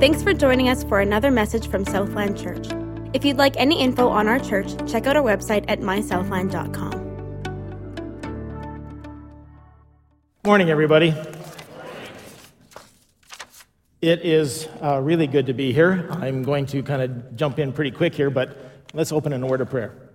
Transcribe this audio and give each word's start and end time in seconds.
Thanks 0.00 0.22
for 0.22 0.32
joining 0.32 0.68
us 0.68 0.84
for 0.84 1.00
another 1.00 1.28
message 1.32 1.66
from 1.66 1.84
Southland 1.84 2.38
Church. 2.38 2.68
If 3.14 3.24
you'd 3.24 3.36
like 3.36 3.56
any 3.56 3.82
info 3.82 4.08
on 4.08 4.28
our 4.28 4.38
church, 4.38 4.68
check 4.88 5.08
out 5.08 5.16
our 5.16 5.24
website 5.24 5.64
at 5.66 5.80
mysouthland.com. 5.80 7.06
Morning, 10.44 10.70
everybody. 10.70 11.12
It 14.00 14.20
is 14.24 14.68
uh, 14.80 15.00
really 15.00 15.26
good 15.26 15.46
to 15.46 15.52
be 15.52 15.72
here. 15.72 16.06
I'm 16.12 16.44
going 16.44 16.66
to 16.66 16.84
kind 16.84 17.02
of 17.02 17.34
jump 17.34 17.58
in 17.58 17.72
pretty 17.72 17.90
quick 17.90 18.14
here, 18.14 18.30
but 18.30 18.56
let's 18.94 19.10
open 19.10 19.32
in 19.32 19.42
a 19.42 19.46
word 19.48 19.62
of 19.62 19.68
prayer. 19.68 20.12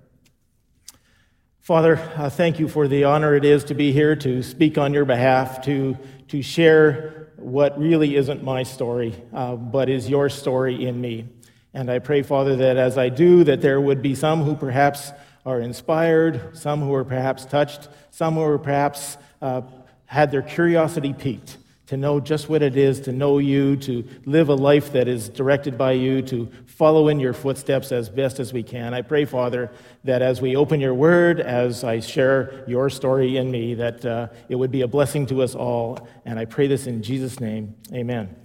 Father, 1.60 1.98
uh, 2.16 2.30
thank 2.30 2.58
you 2.58 2.70
for 2.70 2.88
the 2.88 3.04
honor 3.04 3.36
it 3.36 3.44
is 3.44 3.66
to 3.66 3.74
be 3.74 3.92
here 3.92 4.16
to 4.16 4.44
speak 4.44 4.78
on 4.78 4.94
your 4.94 5.04
behalf, 5.04 5.62
to, 5.66 5.98
to 6.30 6.42
share 6.42 7.33
what 7.44 7.80
really 7.80 8.16
isn't 8.16 8.44
my 8.44 8.64
story, 8.64 9.14
uh, 9.34 9.56
but 9.56 9.90
is 9.90 10.10
your 10.10 10.30
story 10.30 10.86
in 10.86 11.00
me. 11.00 11.28
And 11.74 11.90
I 11.90 12.00
pray, 12.00 12.22
Father, 12.22 12.56
that 12.58 12.78
as 12.78 12.98
I 12.98 13.10
do, 13.10 13.44
that 13.44 13.62
there 13.62 13.82
would 13.82 14.02
be 14.02 14.16
some 14.16 14.44
who 14.44 14.56
perhaps 14.56 15.12
are 15.46 15.60
inspired, 15.60 16.58
some 16.58 16.82
who 16.82 16.94
are 16.94 17.04
perhaps 17.04 17.46
touched, 17.46 17.90
some 18.12 18.36
who 18.36 18.42
are 18.44 18.60
perhaps 18.60 19.18
uh, 19.42 19.62
had 20.06 20.32
their 20.32 20.42
curiosity 20.42 21.14
piqued 21.14 21.58
to 21.94 21.98
know 21.98 22.20
just 22.20 22.50
what 22.50 22.64
it 22.64 22.76
is 22.76 23.00
to 23.02 23.12
know 23.12 23.38
you, 23.38 23.76
to 23.78 24.04
live 24.26 24.50
a 24.50 24.56
life 24.56 24.94
that 24.94 25.08
is 25.08 25.30
directed 25.30 25.78
by 25.78 25.92
you, 25.92 26.24
to 26.24 26.50
follow 26.66 27.08
in 27.08 27.20
your 27.20 27.34
footsteps 27.34 27.92
as 27.92 28.10
best 28.10 28.40
as 28.40 28.52
we 28.52 28.64
can. 28.64 28.96
I 28.96 29.04
pray, 29.04 29.26
Father, 29.26 29.72
that 30.04 30.24
as 30.24 30.42
we 30.42 30.56
open 30.56 30.82
your 30.82 30.96
word, 30.96 31.40
as 31.40 31.84
I 31.84 32.00
share 32.00 32.64
your 32.68 32.90
story 32.90 33.38
in 33.38 33.52
me, 33.52 33.76
that 33.76 34.04
uh, 34.04 34.30
it 34.50 34.56
would 34.56 34.72
be 34.72 34.82
a 34.82 34.88
blessing 34.88 35.28
to 35.28 35.44
us 35.44 35.54
all. 35.54 36.08
And 36.26 36.40
I 36.40 36.46
pray 36.46 36.66
this 36.66 36.88
in 36.88 37.04
Jesus' 37.04 37.40
name. 37.40 37.76
Amen. 37.94 38.36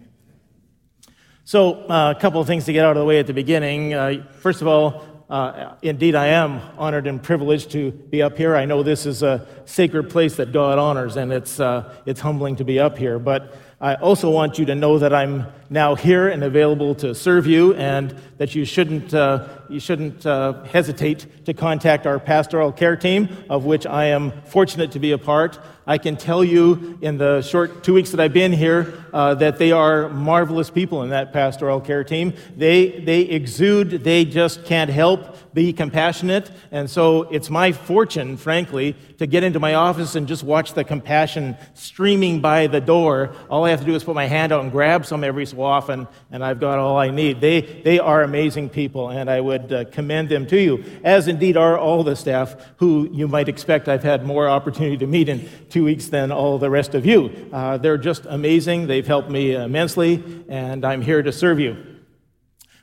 So, 1.45 1.87
uh, 1.88 2.12
a 2.15 2.21
couple 2.21 2.43
of 2.43 2.46
things 2.46 2.66
to 2.66 2.74
get 2.74 2.85
out 2.85 2.99
of 2.99 3.01
the 3.01 3.07
way 3.07 3.19
at 3.19 3.27
the 3.27 3.33
beginning. 3.33 3.95
Uh, 3.95 4.26
first 4.41 4.60
of 4.60 4.69
all, 4.69 5.18
uh, 5.29 5.74
indeed, 5.82 6.15
I 6.15 6.29
am 6.29 6.60
honored 6.79 7.07
and 7.07 7.23
privileged 7.23 7.71
to 7.73 7.90
be 7.90 8.23
up 8.23 8.38
here. 8.38 8.57
I 8.57 8.65
know 8.65 8.82
this 8.82 9.04
is 9.04 9.23
a 9.23 9.46
sacred 9.66 10.09
place 10.09 10.37
that 10.37 10.52
God 10.52 10.79
honors, 10.79 11.16
and 11.16 11.30
it's, 11.30 11.60
uh, 11.60 11.95
it's 12.07 12.20
humbling 12.20 12.57
to 12.57 12.65
be 12.65 12.79
up 12.79 12.96
here. 12.96 13.18
But 13.18 13.54
I 13.79 13.96
also 13.96 14.30
want 14.30 14.59
you 14.59 14.65
to 14.65 14.74
know 14.74 14.98
that 14.98 15.12
I'm 15.12 15.46
now 15.68 15.95
here 15.95 16.29
and 16.29 16.43
available 16.43 16.95
to 16.96 17.15
serve 17.15 17.46
you, 17.46 17.74
and 17.74 18.18
that 18.38 18.54
you 18.54 18.65
shouldn't, 18.65 19.12
uh, 19.12 19.48
you 19.68 19.80
shouldn't 19.80 20.24
uh, 20.24 20.65
hesitate 20.65 21.45
to 21.45 21.52
contact 21.52 22.07
our 22.07 22.18
pastoral 22.18 22.73
care 22.73 22.96
team, 22.96 23.29
of 23.51 23.66
which 23.66 23.87
I 23.87 24.07
am 24.07 24.32
fortunate 24.46 24.92
to 24.92 24.98
be 24.98 25.13
a 25.13 25.18
part. 25.18 25.59
I 25.89 25.97
can 25.97 26.19
tell 26.19 26.45
you 26.45 26.99
in 27.01 27.17
the 27.17 27.41
short 27.41 27.83
two 27.83 27.95
weeks 27.95 28.11
that 28.11 28.21
I've 28.21 28.35
been 28.35 28.53
here 28.53 29.03
uh, 29.11 29.35
that 29.37 29.57
they 29.57 29.73
are 29.73 30.11
marvelous 30.11 30.69
people 30.69 31.03
in 31.03 31.09
that 31.11 31.33
pastoral 31.33 31.81
care 31.81 32.05
team. 32.05 32.35
They, 32.55 33.01
they 33.01 33.23
exude, 33.23 34.05
they 34.05 34.27
just 34.27 34.66
can't 34.66 34.91
help 34.91 35.55
be 35.55 35.73
compassionate. 35.73 36.51
And 36.71 36.91
so 36.91 37.23
it's 37.23 37.49
my 37.49 37.73
fortune, 37.73 38.37
frankly, 38.37 38.97
to 39.16 39.27
get 39.27 39.43
into 39.43 39.59
my 39.59 39.75
office 39.75 40.15
and 40.15 40.29
just 40.29 40.45
watch 40.45 40.75
the 40.75 40.85
compassion 40.85 41.57
streaming 41.73 42.41
by 42.41 42.66
the 42.66 42.83
door. 42.83 43.35
All 43.49 43.65
I 43.65 43.71
have 43.71 43.81
to 43.81 43.87
do 43.87 43.95
is 43.95 44.05
put 44.05 44.15
my 44.15 44.27
hand 44.27 44.53
out 44.53 44.63
and 44.63 44.71
grab 44.71 45.07
some 45.07 45.25
every 45.25 45.47
so 45.47 45.63
often, 45.63 46.07
and 46.31 46.45
I've 46.45 46.61
got 46.61 46.79
all 46.79 46.99
I 46.99 47.11
need. 47.11 47.41
They, 47.41 47.63
they 47.63 47.99
are 47.99 48.23
amazing 48.23 48.69
people, 48.69 49.09
and 49.09 49.31
I 49.31 49.41
would 49.41 49.73
uh, 49.73 49.85
commend 49.87 50.29
them 50.29 50.47
to 50.49 50.61
you, 50.61 50.85
as 51.03 51.29
indeed 51.29 51.57
are 51.57 51.79
all 51.79 52.05
the 52.05 52.15
staff 52.15 52.55
who 52.77 53.09
you 53.11 53.27
might 53.27 53.49
expect 53.49 53.89
I've 53.89 54.03
had 54.03 54.27
more 54.27 54.49
opportunity 54.49 54.99
to 54.99 55.07
meet 55.07 55.29
in 55.29 55.49
two 55.71 55.77
weeks 55.84 56.07
than 56.07 56.32
all 56.32 56.59
the 56.59 56.71
rest 56.71 56.95
of 56.95 57.07
you. 57.07 57.48
Uh, 57.52 57.79
they're 57.79 57.98
just 57.98 58.26
amazing. 58.26 58.87
They've 58.87 59.07
helped 59.07 59.30
me 59.30 59.54
immensely, 59.54 60.45
and 60.48 60.85
I'm 60.85 61.02
here 61.02 61.23
to 61.23 61.32
serve 61.32 61.60
you. 61.60 61.76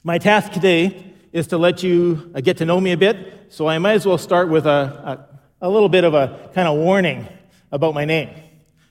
My 0.04 0.18
task 0.18 0.52
today 0.52 1.14
is 1.32 1.48
to 1.48 1.58
let 1.58 1.84
you 1.84 2.32
uh, 2.36 2.42
get 2.42 2.58
to 2.58 2.66
know 2.66 2.80
me 2.80 2.92
a 2.92 2.98
bit, 2.98 3.48
so 3.50 3.68
I 3.68 3.78
might 3.78 3.94
as 3.94 4.06
well 4.06 4.18
start 4.18 4.50
with 4.50 4.66
a, 4.66 5.28
a, 5.62 5.68
a 5.68 5.70
little 5.70 5.90
bit 5.90 6.04
of 6.04 6.14
a 6.14 6.50
kind 6.54 6.68
of 6.68 6.78
warning 6.78 7.28
about 7.72 7.94
my 7.94 8.06
name. 8.06 8.30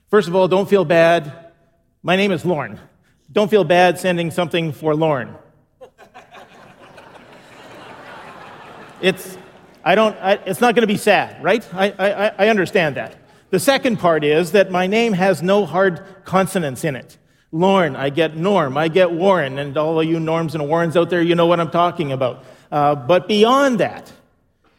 First 0.09 0.29
of 0.29 0.35
all, 0.35 0.49
don't 0.49 0.69
feel 0.69 0.85
bad. 0.85 1.53
My 2.03 2.17
name 2.17 2.33
is 2.33 2.45
Lorne. 2.45 2.79
Don't 3.33 3.51
feel 3.51 3.65
bad 3.65 3.99
sending 3.99 4.31
something 4.31 4.73
for 4.73 4.95
Lorne. 4.95 5.35
It's, 9.01 9.37
I 9.85 9.95
don't, 9.95 10.17
I, 10.17 10.33
it's 10.47 10.61
not 10.61 10.75
going 10.75 10.83
to 10.83 10.87
be 10.87 10.97
sad, 10.97 11.43
right? 11.43 11.67
I, 11.75 11.91
I, 11.99 12.33
I 12.39 12.49
understand 12.49 12.97
that. 12.97 13.17
The 13.51 13.61
second 13.61 13.99
part 13.99 14.25
is 14.25 14.53
that 14.53 14.71
my 14.71 14.87
name 14.87 15.13
has 15.13 15.43
no 15.43 15.65
hard 15.67 16.03
consonants 16.25 16.85
in 16.85 16.97
it. 16.97 17.19
Lorne, 17.53 17.95
I 17.95 18.11
get 18.11 18.37
Norm, 18.37 18.77
I 18.77 18.89
get 18.89 19.13
Warren, 19.13 19.59
and 19.59 19.77
all 19.77 20.01
of 20.01 20.07
you 20.07 20.19
Norms 20.19 20.57
and 20.57 20.69
Warrens 20.69 20.97
out 20.97 21.09
there, 21.09 21.23
you 21.23 21.37
know 21.37 21.47
what 21.47 21.61
I'm 21.61 21.71
talking 21.71 22.11
about. 22.11 22.45
Uh, 22.73 22.97
but 22.97 23.29
beyond 23.29 23.79
that, 23.79 24.13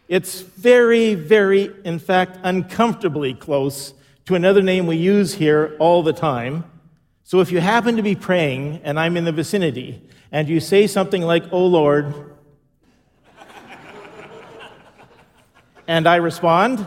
it's 0.10 0.42
very, 0.42 1.16
very, 1.16 1.72
in 1.86 2.00
fact, 2.00 2.38
uncomfortably 2.44 3.34
close 3.34 3.94
to 4.26 4.36
another 4.36 4.62
name 4.62 4.88
we 4.88 4.98
use 4.98 5.36
here 5.36 5.76
all 5.80 6.04
the 6.04 6.12
time. 6.12 6.66
So 7.24 7.40
if 7.40 7.52
you 7.52 7.60
happen 7.60 7.96
to 7.96 8.04
be 8.04 8.16
praying 8.16 8.82
and 8.84 9.00
I'm 9.00 9.18
in 9.18 9.24
the 9.24 9.32
vicinity 9.32 10.02
and 10.32 10.50
you 10.50 10.60
say 10.60 10.86
something 10.86 11.22
like, 11.22 11.46
Oh 11.52 11.66
Lord, 11.66 12.14
and 15.88 16.08
I 16.08 16.18
respond, 16.18 16.86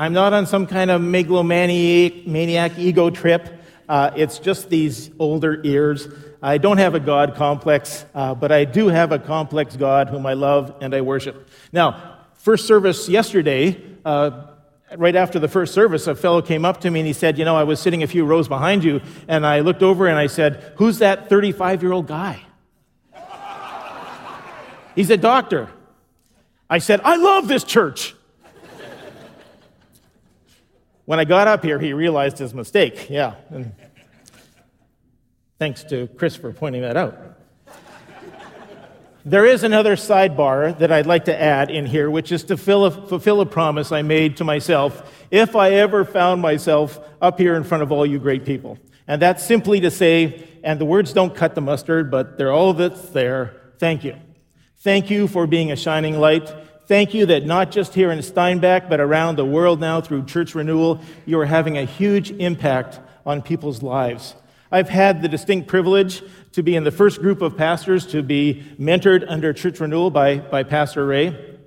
I'm 0.00 0.14
not 0.14 0.32
on 0.32 0.46
some 0.46 0.66
kind 0.66 0.90
of 0.90 1.02
megalomaniac 1.02 2.26
maniac 2.26 2.78
ego 2.78 3.10
trip. 3.10 3.62
Uh, 3.86 4.10
it's 4.16 4.38
just 4.38 4.70
these 4.70 5.10
older 5.18 5.60
ears. 5.62 6.08
I 6.40 6.56
don't 6.56 6.78
have 6.78 6.94
a 6.94 7.00
God 7.00 7.34
complex, 7.34 8.06
uh, 8.14 8.34
but 8.34 8.50
I 8.50 8.64
do 8.64 8.88
have 8.88 9.12
a 9.12 9.18
complex 9.18 9.76
God 9.76 10.08
whom 10.08 10.24
I 10.24 10.32
love 10.32 10.74
and 10.80 10.94
I 10.94 11.02
worship. 11.02 11.50
Now, 11.70 12.16
first 12.32 12.66
service 12.66 13.10
yesterday, 13.10 13.78
uh, 14.02 14.46
right 14.96 15.14
after 15.14 15.38
the 15.38 15.48
first 15.48 15.74
service, 15.74 16.06
a 16.06 16.14
fellow 16.14 16.40
came 16.40 16.64
up 16.64 16.80
to 16.80 16.90
me 16.90 17.00
and 17.00 17.06
he 17.06 17.12
said, 17.12 17.36
You 17.36 17.44
know, 17.44 17.56
I 17.56 17.64
was 17.64 17.78
sitting 17.78 18.02
a 18.02 18.06
few 18.06 18.24
rows 18.24 18.48
behind 18.48 18.82
you, 18.82 19.02
and 19.28 19.44
I 19.44 19.60
looked 19.60 19.82
over 19.82 20.06
and 20.06 20.18
I 20.18 20.28
said, 20.28 20.72
Who's 20.76 21.00
that 21.00 21.28
35 21.28 21.82
year 21.82 21.92
old 21.92 22.06
guy? 22.06 22.40
He's 24.96 25.10
a 25.10 25.18
doctor. 25.18 25.68
I 26.70 26.78
said, 26.78 27.02
I 27.04 27.16
love 27.16 27.48
this 27.48 27.64
church. 27.64 28.14
When 31.10 31.18
I 31.18 31.24
got 31.24 31.48
up 31.48 31.64
here, 31.64 31.80
he 31.80 31.92
realized 31.92 32.38
his 32.38 32.54
mistake. 32.54 33.10
Yeah. 33.10 33.34
And 33.48 33.72
thanks 35.58 35.82
to 35.90 36.06
Chris 36.06 36.36
for 36.36 36.52
pointing 36.52 36.82
that 36.82 36.96
out. 36.96 37.18
There 39.24 39.44
is 39.44 39.64
another 39.64 39.96
sidebar 39.96 40.78
that 40.78 40.92
I'd 40.92 41.06
like 41.06 41.24
to 41.24 41.36
add 41.36 41.68
in 41.68 41.84
here, 41.84 42.08
which 42.08 42.30
is 42.30 42.44
to 42.44 42.54
a, 42.54 42.90
fulfill 42.92 43.40
a 43.40 43.46
promise 43.46 43.90
I 43.90 44.02
made 44.02 44.36
to 44.36 44.44
myself 44.44 45.12
if 45.32 45.56
I 45.56 45.72
ever 45.72 46.04
found 46.04 46.42
myself 46.42 47.00
up 47.20 47.40
here 47.40 47.56
in 47.56 47.64
front 47.64 47.82
of 47.82 47.90
all 47.90 48.06
you 48.06 48.20
great 48.20 48.44
people. 48.44 48.78
And 49.08 49.20
that's 49.20 49.44
simply 49.44 49.80
to 49.80 49.90
say, 49.90 50.46
and 50.62 50.80
the 50.80 50.84
words 50.84 51.12
don't 51.12 51.34
cut 51.34 51.56
the 51.56 51.60
mustard, 51.60 52.12
but 52.12 52.38
they're 52.38 52.52
all 52.52 52.72
that's 52.72 53.08
there. 53.08 53.56
Thank 53.80 54.04
you. 54.04 54.14
Thank 54.78 55.10
you 55.10 55.26
for 55.26 55.48
being 55.48 55.72
a 55.72 55.76
shining 55.76 56.20
light. 56.20 56.54
Thank 56.90 57.14
you 57.14 57.24
that 57.26 57.46
not 57.46 57.70
just 57.70 57.94
here 57.94 58.10
in 58.10 58.20
Steinbach, 58.20 58.88
but 58.88 58.98
around 58.98 59.36
the 59.36 59.44
world 59.44 59.78
now 59.78 60.00
through 60.00 60.24
church 60.24 60.56
renewal, 60.56 61.00
you 61.24 61.38
are 61.38 61.46
having 61.46 61.78
a 61.78 61.84
huge 61.84 62.32
impact 62.32 62.98
on 63.24 63.42
people's 63.42 63.80
lives. 63.80 64.34
I've 64.72 64.88
had 64.88 65.22
the 65.22 65.28
distinct 65.28 65.68
privilege 65.68 66.20
to 66.50 66.64
be 66.64 66.74
in 66.74 66.82
the 66.82 66.90
first 66.90 67.20
group 67.20 67.42
of 67.42 67.56
pastors 67.56 68.08
to 68.08 68.24
be 68.24 68.64
mentored 68.76 69.24
under 69.28 69.52
church 69.52 69.78
renewal 69.78 70.10
by, 70.10 70.38
by 70.38 70.64
Pastor 70.64 71.06
Ray, 71.06 71.58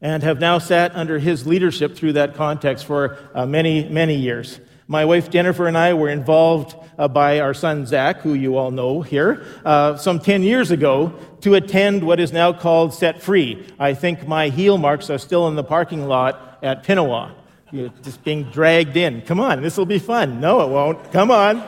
and 0.00 0.22
have 0.22 0.40
now 0.40 0.56
sat 0.56 0.96
under 0.96 1.18
his 1.18 1.46
leadership 1.46 1.94
through 1.94 2.14
that 2.14 2.34
context 2.34 2.86
for 2.86 3.18
uh, 3.34 3.44
many, 3.44 3.86
many 3.90 4.14
years. 4.14 4.60
My 4.90 5.04
wife 5.04 5.28
Jennifer 5.28 5.66
and 5.66 5.76
I 5.76 5.92
were 5.92 6.08
involved 6.08 6.74
uh, 6.96 7.08
by 7.08 7.40
our 7.40 7.52
son 7.52 7.84
Zach, 7.84 8.22
who 8.22 8.32
you 8.32 8.56
all 8.56 8.70
know 8.70 9.02
here, 9.02 9.44
uh, 9.62 9.98
some 9.98 10.18
10 10.18 10.42
years 10.42 10.70
ago 10.70 11.12
to 11.42 11.56
attend 11.56 12.02
what 12.02 12.18
is 12.18 12.32
now 12.32 12.54
called 12.54 12.94
Set 12.94 13.20
Free. 13.20 13.66
I 13.78 13.92
think 13.92 14.26
my 14.26 14.48
heel 14.48 14.78
marks 14.78 15.10
are 15.10 15.18
still 15.18 15.46
in 15.46 15.56
the 15.56 15.62
parking 15.62 16.08
lot 16.08 16.58
at 16.62 16.84
Pinawa. 16.84 17.32
You're 17.70 17.92
just 18.02 18.24
being 18.24 18.44
dragged 18.44 18.96
in. 18.96 19.20
Come 19.20 19.40
on, 19.40 19.60
this 19.60 19.76
will 19.76 19.84
be 19.84 19.98
fun. 19.98 20.40
No, 20.40 20.62
it 20.62 20.70
won't. 20.70 21.12
Come 21.12 21.30
on. 21.30 21.62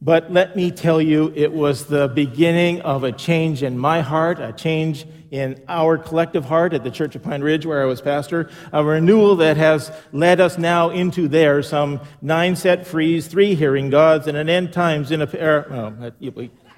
But 0.00 0.32
let 0.32 0.56
me 0.56 0.70
tell 0.70 1.02
you, 1.02 1.34
it 1.36 1.52
was 1.52 1.86
the 1.86 2.08
beginning 2.08 2.80
of 2.80 3.04
a 3.04 3.12
change 3.12 3.62
in 3.62 3.76
my 3.78 4.00
heart, 4.00 4.40
a 4.40 4.54
change 4.54 5.04
in 5.30 5.62
our 5.68 5.98
collective 5.98 6.44
heart 6.44 6.72
at 6.72 6.84
the 6.84 6.90
Church 6.90 7.14
of 7.14 7.22
Pine 7.22 7.42
Ridge, 7.42 7.66
where 7.66 7.82
I 7.82 7.84
was 7.84 8.00
pastor, 8.00 8.50
a 8.72 8.82
renewal 8.82 9.36
that 9.36 9.56
has 9.56 9.92
led 10.12 10.40
us 10.40 10.58
now 10.58 10.90
into 10.90 11.28
there 11.28 11.62
some 11.62 12.00
nine 12.22 12.56
set 12.56 12.86
frees, 12.86 13.26
three 13.26 13.54
hearing 13.54 13.90
gods, 13.90 14.26
and 14.26 14.36
an 14.36 14.48
end 14.48 14.72
times 14.72 15.10
in 15.10 15.22
a 15.22 15.26
pair. 15.26 15.58
Er, 15.58 15.92
oh, 16.00 16.12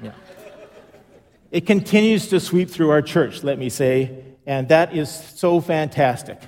yeah. 0.02 0.12
It 1.50 1.67
continues 1.67 2.29
to 2.29 2.41
sweep 2.41 2.70
through 2.70 2.91
our 2.91 3.02
church, 3.02 3.43
let 3.43 3.58
me 3.58 3.69
say, 3.69 4.25
and 4.47 4.69
that 4.69 4.94
is 4.96 5.11
so 5.11 5.61
fantastic. 5.61 6.38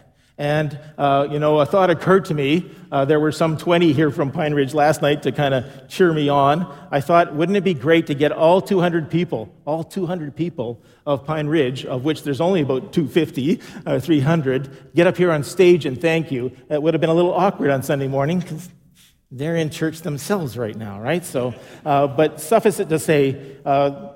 And, 0.42 0.76
uh, 0.98 1.28
you 1.30 1.38
know, 1.38 1.60
a 1.60 1.66
thought 1.66 1.88
occurred 1.88 2.24
to 2.24 2.34
me. 2.34 2.68
Uh, 2.90 3.04
there 3.04 3.20
were 3.20 3.30
some 3.30 3.56
20 3.56 3.92
here 3.92 4.10
from 4.10 4.32
Pine 4.32 4.54
Ridge 4.54 4.74
last 4.74 5.00
night 5.00 5.22
to 5.22 5.30
kind 5.30 5.54
of 5.54 5.86
cheer 5.86 6.12
me 6.12 6.28
on. 6.28 6.66
I 6.90 7.00
thought, 7.00 7.32
wouldn't 7.32 7.56
it 7.56 7.62
be 7.62 7.74
great 7.74 8.08
to 8.08 8.14
get 8.14 8.32
all 8.32 8.60
200 8.60 9.08
people, 9.08 9.54
all 9.64 9.84
200 9.84 10.34
people 10.34 10.82
of 11.06 11.24
Pine 11.24 11.46
Ridge, 11.46 11.86
of 11.86 12.02
which 12.02 12.24
there's 12.24 12.40
only 12.40 12.60
about 12.60 12.92
250, 12.92 13.60
uh, 13.86 14.00
300, 14.00 14.94
get 14.96 15.06
up 15.06 15.16
here 15.16 15.30
on 15.30 15.44
stage 15.44 15.86
and 15.86 16.00
thank 16.00 16.32
you. 16.32 16.50
It 16.68 16.82
would 16.82 16.92
have 16.94 17.00
been 17.00 17.10
a 17.10 17.14
little 17.14 17.34
awkward 17.34 17.70
on 17.70 17.84
Sunday 17.84 18.08
morning 18.08 18.40
because 18.40 18.68
they're 19.30 19.54
in 19.54 19.70
church 19.70 20.00
themselves 20.00 20.58
right 20.58 20.76
now, 20.76 21.00
right? 21.00 21.24
So, 21.24 21.54
uh, 21.86 22.08
but 22.08 22.40
suffice 22.40 22.80
it 22.80 22.88
to 22.88 22.98
say, 22.98 23.58
uh, 23.64 24.08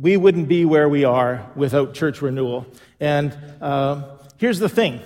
we 0.00 0.16
wouldn't 0.16 0.46
be 0.46 0.64
where 0.64 0.88
we 0.88 1.02
are 1.02 1.50
without 1.56 1.92
church 1.92 2.22
renewal. 2.22 2.68
And 3.00 3.36
uh, 3.60 4.18
here's 4.38 4.60
the 4.60 4.68
thing 4.68 5.00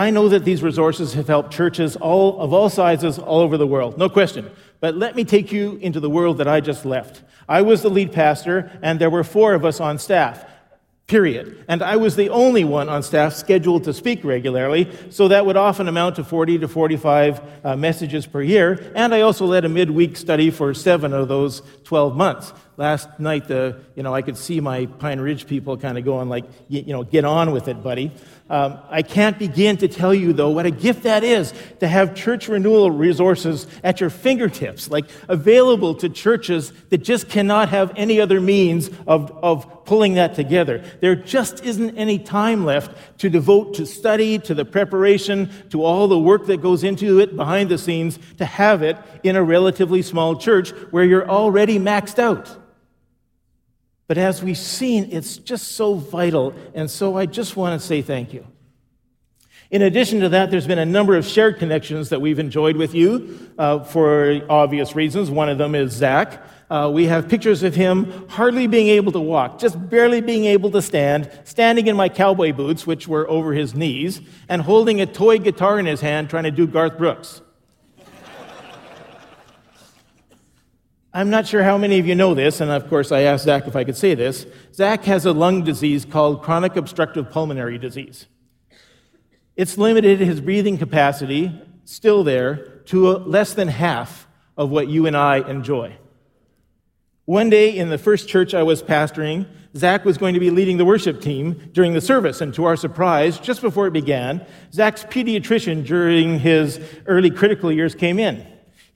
I 0.00 0.08
know 0.08 0.30
that 0.30 0.46
these 0.46 0.62
resources 0.62 1.12
have 1.12 1.26
helped 1.26 1.52
churches 1.52 1.94
all, 1.94 2.40
of 2.40 2.54
all 2.54 2.70
sizes 2.70 3.18
all 3.18 3.40
over 3.40 3.58
the 3.58 3.66
world, 3.66 3.98
no 3.98 4.08
question. 4.08 4.50
But 4.80 4.96
let 4.96 5.14
me 5.14 5.24
take 5.24 5.52
you 5.52 5.78
into 5.82 6.00
the 6.00 6.08
world 6.08 6.38
that 6.38 6.48
I 6.48 6.62
just 6.62 6.86
left. 6.86 7.22
I 7.46 7.60
was 7.60 7.82
the 7.82 7.90
lead 7.90 8.10
pastor, 8.10 8.72
and 8.80 8.98
there 8.98 9.10
were 9.10 9.22
four 9.22 9.52
of 9.52 9.66
us 9.66 9.78
on 9.78 9.98
staff 9.98 10.42
period. 11.10 11.64
And 11.66 11.82
I 11.82 11.96
was 11.96 12.14
the 12.14 12.30
only 12.30 12.62
one 12.62 12.88
on 12.88 13.02
staff 13.02 13.34
scheduled 13.34 13.82
to 13.84 13.92
speak 13.92 14.22
regularly, 14.22 14.88
so 15.10 15.26
that 15.26 15.44
would 15.44 15.56
often 15.56 15.88
amount 15.88 16.16
to 16.16 16.24
40 16.24 16.60
to 16.60 16.68
45 16.68 17.40
uh, 17.64 17.76
messages 17.76 18.26
per 18.26 18.40
year. 18.40 18.92
And 18.94 19.12
I 19.12 19.22
also 19.22 19.44
led 19.44 19.64
a 19.64 19.68
midweek 19.68 20.16
study 20.16 20.52
for 20.52 20.72
seven 20.72 21.12
of 21.12 21.26
those 21.26 21.62
12 21.82 22.16
months. 22.16 22.52
Last 22.76 23.08
night, 23.18 23.48
the, 23.48 23.80
you 23.96 24.04
know, 24.04 24.14
I 24.14 24.22
could 24.22 24.36
see 24.36 24.60
my 24.60 24.86
Pine 24.86 25.20
Ridge 25.20 25.48
people 25.48 25.76
kind 25.76 25.98
of 25.98 26.04
going 26.04 26.28
like, 26.28 26.44
you 26.68 26.92
know, 26.92 27.02
get 27.02 27.24
on 27.24 27.50
with 27.50 27.66
it, 27.66 27.82
buddy. 27.82 28.12
Um, 28.50 28.80
I 28.90 29.02
can't 29.02 29.38
begin 29.38 29.76
to 29.76 29.86
tell 29.86 30.12
you, 30.12 30.32
though, 30.32 30.50
what 30.50 30.66
a 30.66 30.72
gift 30.72 31.04
that 31.04 31.22
is 31.22 31.54
to 31.78 31.86
have 31.86 32.16
church 32.16 32.48
renewal 32.48 32.90
resources 32.90 33.64
at 33.84 34.00
your 34.00 34.10
fingertips, 34.10 34.90
like 34.90 35.08
available 35.28 35.94
to 35.94 36.08
churches 36.08 36.72
that 36.88 36.98
just 36.98 37.28
cannot 37.28 37.68
have 37.68 37.92
any 37.94 38.20
other 38.20 38.40
means 38.40 38.90
of, 39.06 39.30
of 39.30 39.84
pulling 39.84 40.14
that 40.14 40.34
together. 40.34 40.82
There 41.00 41.14
just 41.14 41.64
isn't 41.64 41.96
any 41.96 42.18
time 42.18 42.64
left 42.64 43.18
to 43.18 43.30
devote 43.30 43.74
to 43.74 43.86
study, 43.86 44.40
to 44.40 44.52
the 44.52 44.64
preparation, 44.64 45.48
to 45.70 45.84
all 45.84 46.08
the 46.08 46.18
work 46.18 46.46
that 46.46 46.60
goes 46.60 46.82
into 46.82 47.20
it 47.20 47.36
behind 47.36 47.70
the 47.70 47.78
scenes 47.78 48.18
to 48.38 48.44
have 48.44 48.82
it 48.82 48.96
in 49.22 49.36
a 49.36 49.44
relatively 49.44 50.02
small 50.02 50.34
church 50.34 50.70
where 50.90 51.04
you're 51.04 51.30
already 51.30 51.78
maxed 51.78 52.18
out. 52.18 52.59
But 54.10 54.18
as 54.18 54.42
we've 54.42 54.58
seen, 54.58 55.10
it's 55.12 55.36
just 55.36 55.76
so 55.76 55.94
vital. 55.94 56.52
And 56.74 56.90
so 56.90 57.16
I 57.16 57.26
just 57.26 57.56
want 57.56 57.80
to 57.80 57.86
say 57.86 58.02
thank 58.02 58.32
you. 58.32 58.44
In 59.70 59.82
addition 59.82 60.18
to 60.22 60.30
that, 60.30 60.50
there's 60.50 60.66
been 60.66 60.80
a 60.80 60.84
number 60.84 61.14
of 61.14 61.24
shared 61.24 61.60
connections 61.60 62.08
that 62.08 62.20
we've 62.20 62.40
enjoyed 62.40 62.76
with 62.76 62.92
you 62.92 63.38
uh, 63.56 63.84
for 63.84 64.40
obvious 64.50 64.96
reasons. 64.96 65.30
One 65.30 65.48
of 65.48 65.58
them 65.58 65.76
is 65.76 65.92
Zach. 65.92 66.44
Uh, 66.68 66.90
we 66.92 67.04
have 67.04 67.28
pictures 67.28 67.62
of 67.62 67.76
him 67.76 68.26
hardly 68.26 68.66
being 68.66 68.88
able 68.88 69.12
to 69.12 69.20
walk, 69.20 69.60
just 69.60 69.76
barely 69.88 70.20
being 70.20 70.44
able 70.44 70.72
to 70.72 70.82
stand, 70.82 71.30
standing 71.44 71.86
in 71.86 71.94
my 71.94 72.08
cowboy 72.08 72.52
boots, 72.52 72.84
which 72.84 73.06
were 73.06 73.30
over 73.30 73.52
his 73.52 73.76
knees, 73.76 74.20
and 74.48 74.60
holding 74.60 75.00
a 75.00 75.06
toy 75.06 75.38
guitar 75.38 75.78
in 75.78 75.86
his 75.86 76.00
hand 76.00 76.28
trying 76.28 76.42
to 76.42 76.50
do 76.50 76.66
Garth 76.66 76.98
Brooks. 76.98 77.42
I'm 81.12 81.28
not 81.28 81.48
sure 81.48 81.64
how 81.64 81.76
many 81.76 81.98
of 81.98 82.06
you 82.06 82.14
know 82.14 82.34
this, 82.34 82.60
and 82.60 82.70
of 82.70 82.88
course 82.88 83.10
I 83.10 83.22
asked 83.22 83.44
Zach 83.44 83.66
if 83.66 83.74
I 83.74 83.82
could 83.82 83.96
say 83.96 84.14
this. 84.14 84.46
Zach 84.72 85.02
has 85.04 85.26
a 85.26 85.32
lung 85.32 85.64
disease 85.64 86.04
called 86.04 86.42
chronic 86.42 86.76
obstructive 86.76 87.32
pulmonary 87.32 87.78
disease. 87.78 88.26
It's 89.56 89.76
limited 89.76 90.20
his 90.20 90.40
breathing 90.40 90.78
capacity, 90.78 91.52
still 91.84 92.22
there, 92.22 92.56
to 92.86 93.08
less 93.08 93.54
than 93.54 93.66
half 93.66 94.28
of 94.56 94.70
what 94.70 94.86
you 94.86 95.06
and 95.06 95.16
I 95.16 95.38
enjoy. 95.38 95.96
One 97.24 97.50
day 97.50 97.76
in 97.76 97.90
the 97.90 97.98
first 97.98 98.28
church 98.28 98.54
I 98.54 98.62
was 98.62 98.80
pastoring, 98.80 99.48
Zach 99.76 100.04
was 100.04 100.16
going 100.16 100.34
to 100.34 100.40
be 100.40 100.50
leading 100.50 100.76
the 100.76 100.84
worship 100.84 101.20
team 101.20 101.70
during 101.72 101.92
the 101.92 102.00
service, 102.00 102.40
and 102.40 102.54
to 102.54 102.64
our 102.66 102.76
surprise, 102.76 103.38
just 103.40 103.62
before 103.62 103.88
it 103.88 103.92
began, 103.92 104.46
Zach's 104.72 105.02
pediatrician 105.02 105.84
during 105.84 106.38
his 106.38 106.80
early 107.06 107.30
critical 107.30 107.72
years 107.72 107.96
came 107.96 108.20
in. 108.20 108.46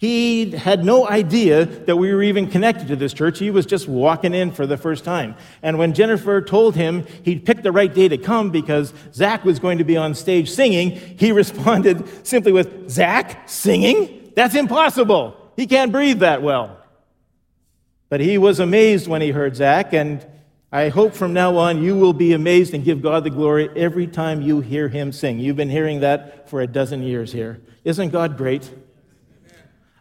He 0.05 0.51
had 0.51 0.85
no 0.85 1.09
idea 1.09 1.65
that 1.65 1.97
we 1.97 2.13
were 2.13 2.23
even 2.23 2.51
connected 2.51 2.89
to 2.89 2.97
this 2.97 3.15
church. 3.15 3.39
He 3.39 3.51
was 3.51 3.65
just 3.65 3.89
walking 3.89 4.35
in 4.35 4.53
for 4.53 4.67
the 4.67 4.77
first 4.77 5.03
time. 5.03 5.35
And 5.63 5.79
when 5.79 5.95
Jennifer 5.95 6.43
told 6.43 6.77
him 6.77 7.07
he'd 7.23 7.47
picked 7.47 7.63
the 7.63 7.73
right 7.73 7.93
day 7.93 8.09
to 8.09 8.19
come 8.19 8.51
because 8.51 8.93
Zach 9.15 9.47
was 9.47 9.59
going 9.59 9.79
to 9.79 9.85
be 9.85 9.97
on 9.97 10.15
stage 10.15 10.51
singing, 10.51 10.91
he 10.91 11.33
responded 11.43 12.27
simply 12.27 12.53
with, 12.53 12.91
Zach 12.91 13.49
singing? 13.49 14.31
That's 14.37 14.55
impossible. 14.55 15.39
He 15.57 15.67
can't 15.67 15.91
breathe 15.91 16.19
that 16.19 16.43
well. 16.43 16.77
But 18.11 18.21
he 18.21 18.37
was 18.37 18.61
amazed 18.61 19.09
when 19.09 19.23
he 19.23 19.31
heard 19.31 19.57
Zach, 19.57 19.95
and 19.95 20.23
I 20.71 20.91
hope 20.91 21.15
from 21.15 21.33
now 21.33 21.57
on 21.57 21.83
you 21.83 21.97
will 21.97 22.13
be 22.13 22.35
amazed 22.35 22.75
and 22.75 22.85
give 22.85 23.01
God 23.01 23.25
the 23.25 23.31
glory 23.31 23.71
every 23.75 24.07
time 24.07 24.43
you 24.43 24.61
hear 24.61 24.89
him 24.89 25.13
sing. 25.13 25.39
You've 25.39 25.57
been 25.57 25.71
hearing 25.71 26.01
that 26.01 26.51
for 26.51 26.61
a 26.61 26.67
dozen 26.67 27.03
years 27.03 27.33
here. 27.33 27.63
Isn't 27.85 28.11
God 28.11 28.37
great? 28.37 28.71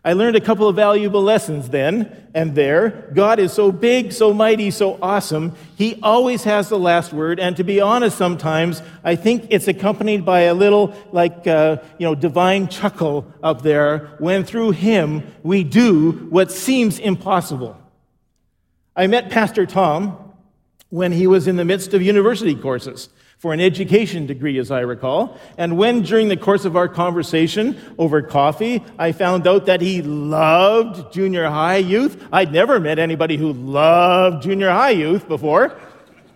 I 0.05 0.13
learned 0.13 0.35
a 0.35 0.41
couple 0.41 0.67
of 0.67 0.75
valuable 0.75 1.23
lessons 1.23 1.69
then 1.69 2.27
and 2.33 2.53
there. 2.55 3.09
God 3.13 3.39
is 3.39 3.53
so 3.53 3.71
big, 3.71 4.11
so 4.11 4.33
mighty, 4.33 4.69
so 4.69 4.99
awesome. 5.01 5.55
He 5.77 5.97
always 6.03 6.43
has 6.43 6.67
the 6.67 6.77
last 6.77 7.13
word. 7.13 7.39
And 7.39 7.55
to 7.55 7.63
be 7.63 7.79
honest, 7.79 8.17
sometimes 8.17 8.81
I 9.05 9.15
think 9.15 9.47
it's 9.49 9.69
accompanied 9.69 10.25
by 10.25 10.41
a 10.41 10.53
little, 10.53 10.93
like, 11.13 11.47
uh, 11.47 11.77
you 11.97 12.05
know, 12.05 12.15
divine 12.15 12.67
chuckle 12.67 13.31
up 13.41 13.61
there 13.61 14.15
when 14.19 14.43
through 14.43 14.71
Him 14.71 15.23
we 15.41 15.63
do 15.63 16.11
what 16.29 16.51
seems 16.51 16.99
impossible. 16.99 17.79
I 18.97 19.07
met 19.07 19.31
Pastor 19.31 19.65
Tom 19.65 20.33
when 20.89 21.13
he 21.13 21.27
was 21.27 21.47
in 21.47 21.55
the 21.55 21.65
midst 21.65 21.93
of 21.93 22.01
university 22.01 22.55
courses 22.55 23.09
for 23.43 23.51
an 23.51 23.59
education 23.59 24.25
degree, 24.25 24.57
as 24.57 24.71
I 24.71 24.79
recall. 24.79 25.37
And 25.57 25.77
when, 25.77 26.03
during 26.03 26.29
the 26.29 26.37
course 26.37 26.63
of 26.63 26.77
our 26.77 26.87
conversation 26.87 27.77
over 27.97 28.21
coffee, 28.21 28.81
I 28.97 29.11
found 29.11 29.45
out 29.45 29.65
that 29.65 29.81
he 29.81 30.01
loved 30.01 31.11
junior 31.11 31.49
high 31.49 31.75
youth, 31.75 32.25
I'd 32.31 32.53
never 32.53 32.79
met 32.79 32.99
anybody 32.99 33.35
who 33.35 33.51
loved 33.51 34.43
junior 34.43 34.69
high 34.69 34.91
youth 34.91 35.27
before. 35.27 35.77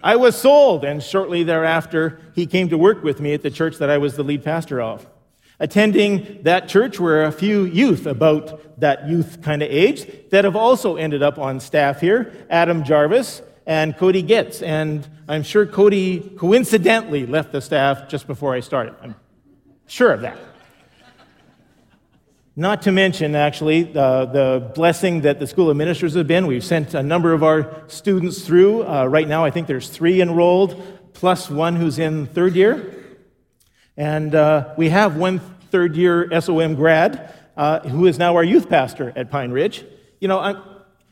I 0.04 0.18
was 0.18 0.36
sold, 0.36 0.84
and 0.84 1.02
shortly 1.02 1.46
thereafter, 1.46 2.20
he 2.36 2.46
came 2.46 2.68
to 2.68 2.78
work 2.78 3.06
with 3.06 3.22
me 3.22 3.34
at 3.34 3.42
the 3.42 3.52
church 3.52 3.78
that 3.78 3.90
I 3.90 4.00
was 4.00 4.18
the 4.18 4.24
lead 4.24 4.44
pastor 4.44 4.82
of. 4.82 5.08
Attending 5.62 6.40
that 6.44 6.68
church 6.68 7.00
were 7.00 7.24
a 7.24 7.32
few 7.32 7.64
youth 7.64 8.06
about 8.06 8.82
that 8.82 9.08
youth 9.08 9.42
kind 9.42 9.64
of 9.64 9.72
age 9.72 10.30
that 10.32 10.44
have 10.44 10.58
also 10.58 10.98
ended 10.98 11.24
up 11.24 11.40
on 11.40 11.62
staff 11.62 12.02
here 12.02 12.34
Adam 12.50 12.84
Jarvis, 12.84 13.42
and 13.68 13.96
Cody 13.98 14.24
Getz. 14.24 14.64
And 14.64 15.08
I'm 15.28 15.44
sure 15.44 15.68
Cody 15.68 16.22
coincidentally 16.38 17.28
left 17.28 17.52
the 17.52 17.62
staff 17.62 18.08
just 18.10 18.26
before 18.26 18.56
I 18.56 18.62
started. 18.62 18.96
I'm 19.04 19.14
sure 19.86 20.12
of 20.12 20.22
that. 20.22 20.38
Not 22.56 22.82
to 22.84 22.92
mention, 22.92 23.36
actually, 23.36 23.84
the, 23.84 24.26
the 24.26 24.72
blessing 24.74 25.22
that 25.22 25.40
the 25.40 25.46
School 25.46 25.70
of 25.70 25.78
Ministry 25.78 26.10
have 26.10 26.26
been. 26.26 26.48
We've 26.48 26.64
sent 26.64 26.96
a 26.96 27.04
number 27.04 27.34
of 27.34 27.44
our 27.44 27.84
students 27.88 28.42
through. 28.42 28.84
Uh, 28.84 29.06
right 29.06 29.28
now, 29.28 29.46
I 29.46 29.52
think 29.52 29.68
there's 29.68 29.90
three 29.90 30.22
enrolled, 30.22 31.14
plus 31.14 31.52
one 31.52 31.76
who's 31.76 32.00
in 32.00 32.26
third 32.26 32.56
year. 32.56 33.06
And 33.96 34.34
uh, 34.34 34.74
we 34.76 34.90
have 34.90 35.18
one 35.18 35.40
third 35.70 35.96
year 35.96 36.30
SOM 36.42 36.74
grad 36.74 37.32
uh, 37.56 37.82
who 37.82 38.08
is 38.08 38.18
now 38.18 38.36
our 38.36 38.44
youth 38.44 38.70
pastor 38.70 39.14
at 39.16 39.30
Pine 39.30 39.52
Ridge. 39.52 39.86
You 40.20 40.28
know, 40.28 40.40
I'm, 40.40 40.64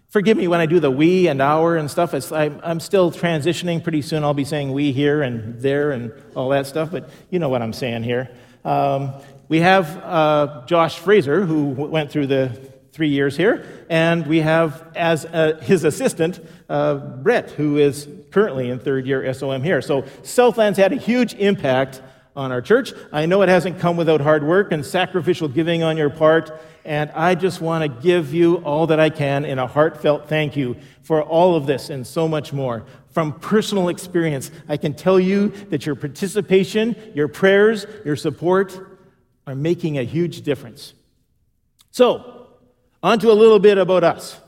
Forgive 0.10 0.38
me 0.38 0.48
when 0.48 0.62
I 0.62 0.66
do 0.66 0.80
the 0.80 0.92
we 0.92 1.28
and 1.28 1.42
our 1.42 1.76
and 1.76 1.92
stuff. 1.92 2.14
I, 2.32 2.52
I'm 2.64 2.80
still 2.80 3.12
transitioning. 3.12 3.84
Pretty 3.84 4.02
soon 4.02 4.24
I'll 4.24 4.34
be 4.34 4.46
saying 4.46 4.72
we 4.72 4.92
here 4.92 5.22
and 5.22 5.60
there 5.62 5.92
and 5.92 6.12
all 6.36 6.50
that 6.50 6.68
stuff, 6.68 6.92
but 6.92 7.10
you 7.30 7.40
know 7.40 7.50
what 7.50 7.62
I'm 7.62 7.74
saying 7.74 8.04
here. 8.04 8.30
Um, 8.64 9.14
we 9.48 9.60
have 9.60 9.98
uh, 9.98 10.64
Josh 10.66 10.98
Fraser, 11.00 11.46
who 11.46 11.66
went 11.66 12.12
through 12.12 12.28
the 12.28 12.50
three 12.94 13.10
years 13.10 13.36
here, 13.36 13.86
and 13.90 14.26
we 14.26 14.40
have 14.40 14.88
as 14.96 15.26
uh, 15.26 15.60
his 15.62 15.84
assistant, 15.84 16.40
uh, 16.70 16.96
Brett, 16.96 17.52
who 17.52 17.78
is 17.78 18.08
currently 18.32 18.70
in 18.70 18.80
third 18.80 19.06
year 19.06 19.32
SOM 19.34 19.64
here. 19.64 19.82
So 19.82 20.04
Southland's 20.24 20.78
had 20.78 20.94
a 20.94 20.96
huge 20.96 21.34
impact 21.34 22.02
on 22.36 22.52
our 22.52 22.62
church. 22.62 22.94
I 23.12 23.26
know 23.26 23.42
it 23.42 23.50
hasn't 23.50 23.80
come 23.80 23.98
without 23.98 24.22
hard 24.22 24.44
work 24.44 24.72
and 24.72 24.86
sacrificial 24.86 25.48
giving 25.48 25.84
on 25.84 25.98
your 25.98 26.10
part, 26.10 26.52
and 26.86 27.12
I 27.12 27.36
just 27.36 27.62
want 27.62 27.82
to 27.82 28.02
give 28.02 28.34
you 28.34 28.58
all 28.58 28.88
that 28.88 29.00
I 29.00 29.10
can 29.10 29.44
in 29.44 29.60
a 29.60 29.68
heartfelt 29.68 30.30
thank 30.30 30.56
you 30.56 30.78
for 31.02 31.22
all 31.22 31.56
of 31.56 31.66
this 31.66 31.90
and 31.90 32.06
so 32.06 32.28
much 32.28 32.54
more. 32.54 32.86
From 33.10 33.34
personal 33.40 33.90
experience, 33.90 34.52
I 34.70 34.78
can 34.78 34.94
tell 34.94 35.20
you 35.20 35.50
that 35.70 35.86
your 35.86 35.96
participation, 35.96 36.96
your 37.16 37.28
prayers, 37.28 37.86
your 38.04 38.16
support 38.16 38.80
are 39.48 39.56
making 39.56 39.98
a 39.98 40.04
huge 40.04 40.42
difference. 40.42 40.94
So, 41.92 42.48
on 43.02 43.20
to 43.20 43.32
a 43.32 43.34
little 43.34 43.60
bit 43.60 43.78
about 43.78 44.04
us. 44.04 44.40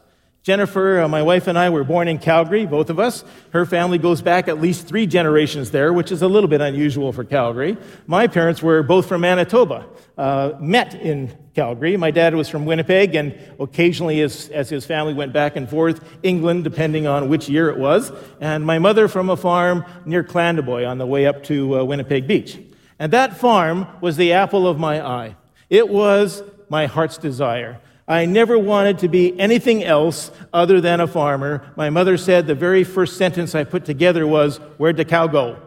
Jennifer, 0.48 1.02
uh, 1.02 1.10
my 1.10 1.24
wife, 1.24 1.48
and 1.48 1.60
I 1.60 1.70
were 1.70 1.84
born 1.84 2.08
in 2.08 2.20
Calgary, 2.20 2.66
both 2.66 2.90
of 2.90 3.00
us. 3.00 3.26
Her 3.50 3.66
family 3.66 3.98
goes 3.98 4.22
back 4.22 4.48
at 4.48 4.62
least 4.62 4.88
three 4.88 5.06
generations 5.06 5.72
there, 5.72 5.92
which 5.92 6.10
is 6.10 6.22
a 6.22 6.28
little 6.30 6.48
bit 6.48 6.62
unusual 6.62 7.12
for 7.12 7.26
Calgary. 7.26 7.76
My 8.06 8.28
parents 8.28 8.64
were 8.64 8.82
both 8.82 9.10
from 9.10 9.20
Manitoba, 9.20 9.86
uh, 10.18 10.54
met 10.62 10.94
in 10.96 11.38
Calgary. 11.54 11.98
My 11.98 12.12
dad 12.12 12.34
was 12.34 12.48
from 12.48 12.66
Winnipeg, 12.66 13.14
and 13.14 13.38
occasionally, 13.60 14.22
as, 14.22 14.48
as 14.48 14.70
his 14.70 14.86
family 14.86 15.14
went 15.14 15.34
back 15.34 15.58
and 15.58 15.70
forth, 15.70 16.02
England, 16.24 16.64
depending 16.64 17.08
on 17.08 17.28
which 17.28 17.50
year 17.50 17.68
it 17.68 17.78
was. 17.78 18.14
And 18.40 18.66
my 18.66 18.80
mother 18.80 19.10
from 19.10 19.30
a 19.30 19.36
farm 19.36 19.84
near 20.06 20.24
Clandeboye 20.24 20.88
on 20.88 20.98
the 20.98 21.06
way 21.06 21.26
up 21.26 21.44
to 21.44 21.80
uh, 21.80 21.84
Winnipeg 21.84 22.26
Beach. 22.26 22.58
And 23.00 23.12
that 23.12 23.36
farm 23.36 23.86
was 24.00 24.16
the 24.16 24.32
apple 24.32 24.66
of 24.66 24.80
my 24.80 25.06
eye. 25.06 25.36
It 25.70 25.90
was 25.90 26.42
my 26.70 26.86
heart's 26.86 27.18
desire. 27.18 27.82
I 28.10 28.26
never 28.26 28.58
wanted 28.58 29.00
to 29.00 29.10
be 29.10 29.38
anything 29.38 29.84
else 29.84 30.32
other 30.54 30.80
than 30.80 31.02
a 31.02 31.08
farmer. 31.08 31.74
My 31.76 31.90
mother 31.90 32.16
said 32.16 32.48
the 32.48 32.56
very 32.56 32.86
first 32.86 33.18
sentence 33.18 33.54
I 33.54 33.66
put 33.66 33.84
together 33.84 34.26
was, 34.26 34.58
Where'd 34.78 34.96
the 34.96 35.04
cow 35.04 35.28
go? 35.28 35.58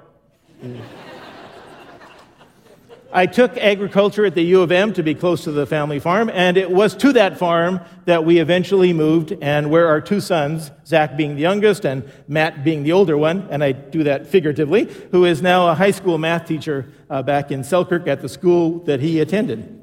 I 3.12 3.26
took 3.26 3.58
agriculture 3.58 4.24
at 4.24 4.34
the 4.34 4.42
U 4.42 4.62
of 4.62 4.70
M 4.72 4.92
to 4.94 5.02
be 5.02 5.14
close 5.14 5.44
to 5.44 5.52
the 5.52 5.66
family 5.66 5.98
farm, 5.98 6.30
and 6.32 6.56
it 6.56 6.70
was 6.70 6.94
to 6.96 7.12
that 7.14 7.38
farm 7.38 7.80
that 8.04 8.24
we 8.24 8.38
eventually 8.38 8.92
moved, 8.92 9.36
and 9.42 9.68
where 9.68 9.88
our 9.88 10.00
two 10.00 10.20
sons, 10.20 10.70
Zach 10.86 11.16
being 11.16 11.34
the 11.34 11.42
youngest 11.42 11.84
and 11.84 12.08
Matt 12.28 12.62
being 12.62 12.84
the 12.84 12.92
older 12.92 13.18
one, 13.18 13.48
and 13.50 13.64
I 13.64 13.72
do 13.72 14.04
that 14.04 14.28
figuratively, 14.28 14.84
who 15.10 15.24
is 15.24 15.42
now 15.42 15.68
a 15.68 15.74
high 15.74 15.90
school 15.90 16.18
math 16.18 16.46
teacher 16.46 16.86
uh, 17.10 17.22
back 17.22 17.50
in 17.50 17.64
Selkirk 17.64 18.06
at 18.06 18.22
the 18.22 18.28
school 18.28 18.78
that 18.84 19.00
he 19.00 19.18
attended. 19.18 19.79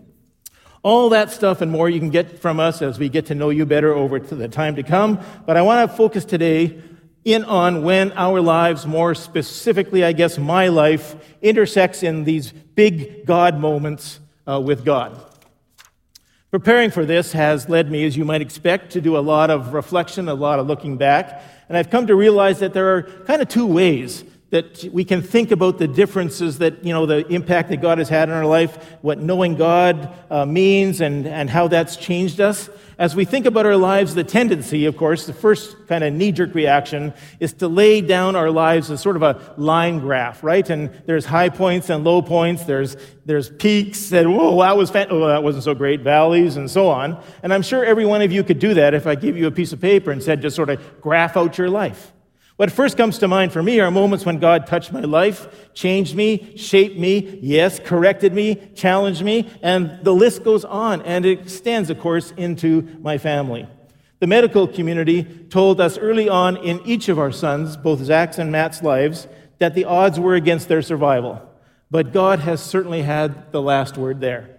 All 0.87 1.09
that 1.09 1.31
stuff 1.31 1.59
and 1.59 1.69
more 1.69 1.89
you 1.89 1.99
can 1.99 2.11
get 2.11 2.39
from 2.39 2.61
us 2.61 2.81
as 2.81 2.97
we 2.97 3.09
get 3.09 3.25
to 3.25 3.35
know 3.35 3.49
you 3.49 3.65
better 3.65 3.93
over 3.93 4.19
to 4.19 4.35
the 4.35 4.47
time 4.47 4.77
to 4.77 4.83
come. 4.83 5.19
But 5.45 5.57
I 5.57 5.61
want 5.61 5.91
to 5.91 5.97
focus 5.97 6.23
today 6.23 6.81
in 7.25 7.43
on 7.43 7.83
when 7.83 8.13
our 8.13 8.39
lives, 8.39 8.87
more 8.87 9.13
specifically, 9.13 10.05
I 10.05 10.13
guess, 10.13 10.37
my 10.37 10.69
life, 10.69 11.17
intersects 11.41 12.03
in 12.03 12.23
these 12.23 12.53
big 12.53 13.25
God 13.25 13.59
moments 13.59 14.21
uh, 14.47 14.61
with 14.61 14.85
God. 14.85 15.21
Preparing 16.51 16.89
for 16.89 17.03
this 17.03 17.33
has 17.33 17.67
led 17.67 17.91
me, 17.91 18.05
as 18.05 18.15
you 18.15 18.23
might 18.23 18.41
expect, 18.41 18.93
to 18.93 19.01
do 19.01 19.17
a 19.17 19.19
lot 19.19 19.49
of 19.49 19.73
reflection, 19.73 20.29
a 20.29 20.35
lot 20.35 20.57
of 20.57 20.67
looking 20.67 20.95
back. 20.95 21.43
And 21.67 21.77
I've 21.77 21.89
come 21.89 22.07
to 22.07 22.15
realize 22.15 22.59
that 22.59 22.71
there 22.73 22.95
are 22.95 23.01
kind 23.01 23.41
of 23.41 23.49
two 23.49 23.67
ways 23.67 24.23
that 24.49 24.87
we 24.93 25.03
can 25.03 25.21
think 25.21 25.51
about 25.51 25.77
the 25.77 25.87
differences 25.87 26.59
that, 26.59 26.85
you 26.85 26.93
know, 26.93 27.05
the 27.05 27.27
impact 27.27 27.69
that 27.69 27.81
God 27.81 27.97
has 27.97 28.07
had 28.07 28.29
in 28.29 28.35
our 28.35 28.45
life, 28.45 28.97
what 29.01 29.19
knowing 29.19 29.55
God 29.55 30.13
uh, 30.29 30.45
means, 30.45 31.01
and, 31.01 31.27
and 31.27 31.49
how 31.49 31.67
that's 31.67 31.97
changed 31.97 32.39
us. 32.39 32.69
As 32.97 33.15
we 33.15 33.25
think 33.25 33.45
about 33.45 33.65
our 33.65 33.75
lives, 33.75 34.15
the 34.15 34.23
tendency, 34.23 34.85
of 34.85 34.95
course, 34.95 35.27
the 35.27 35.33
first 35.33 35.75
kind 35.87 36.03
of 36.03 36.13
knee 36.13 36.31
jerk 36.31 36.55
reaction 36.55 37.13
is 37.41 37.53
to 37.53 37.67
lay 37.67 37.99
down 37.99 38.35
our 38.37 38.49
lives 38.49 38.89
as 38.89 39.01
sort 39.01 39.17
of 39.17 39.21
a 39.21 39.53
line 39.57 39.99
graph, 39.99 40.43
right? 40.43 40.67
And 40.69 40.91
there's 41.05 41.25
high 41.25 41.49
points 41.49 41.89
and 41.89 42.05
low 42.05 42.21
points, 42.21 42.63
there's, 42.63 42.95
there's 43.25 43.49
peaks, 43.49 44.13
and 44.13 44.35
whoa, 44.35 44.61
that 44.61 44.77
was, 44.77 44.89
fan- 44.89 45.07
oh, 45.11 45.27
that 45.27 45.43
wasn't 45.43 45.65
so 45.65 45.75
great, 45.75 46.01
valleys, 46.01 46.55
and 46.55 46.71
so 46.71 46.87
on. 46.87 47.21
And 47.43 47.53
I'm 47.53 47.61
sure 47.61 47.83
every 47.83 48.05
one 48.05 48.21
of 48.21 48.31
you 48.31 48.43
could 48.43 48.59
do 48.59 48.73
that 48.75 48.93
if 48.93 49.05
I 49.05 49.15
give 49.15 49.37
you 49.37 49.45
a 49.47 49.51
piece 49.51 49.73
of 49.73 49.81
paper 49.81 50.09
and 50.09 50.23
said, 50.23 50.41
just 50.41 50.55
sort 50.55 50.69
of 50.69 51.01
graph 51.01 51.35
out 51.35 51.57
your 51.57 51.69
life. 51.69 52.13
What 52.57 52.71
first 52.71 52.97
comes 52.97 53.19
to 53.19 53.27
mind 53.27 53.53
for 53.53 53.61
me 53.61 53.79
are 53.79 53.91
moments 53.91 54.25
when 54.25 54.39
God 54.39 54.65
touched 54.65 54.91
my 54.91 55.01
life, 55.01 55.71
changed 55.75 56.15
me, 56.15 56.57
shaped 56.57 56.97
me, 56.97 57.37
yes, 57.39 57.79
corrected 57.79 58.33
me, 58.33 58.55
challenged 58.73 59.23
me, 59.23 59.47
and 59.61 59.99
the 60.03 60.11
list 60.11 60.43
goes 60.43 60.65
on, 60.65 61.03
and 61.03 61.23
it 61.23 61.39
extends, 61.39 61.91
of 61.91 61.99
course, 61.99 62.31
into 62.35 62.81
my 62.99 63.19
family. 63.19 63.67
The 64.19 64.25
medical 64.25 64.67
community 64.67 65.23
told 65.23 65.79
us 65.79 65.99
early 65.99 66.27
on 66.27 66.57
in 66.57 66.81
each 66.83 67.09
of 67.09 67.19
our 67.19 67.31
sons, 67.31 67.77
both 67.77 67.99
Zach's 67.99 68.39
and 68.39 68.51
Matt's 68.51 68.81
lives, 68.81 69.27
that 69.59 69.75
the 69.75 69.85
odds 69.85 70.19
were 70.19 70.33
against 70.33 70.67
their 70.67 70.81
survival. 70.81 71.39
But 71.91 72.11
God 72.11 72.39
has 72.39 72.59
certainly 72.59 73.03
had 73.03 73.51
the 73.51 73.61
last 73.61 73.99
word 73.99 74.19
there. 74.19 74.56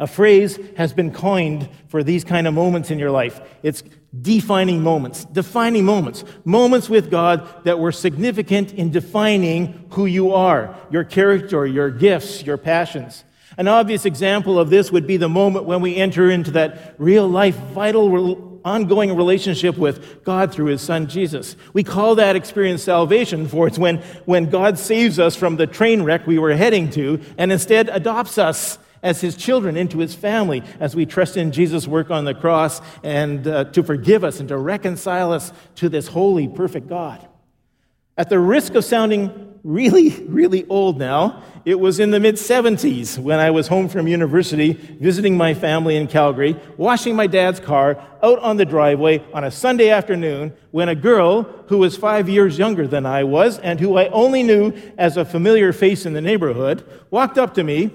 A 0.00 0.06
phrase 0.06 0.58
has 0.78 0.94
been 0.94 1.12
coined 1.12 1.68
for 1.88 2.02
these 2.02 2.24
kind 2.24 2.46
of 2.46 2.54
moments 2.54 2.90
in 2.90 2.98
your 2.98 3.10
life. 3.10 3.38
It's 3.62 3.84
defining 4.18 4.82
moments, 4.82 5.26
defining 5.26 5.84
moments, 5.84 6.24
moments 6.44 6.88
with 6.88 7.10
God 7.10 7.46
that 7.64 7.78
were 7.78 7.92
significant 7.92 8.72
in 8.72 8.90
defining 8.90 9.86
who 9.90 10.06
you 10.06 10.32
are, 10.32 10.74
your 10.90 11.04
character, 11.04 11.66
your 11.66 11.90
gifts, 11.90 12.42
your 12.42 12.56
passions. 12.56 13.24
An 13.58 13.68
obvious 13.68 14.06
example 14.06 14.58
of 14.58 14.70
this 14.70 14.90
would 14.90 15.06
be 15.06 15.18
the 15.18 15.28
moment 15.28 15.66
when 15.66 15.82
we 15.82 15.96
enter 15.96 16.30
into 16.30 16.52
that 16.52 16.94
real 16.96 17.28
life, 17.28 17.56
vital, 17.56 18.58
ongoing 18.64 19.14
relationship 19.14 19.76
with 19.76 20.24
God 20.24 20.50
through 20.50 20.66
His 20.66 20.80
Son 20.80 21.08
Jesus. 21.08 21.56
We 21.74 21.84
call 21.84 22.14
that 22.14 22.36
experience 22.36 22.82
salvation, 22.82 23.48
for 23.48 23.66
it's 23.66 23.78
when, 23.78 23.98
when 24.24 24.48
God 24.48 24.78
saves 24.78 25.18
us 25.18 25.36
from 25.36 25.56
the 25.56 25.66
train 25.66 26.02
wreck 26.02 26.26
we 26.26 26.38
were 26.38 26.54
heading 26.54 26.88
to 26.92 27.20
and 27.36 27.52
instead 27.52 27.90
adopts 27.90 28.38
us 28.38 28.78
as 29.02 29.20
his 29.20 29.36
children 29.36 29.76
into 29.76 29.98
his 29.98 30.14
family 30.14 30.62
as 30.78 30.94
we 30.94 31.06
trust 31.06 31.36
in 31.36 31.52
Jesus' 31.52 31.86
work 31.86 32.10
on 32.10 32.24
the 32.24 32.34
cross 32.34 32.80
and 33.02 33.46
uh, 33.46 33.64
to 33.64 33.82
forgive 33.82 34.24
us 34.24 34.40
and 34.40 34.48
to 34.48 34.58
reconcile 34.58 35.32
us 35.32 35.52
to 35.76 35.88
this 35.88 36.08
holy, 36.08 36.48
perfect 36.48 36.88
God. 36.88 37.26
At 38.16 38.28
the 38.28 38.38
risk 38.38 38.74
of 38.74 38.84
sounding 38.84 39.58
really, 39.62 40.10
really 40.26 40.66
old 40.68 40.98
now, 40.98 41.42
it 41.64 41.78
was 41.78 42.00
in 42.00 42.10
the 42.10 42.20
mid 42.20 42.36
70s 42.36 43.18
when 43.18 43.38
I 43.38 43.50
was 43.50 43.68
home 43.68 43.88
from 43.88 44.08
university 44.08 44.72
visiting 44.72 45.36
my 45.36 45.54
family 45.54 45.96
in 45.96 46.06
Calgary, 46.06 46.58
washing 46.76 47.14
my 47.14 47.26
dad's 47.26 47.60
car 47.60 48.02
out 48.22 48.38
on 48.40 48.56
the 48.56 48.64
driveway 48.64 49.22
on 49.32 49.44
a 49.44 49.50
Sunday 49.50 49.90
afternoon 49.90 50.52
when 50.70 50.88
a 50.88 50.94
girl 50.94 51.42
who 51.68 51.78
was 51.78 51.96
five 51.96 52.28
years 52.28 52.58
younger 52.58 52.86
than 52.86 53.06
I 53.06 53.24
was 53.24 53.58
and 53.58 53.78
who 53.78 53.96
I 53.96 54.08
only 54.08 54.42
knew 54.42 54.72
as 54.98 55.16
a 55.16 55.24
familiar 55.24 55.72
face 55.72 56.04
in 56.04 56.12
the 56.12 56.20
neighborhood 56.20 56.84
walked 57.10 57.38
up 57.38 57.54
to 57.54 57.64
me 57.64 57.90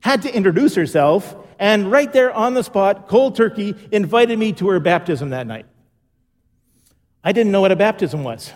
had 0.00 0.22
to 0.22 0.34
introduce 0.34 0.74
herself, 0.74 1.36
and 1.58 1.90
right 1.90 2.12
there 2.12 2.32
on 2.32 2.54
the 2.54 2.62
spot, 2.62 3.08
cold 3.08 3.36
turkey, 3.36 3.74
invited 3.90 4.38
me 4.38 4.52
to 4.54 4.68
her 4.68 4.80
baptism 4.80 5.30
that 5.30 5.46
night. 5.46 5.66
I 7.24 7.32
didn't 7.32 7.52
know 7.52 7.60
what 7.60 7.72
a 7.72 7.76
baptism 7.76 8.22
was. 8.22 8.52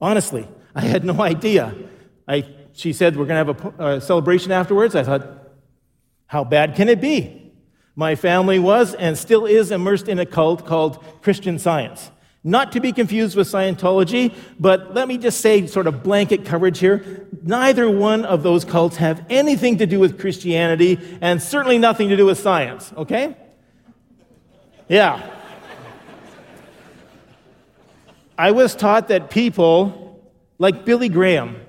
Honestly, 0.00 0.46
I 0.74 0.82
had 0.82 1.04
no 1.04 1.20
idea. 1.20 1.74
I, 2.26 2.46
she 2.72 2.92
said, 2.92 3.16
We're 3.16 3.26
going 3.26 3.46
to 3.46 3.52
have 3.52 3.80
a, 3.80 3.96
a 3.96 4.00
celebration 4.00 4.52
afterwards. 4.52 4.94
I 4.94 5.02
thought, 5.02 5.26
How 6.26 6.44
bad 6.44 6.76
can 6.76 6.88
it 6.88 7.00
be? 7.00 7.52
My 7.96 8.14
family 8.14 8.60
was 8.60 8.94
and 8.94 9.18
still 9.18 9.44
is 9.46 9.72
immersed 9.72 10.06
in 10.06 10.20
a 10.20 10.26
cult 10.26 10.64
called 10.64 11.02
Christian 11.22 11.58
Science. 11.58 12.12
Not 12.48 12.72
to 12.72 12.80
be 12.80 12.92
confused 12.92 13.36
with 13.36 13.46
Scientology, 13.46 14.34
but 14.58 14.94
let 14.94 15.06
me 15.06 15.18
just 15.18 15.42
say, 15.42 15.66
sort 15.66 15.86
of 15.86 16.02
blanket 16.02 16.46
coverage 16.46 16.78
here. 16.78 17.26
Neither 17.42 17.90
one 17.90 18.24
of 18.24 18.42
those 18.42 18.64
cults 18.64 18.96
have 18.96 19.22
anything 19.28 19.76
to 19.78 19.86
do 19.86 20.00
with 20.00 20.18
Christianity 20.18 20.98
and 21.20 21.42
certainly 21.42 21.76
nothing 21.76 22.08
to 22.08 22.16
do 22.16 22.24
with 22.24 22.38
science, 22.38 22.90
okay? 22.96 23.36
Yeah. 24.88 25.30
I 28.38 28.52
was 28.52 28.74
taught 28.74 29.08
that 29.08 29.28
people 29.28 30.26
like 30.58 30.86
Billy 30.86 31.10
Graham 31.10 31.60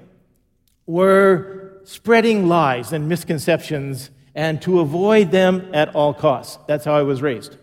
were 0.85 1.81
spreading 1.83 2.47
lies 2.47 2.93
and 2.93 3.09
misconceptions 3.09 4.11
and 4.33 4.61
to 4.61 4.79
avoid 4.79 5.31
them 5.31 5.71
at 5.73 5.93
all 5.93 6.13
costs. 6.13 6.57
That's 6.67 6.85
how 6.85 6.93
I 6.93 7.01
was 7.01 7.21
raised. 7.21 7.57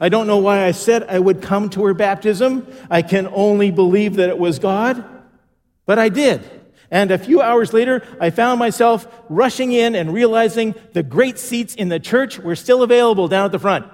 I 0.00 0.08
don't 0.08 0.26
know 0.26 0.38
why 0.38 0.64
I 0.64 0.70
said 0.70 1.02
I 1.04 1.18
would 1.18 1.42
come 1.42 1.70
to 1.70 1.84
her 1.86 1.94
baptism. 1.94 2.66
I 2.88 3.02
can 3.02 3.26
only 3.28 3.70
believe 3.70 4.16
that 4.16 4.28
it 4.28 4.38
was 4.38 4.58
God, 4.58 5.04
but 5.86 5.98
I 5.98 6.08
did. 6.08 6.48
And 6.90 7.10
a 7.10 7.18
few 7.18 7.42
hours 7.42 7.72
later, 7.72 8.02
I 8.20 8.30
found 8.30 8.58
myself 8.58 9.06
rushing 9.28 9.72
in 9.72 9.94
and 9.94 10.12
realizing 10.12 10.74
the 10.92 11.02
great 11.02 11.38
seats 11.38 11.74
in 11.74 11.88
the 11.88 12.00
church 12.00 12.38
were 12.38 12.56
still 12.56 12.82
available 12.82 13.28
down 13.28 13.44
at 13.44 13.52
the 13.52 13.58
front. 13.58 13.86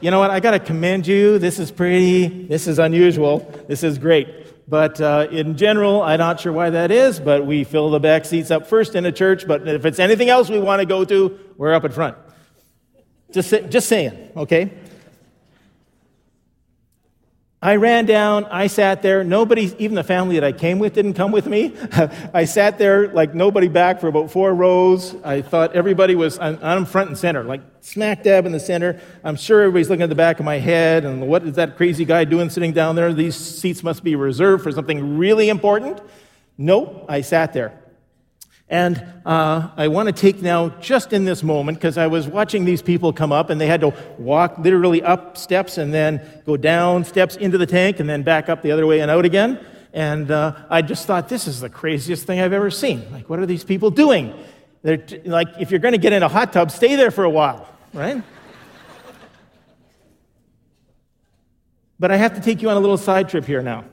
you 0.00 0.10
know 0.10 0.20
what? 0.20 0.30
I 0.30 0.38
got 0.38 0.52
to 0.52 0.60
commend 0.60 1.06
you. 1.06 1.38
This 1.38 1.58
is 1.58 1.72
pretty, 1.72 2.46
this 2.46 2.68
is 2.68 2.78
unusual. 2.78 3.50
This 3.66 3.82
is 3.82 3.98
great. 3.98 4.39
But 4.70 5.00
uh, 5.00 5.26
in 5.32 5.56
general, 5.56 6.00
I'm 6.00 6.20
not 6.20 6.38
sure 6.38 6.52
why 6.52 6.70
that 6.70 6.92
is, 6.92 7.18
but 7.18 7.44
we 7.44 7.64
fill 7.64 7.90
the 7.90 7.98
back 7.98 8.24
seats 8.24 8.52
up 8.52 8.68
first 8.68 8.94
in 8.94 9.04
a 9.04 9.10
church. 9.10 9.44
But 9.48 9.66
if 9.66 9.84
it's 9.84 9.98
anything 9.98 10.28
else 10.28 10.48
we 10.48 10.60
want 10.60 10.78
to 10.78 10.86
go 10.86 11.04
to, 11.04 11.40
we're 11.56 11.74
up 11.74 11.84
in 11.84 11.90
front. 11.90 12.16
Just, 13.32 13.50
just 13.68 13.88
saying, 13.88 14.30
okay? 14.36 14.72
I 17.62 17.76
ran 17.76 18.06
down, 18.06 18.46
I 18.46 18.68
sat 18.68 19.02
there. 19.02 19.22
Nobody, 19.22 19.74
even 19.78 19.94
the 19.94 20.02
family 20.02 20.36
that 20.36 20.44
I 20.44 20.52
came 20.52 20.78
with, 20.78 20.94
didn't 20.94 21.12
come 21.12 21.30
with 21.30 21.46
me. 21.46 21.76
I 22.32 22.46
sat 22.46 22.78
there 22.78 23.12
like 23.12 23.34
nobody 23.34 23.68
back 23.68 24.00
for 24.00 24.08
about 24.08 24.30
four 24.30 24.54
rows. 24.54 25.14
I 25.22 25.42
thought 25.42 25.76
everybody 25.76 26.14
was, 26.14 26.38
I'm 26.38 26.86
front 26.86 27.10
and 27.10 27.18
center, 27.18 27.44
like 27.44 27.60
smack 27.82 28.22
dab 28.22 28.46
in 28.46 28.52
the 28.52 28.60
center. 28.60 28.98
I'm 29.22 29.36
sure 29.36 29.60
everybody's 29.60 29.90
looking 29.90 30.04
at 30.04 30.08
the 30.08 30.14
back 30.14 30.38
of 30.38 30.46
my 30.46 30.58
head 30.58 31.04
and 31.04 31.28
what 31.28 31.42
is 31.42 31.56
that 31.56 31.76
crazy 31.76 32.06
guy 32.06 32.24
doing 32.24 32.48
sitting 32.48 32.72
down 32.72 32.96
there? 32.96 33.12
These 33.12 33.36
seats 33.36 33.82
must 33.82 34.02
be 34.02 34.16
reserved 34.16 34.62
for 34.62 34.72
something 34.72 35.18
really 35.18 35.50
important. 35.50 36.00
Nope, 36.56 37.04
I 37.10 37.20
sat 37.20 37.52
there. 37.52 37.79
And 38.70 39.04
uh, 39.26 39.68
I 39.76 39.88
want 39.88 40.06
to 40.06 40.12
take 40.12 40.40
now, 40.42 40.68
just 40.68 41.12
in 41.12 41.24
this 41.24 41.42
moment, 41.42 41.78
because 41.78 41.98
I 41.98 42.06
was 42.06 42.28
watching 42.28 42.64
these 42.64 42.82
people 42.82 43.12
come 43.12 43.32
up 43.32 43.50
and 43.50 43.60
they 43.60 43.66
had 43.66 43.80
to 43.80 43.92
walk 44.16 44.58
literally 44.58 45.02
up 45.02 45.36
steps 45.36 45.76
and 45.76 45.92
then 45.92 46.22
go 46.46 46.56
down 46.56 47.04
steps 47.04 47.34
into 47.34 47.58
the 47.58 47.66
tank 47.66 47.98
and 47.98 48.08
then 48.08 48.22
back 48.22 48.48
up 48.48 48.62
the 48.62 48.70
other 48.70 48.86
way 48.86 49.00
and 49.00 49.10
out 49.10 49.24
again. 49.24 49.58
And 49.92 50.30
uh, 50.30 50.54
I 50.70 50.82
just 50.82 51.04
thought, 51.04 51.28
this 51.28 51.48
is 51.48 51.58
the 51.60 51.68
craziest 51.68 52.28
thing 52.28 52.40
I've 52.40 52.52
ever 52.52 52.70
seen. 52.70 53.10
Like, 53.10 53.28
what 53.28 53.40
are 53.40 53.46
these 53.46 53.64
people 53.64 53.90
doing? 53.90 54.32
They're 54.82 54.98
t- 54.98 55.20
like, 55.24 55.48
if 55.58 55.72
you're 55.72 55.80
going 55.80 55.92
to 55.92 55.98
get 55.98 56.12
in 56.12 56.22
a 56.22 56.28
hot 56.28 56.52
tub, 56.52 56.70
stay 56.70 56.94
there 56.94 57.10
for 57.10 57.24
a 57.24 57.30
while, 57.30 57.68
right? 57.92 58.22
but 61.98 62.12
I 62.12 62.16
have 62.16 62.36
to 62.36 62.40
take 62.40 62.62
you 62.62 62.70
on 62.70 62.76
a 62.76 62.80
little 62.80 62.96
side 62.96 63.28
trip 63.28 63.46
here 63.46 63.62
now 63.62 63.84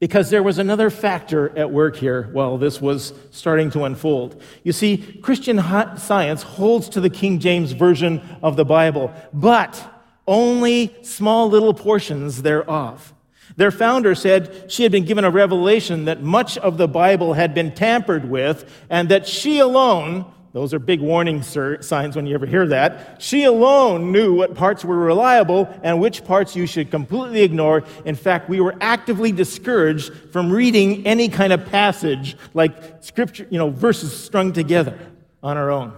because 0.00 0.30
there 0.30 0.42
was 0.42 0.58
another 0.58 0.90
factor 0.90 1.56
at 1.56 1.70
work 1.70 1.94
here 1.94 2.28
while 2.32 2.58
this 2.58 2.80
was 2.80 3.12
starting 3.30 3.70
to 3.70 3.84
unfold. 3.84 4.42
You 4.64 4.72
see, 4.72 5.20
Christian 5.22 5.60
science 5.98 6.42
holds 6.42 6.88
to 6.90 7.00
the 7.00 7.10
King 7.10 7.38
James 7.38 7.72
Version 7.72 8.22
of 8.42 8.56
the 8.56 8.64
Bible, 8.64 9.12
but 9.32 9.80
only 10.26 10.96
small 11.02 11.48
little 11.48 11.74
portions 11.74 12.42
thereof. 12.42 13.12
Their 13.56 13.70
founder 13.70 14.14
said 14.14 14.72
she 14.72 14.84
had 14.84 14.92
been 14.92 15.04
given 15.04 15.24
a 15.24 15.30
revelation 15.30 16.06
that 16.06 16.22
much 16.22 16.56
of 16.56 16.78
the 16.78 16.88
Bible 16.88 17.34
had 17.34 17.52
been 17.52 17.74
tampered 17.74 18.30
with 18.30 18.64
and 18.88 19.10
that 19.10 19.26
she 19.26 19.58
alone 19.58 20.24
those 20.52 20.74
are 20.74 20.80
big 20.80 21.00
warning 21.00 21.42
signs 21.42 22.16
when 22.16 22.26
you 22.26 22.34
ever 22.34 22.46
hear 22.46 22.66
that. 22.68 23.22
She 23.22 23.44
alone 23.44 24.10
knew 24.10 24.34
what 24.34 24.56
parts 24.56 24.84
were 24.84 24.98
reliable 24.98 25.68
and 25.84 26.00
which 26.00 26.24
parts 26.24 26.56
you 26.56 26.66
should 26.66 26.90
completely 26.90 27.42
ignore. 27.42 27.84
In 28.04 28.16
fact, 28.16 28.48
we 28.48 28.60
were 28.60 28.74
actively 28.80 29.30
discouraged 29.30 30.12
from 30.32 30.50
reading 30.50 31.06
any 31.06 31.28
kind 31.28 31.52
of 31.52 31.66
passage 31.66 32.36
like 32.52 33.04
scripture, 33.04 33.46
you 33.48 33.58
know, 33.58 33.70
verses 33.70 34.12
strung 34.12 34.52
together 34.52 34.98
on 35.40 35.56
our 35.56 35.70
own. 35.70 35.92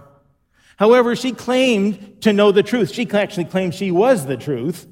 However, 0.77 1.15
she 1.15 1.31
claimed 1.31 2.21
to 2.21 2.31
know 2.31 2.51
the 2.51 2.63
truth. 2.63 2.93
She 2.93 3.09
actually 3.09 3.45
claimed 3.45 3.73
she 3.73 3.89
was 3.89 4.27
the 4.27 4.37
truth. 4.37 4.87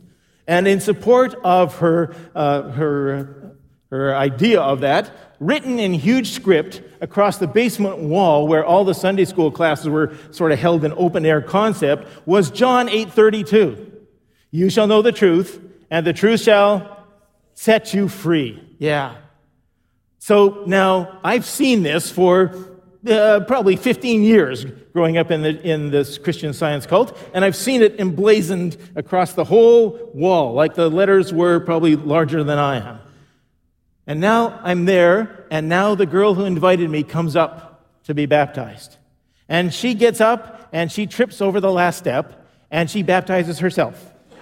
And 0.47 0.67
in 0.67 0.79
support 0.79 1.35
of 1.43 1.77
her, 1.77 2.15
uh, 2.33 2.63
her, 2.71 3.57
her 3.91 4.15
idea 4.15 4.59
of 4.59 4.81
that, 4.81 5.30
written 5.41 5.79
in 5.79 5.91
huge 5.91 6.29
script 6.29 6.83
across 7.01 7.39
the 7.39 7.47
basement 7.47 7.97
wall 7.97 8.47
where 8.47 8.63
all 8.63 8.85
the 8.85 8.93
Sunday 8.93 9.25
school 9.25 9.49
classes 9.51 9.89
were 9.89 10.15
sort 10.29 10.51
of 10.51 10.59
held 10.59 10.85
in 10.85 10.93
open 10.93 11.25
air 11.25 11.41
concept 11.41 12.07
was 12.27 12.51
John 12.51 12.87
8:32. 12.87 13.91
You 14.51 14.69
shall 14.69 14.85
know 14.85 15.01
the 15.01 15.11
truth, 15.11 15.59
and 15.89 16.05
the 16.05 16.13
truth 16.13 16.41
shall 16.41 17.05
set 17.55 17.91
you 17.93 18.07
free. 18.07 18.61
Yeah. 18.77 19.15
So 20.19 20.63
now 20.67 21.19
I've 21.23 21.45
seen 21.45 21.81
this 21.81 22.11
for 22.11 22.53
uh, 23.09 23.39
probably 23.47 23.75
15 23.75 24.21
years 24.21 24.65
growing 24.93 25.17
up 25.17 25.31
in, 25.31 25.41
the, 25.41 25.59
in 25.63 25.89
this 25.89 26.19
Christian 26.19 26.53
science 26.53 26.85
cult, 26.85 27.17
and 27.33 27.43
I've 27.43 27.55
seen 27.55 27.81
it 27.81 27.99
emblazoned 27.99 28.77
across 28.95 29.33
the 29.33 29.45
whole 29.45 30.11
wall, 30.13 30.53
like 30.53 30.75
the 30.75 30.89
letters 30.89 31.33
were 31.33 31.59
probably 31.61 31.95
larger 31.95 32.43
than 32.43 32.59
I 32.59 32.77
am. 32.77 32.99
And 34.11 34.19
now 34.19 34.59
I'm 34.61 34.83
there, 34.83 35.45
and 35.49 35.69
now 35.69 35.95
the 35.95 36.05
girl 36.05 36.33
who 36.33 36.43
invited 36.43 36.89
me 36.89 37.01
comes 37.01 37.37
up 37.37 37.87
to 38.03 38.13
be 38.13 38.25
baptized. 38.25 38.97
And 39.47 39.73
she 39.73 39.93
gets 39.93 40.19
up 40.19 40.67
and 40.73 40.91
she 40.91 41.07
trips 41.07 41.39
over 41.39 41.61
the 41.61 41.71
last 41.71 41.97
step 41.99 42.45
and 42.69 42.91
she 42.91 43.03
baptizes 43.03 43.59
herself. 43.59 44.13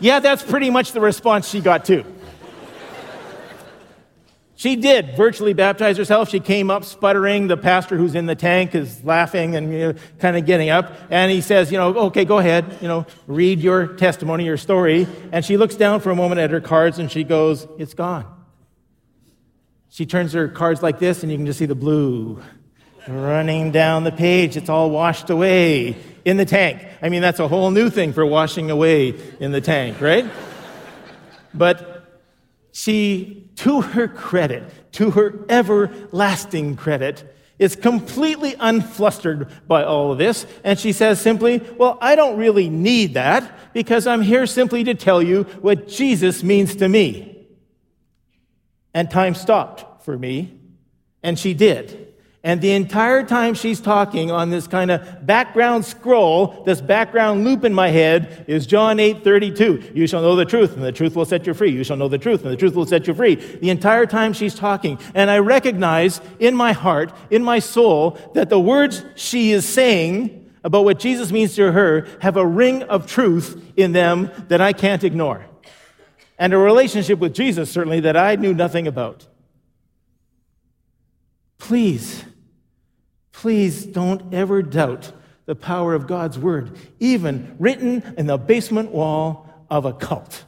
yeah, 0.00 0.18
that's 0.18 0.42
pretty 0.42 0.70
much 0.70 0.90
the 0.90 1.00
response 1.00 1.48
she 1.48 1.60
got 1.60 1.84
too. 1.84 2.04
She 4.60 4.76
did 4.76 5.16
virtually 5.16 5.54
baptize 5.54 5.96
herself. 5.96 6.28
She 6.28 6.38
came 6.38 6.70
up 6.70 6.84
sputtering. 6.84 7.46
The 7.46 7.56
pastor 7.56 7.96
who's 7.96 8.14
in 8.14 8.26
the 8.26 8.34
tank 8.34 8.74
is 8.74 9.02
laughing 9.02 9.56
and 9.56 9.72
you 9.72 9.78
know, 9.78 9.94
kind 10.18 10.36
of 10.36 10.44
getting 10.44 10.68
up. 10.68 10.92
And 11.08 11.32
he 11.32 11.40
says, 11.40 11.72
you 11.72 11.78
know, 11.78 11.96
okay, 12.08 12.26
go 12.26 12.36
ahead, 12.36 12.76
you 12.82 12.86
know, 12.86 13.06
read 13.26 13.60
your 13.60 13.86
testimony, 13.86 14.44
your 14.44 14.58
story. 14.58 15.06
And 15.32 15.46
she 15.46 15.56
looks 15.56 15.76
down 15.76 16.00
for 16.00 16.10
a 16.10 16.14
moment 16.14 16.42
at 16.42 16.50
her 16.50 16.60
cards 16.60 16.98
and 16.98 17.10
she 17.10 17.24
goes, 17.24 17.66
it's 17.78 17.94
gone. 17.94 18.26
She 19.88 20.04
turns 20.04 20.34
her 20.34 20.46
cards 20.46 20.82
like 20.82 20.98
this 20.98 21.22
and 21.22 21.32
you 21.32 21.38
can 21.38 21.46
just 21.46 21.58
see 21.58 21.64
the 21.64 21.74
blue 21.74 22.42
running 23.08 23.70
down 23.70 24.04
the 24.04 24.12
page. 24.12 24.58
It's 24.58 24.68
all 24.68 24.90
washed 24.90 25.30
away 25.30 25.96
in 26.26 26.36
the 26.36 26.44
tank. 26.44 26.86
I 27.00 27.08
mean, 27.08 27.22
that's 27.22 27.40
a 27.40 27.48
whole 27.48 27.70
new 27.70 27.88
thing 27.88 28.12
for 28.12 28.26
washing 28.26 28.70
away 28.70 29.14
in 29.40 29.52
the 29.52 29.62
tank, 29.62 30.02
right? 30.02 30.30
But 31.54 32.20
she, 32.72 33.49
to 33.60 33.82
her 33.82 34.08
credit, 34.08 34.64
to 34.92 35.10
her 35.10 35.44
everlasting 35.50 36.76
credit, 36.76 37.24
is 37.58 37.76
completely 37.76 38.54
unflustered 38.54 39.50
by 39.68 39.84
all 39.84 40.12
of 40.12 40.18
this. 40.18 40.46
And 40.64 40.78
she 40.78 40.92
says 40.92 41.20
simply, 41.20 41.58
Well, 41.76 41.98
I 42.00 42.16
don't 42.16 42.38
really 42.38 42.70
need 42.70 43.14
that 43.14 43.74
because 43.74 44.06
I'm 44.06 44.22
here 44.22 44.46
simply 44.46 44.84
to 44.84 44.94
tell 44.94 45.22
you 45.22 45.42
what 45.60 45.88
Jesus 45.88 46.42
means 46.42 46.76
to 46.76 46.88
me. 46.88 47.48
And 48.94 49.10
time 49.10 49.34
stopped 49.34 50.04
for 50.04 50.16
me, 50.16 50.58
and 51.22 51.38
she 51.38 51.52
did. 51.52 52.09
And 52.42 52.62
the 52.62 52.72
entire 52.72 53.22
time 53.22 53.52
she's 53.52 53.82
talking 53.82 54.30
on 54.30 54.48
this 54.48 54.66
kind 54.66 54.90
of 54.90 55.26
background 55.26 55.84
scroll, 55.84 56.62
this 56.64 56.80
background 56.80 57.44
loop 57.44 57.64
in 57.64 57.74
my 57.74 57.88
head 57.88 58.46
is 58.48 58.66
John 58.66 58.98
8 58.98 59.22
32. 59.22 59.90
You 59.94 60.06
shall 60.06 60.22
know 60.22 60.34
the 60.34 60.46
truth, 60.46 60.72
and 60.74 60.82
the 60.82 60.90
truth 60.90 61.14
will 61.14 61.26
set 61.26 61.46
you 61.46 61.52
free. 61.52 61.70
You 61.70 61.84
shall 61.84 61.98
know 61.98 62.08
the 62.08 62.16
truth, 62.16 62.42
and 62.42 62.50
the 62.50 62.56
truth 62.56 62.74
will 62.74 62.86
set 62.86 63.06
you 63.06 63.12
free. 63.12 63.34
The 63.34 63.68
entire 63.68 64.06
time 64.06 64.32
she's 64.32 64.54
talking. 64.54 64.98
And 65.14 65.30
I 65.30 65.38
recognize 65.38 66.22
in 66.38 66.54
my 66.56 66.72
heart, 66.72 67.12
in 67.28 67.44
my 67.44 67.58
soul, 67.58 68.16
that 68.32 68.48
the 68.48 68.60
words 68.60 69.04
she 69.16 69.52
is 69.52 69.68
saying 69.68 70.50
about 70.64 70.84
what 70.84 70.98
Jesus 70.98 71.30
means 71.30 71.54
to 71.56 71.72
her 71.72 72.06
have 72.22 72.38
a 72.38 72.46
ring 72.46 72.84
of 72.84 73.06
truth 73.06 73.62
in 73.76 73.92
them 73.92 74.30
that 74.48 74.62
I 74.62 74.72
can't 74.72 75.04
ignore. 75.04 75.44
And 76.38 76.54
a 76.54 76.58
relationship 76.58 77.18
with 77.18 77.34
Jesus, 77.34 77.70
certainly, 77.70 78.00
that 78.00 78.16
I 78.16 78.36
knew 78.36 78.54
nothing 78.54 78.86
about. 78.86 79.26
Please 81.58 82.24
Please 83.40 83.86
don't 83.86 84.34
ever 84.34 84.60
doubt 84.60 85.12
the 85.46 85.54
power 85.54 85.94
of 85.94 86.06
God's 86.06 86.38
word, 86.38 86.76
even 86.98 87.56
written 87.58 88.14
in 88.18 88.26
the 88.26 88.36
basement 88.36 88.90
wall 88.90 89.48
of 89.70 89.86
a 89.86 89.94
cult. 89.94 90.44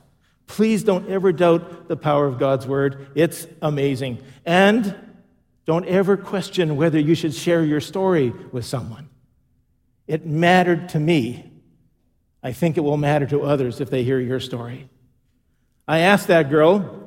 Please 0.46 0.84
don't 0.84 1.08
ever 1.08 1.32
doubt 1.32 1.88
the 1.88 1.96
power 1.96 2.26
of 2.26 2.38
God's 2.38 2.66
word. 2.66 3.08
It's 3.14 3.46
amazing. 3.62 4.18
And 4.44 4.94
don't 5.64 5.86
ever 5.86 6.18
question 6.18 6.76
whether 6.76 6.98
you 6.98 7.14
should 7.14 7.32
share 7.32 7.64
your 7.64 7.80
story 7.80 8.28
with 8.28 8.66
someone. 8.66 9.08
It 10.06 10.26
mattered 10.26 10.90
to 10.90 11.00
me. 11.00 11.50
I 12.42 12.52
think 12.52 12.76
it 12.76 12.82
will 12.82 12.98
matter 12.98 13.24
to 13.28 13.40
others 13.40 13.80
if 13.80 13.88
they 13.88 14.04
hear 14.04 14.20
your 14.20 14.38
story. 14.38 14.90
I 15.88 16.00
asked 16.00 16.26
that 16.26 16.50
girl 16.50 17.01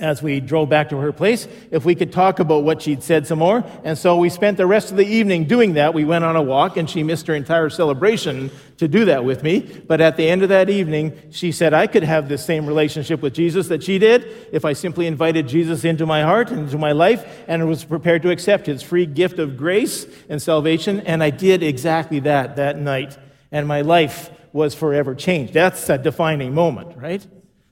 as 0.00 0.22
we 0.22 0.40
drove 0.40 0.68
back 0.68 0.88
to 0.88 0.96
her 0.96 1.12
place 1.12 1.46
if 1.70 1.84
we 1.84 1.94
could 1.94 2.12
talk 2.12 2.40
about 2.40 2.64
what 2.64 2.82
she'd 2.82 3.02
said 3.02 3.26
some 3.26 3.38
more. 3.38 3.64
And 3.84 3.96
so 3.96 4.16
we 4.16 4.30
spent 4.30 4.56
the 4.56 4.66
rest 4.66 4.90
of 4.90 4.96
the 4.96 5.06
evening 5.06 5.44
doing 5.44 5.74
that. 5.74 5.94
We 5.94 6.04
went 6.04 6.24
on 6.24 6.36
a 6.36 6.42
walk, 6.42 6.76
and 6.76 6.88
she 6.88 7.02
missed 7.02 7.26
her 7.26 7.34
entire 7.34 7.70
celebration 7.70 8.50
to 8.78 8.88
do 8.88 9.04
that 9.04 9.24
with 9.24 9.42
me. 9.42 9.60
But 9.60 10.00
at 10.00 10.16
the 10.16 10.28
end 10.28 10.42
of 10.42 10.48
that 10.48 10.70
evening, 10.70 11.16
she 11.30 11.52
said 11.52 11.74
I 11.74 11.86
could 11.86 12.02
have 12.02 12.28
the 12.28 12.38
same 12.38 12.66
relationship 12.66 13.22
with 13.22 13.34
Jesus 13.34 13.68
that 13.68 13.82
she 13.82 13.98
did 13.98 14.26
if 14.52 14.64
I 14.64 14.72
simply 14.72 15.06
invited 15.06 15.46
Jesus 15.46 15.84
into 15.84 16.06
my 16.06 16.22
heart 16.22 16.50
and 16.50 16.60
into 16.60 16.78
my 16.78 16.92
life 16.92 17.44
and 17.46 17.68
was 17.68 17.84
prepared 17.84 18.22
to 18.22 18.30
accept 18.30 18.66
his 18.66 18.82
free 18.82 19.06
gift 19.06 19.38
of 19.38 19.56
grace 19.56 20.06
and 20.28 20.40
salvation. 20.40 21.00
And 21.00 21.22
I 21.22 21.30
did 21.30 21.62
exactly 21.62 22.20
that 22.20 22.56
that 22.56 22.78
night. 22.78 23.18
And 23.52 23.68
my 23.68 23.82
life 23.82 24.30
was 24.52 24.74
forever 24.74 25.14
changed. 25.14 25.54
That's 25.54 25.88
a 25.88 25.98
defining 25.98 26.54
moment, 26.54 26.96
right? 26.96 27.24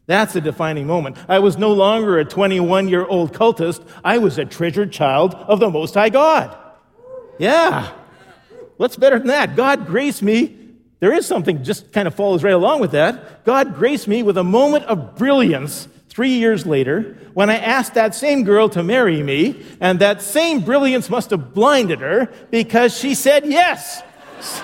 That's 0.09 0.35
a 0.35 0.41
defining 0.41 0.87
moment. 0.87 1.19
I 1.29 1.39
was 1.39 1.59
no 1.59 1.71
longer 1.75 2.19
a 2.19 2.25
21 2.25 2.89
year 2.89 3.05
old 3.05 3.35
cultist. 3.35 3.87
I 4.03 4.17
was 4.17 4.39
a 4.39 4.47
treasured 4.47 4.91
child 4.91 5.35
of 5.35 5.61
the 5.61 5.69
Most 5.69 5.93
High 5.93 6.09
God. 6.09 6.57
Yeah. 7.39 7.93
What's 8.79 8.97
better 8.97 9.19
than 9.19 9.29
that? 9.29 9.55
God 9.55 9.87
graced 9.87 10.23
me. 10.23 10.57
There 11.01 11.13
is 11.13 11.27
something 11.27 11.63
just 11.63 11.93
kind 11.93 12.09
of 12.09 12.15
follows 12.15 12.43
right 12.43 12.55
along 12.55 12.81
with 12.81 12.93
that. 12.93 13.45
God 13.45 13.75
graced 13.75 14.09
me 14.09 14.23
with 14.23 14.39
a 14.39 14.43
moment 14.43 14.87
of 14.87 15.15
brilliance 15.15 15.87
three 16.09 16.31
years 16.31 16.65
later 16.65 17.19
when 17.35 17.51
I 17.51 17.59
asked 17.59 17.93
that 17.95 18.15
same 18.15 18.45
girl 18.45 18.71
to 18.71 18.83
marry 18.83 19.23
me, 19.23 19.63
and 19.79 19.99
that 20.01 20.23
same 20.23 20.61
brilliance 20.61 21.11
must 21.11 21.31
have 21.31 21.53
blinded 21.53 22.01
her 22.01 22.33
because 22.51 22.99
she 22.99 23.15
said 23.15 23.45
yes. 23.45 24.03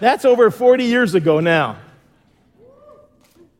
That's 0.00 0.24
over 0.24 0.52
40 0.52 0.84
years 0.84 1.16
ago 1.16 1.40
now. 1.40 1.76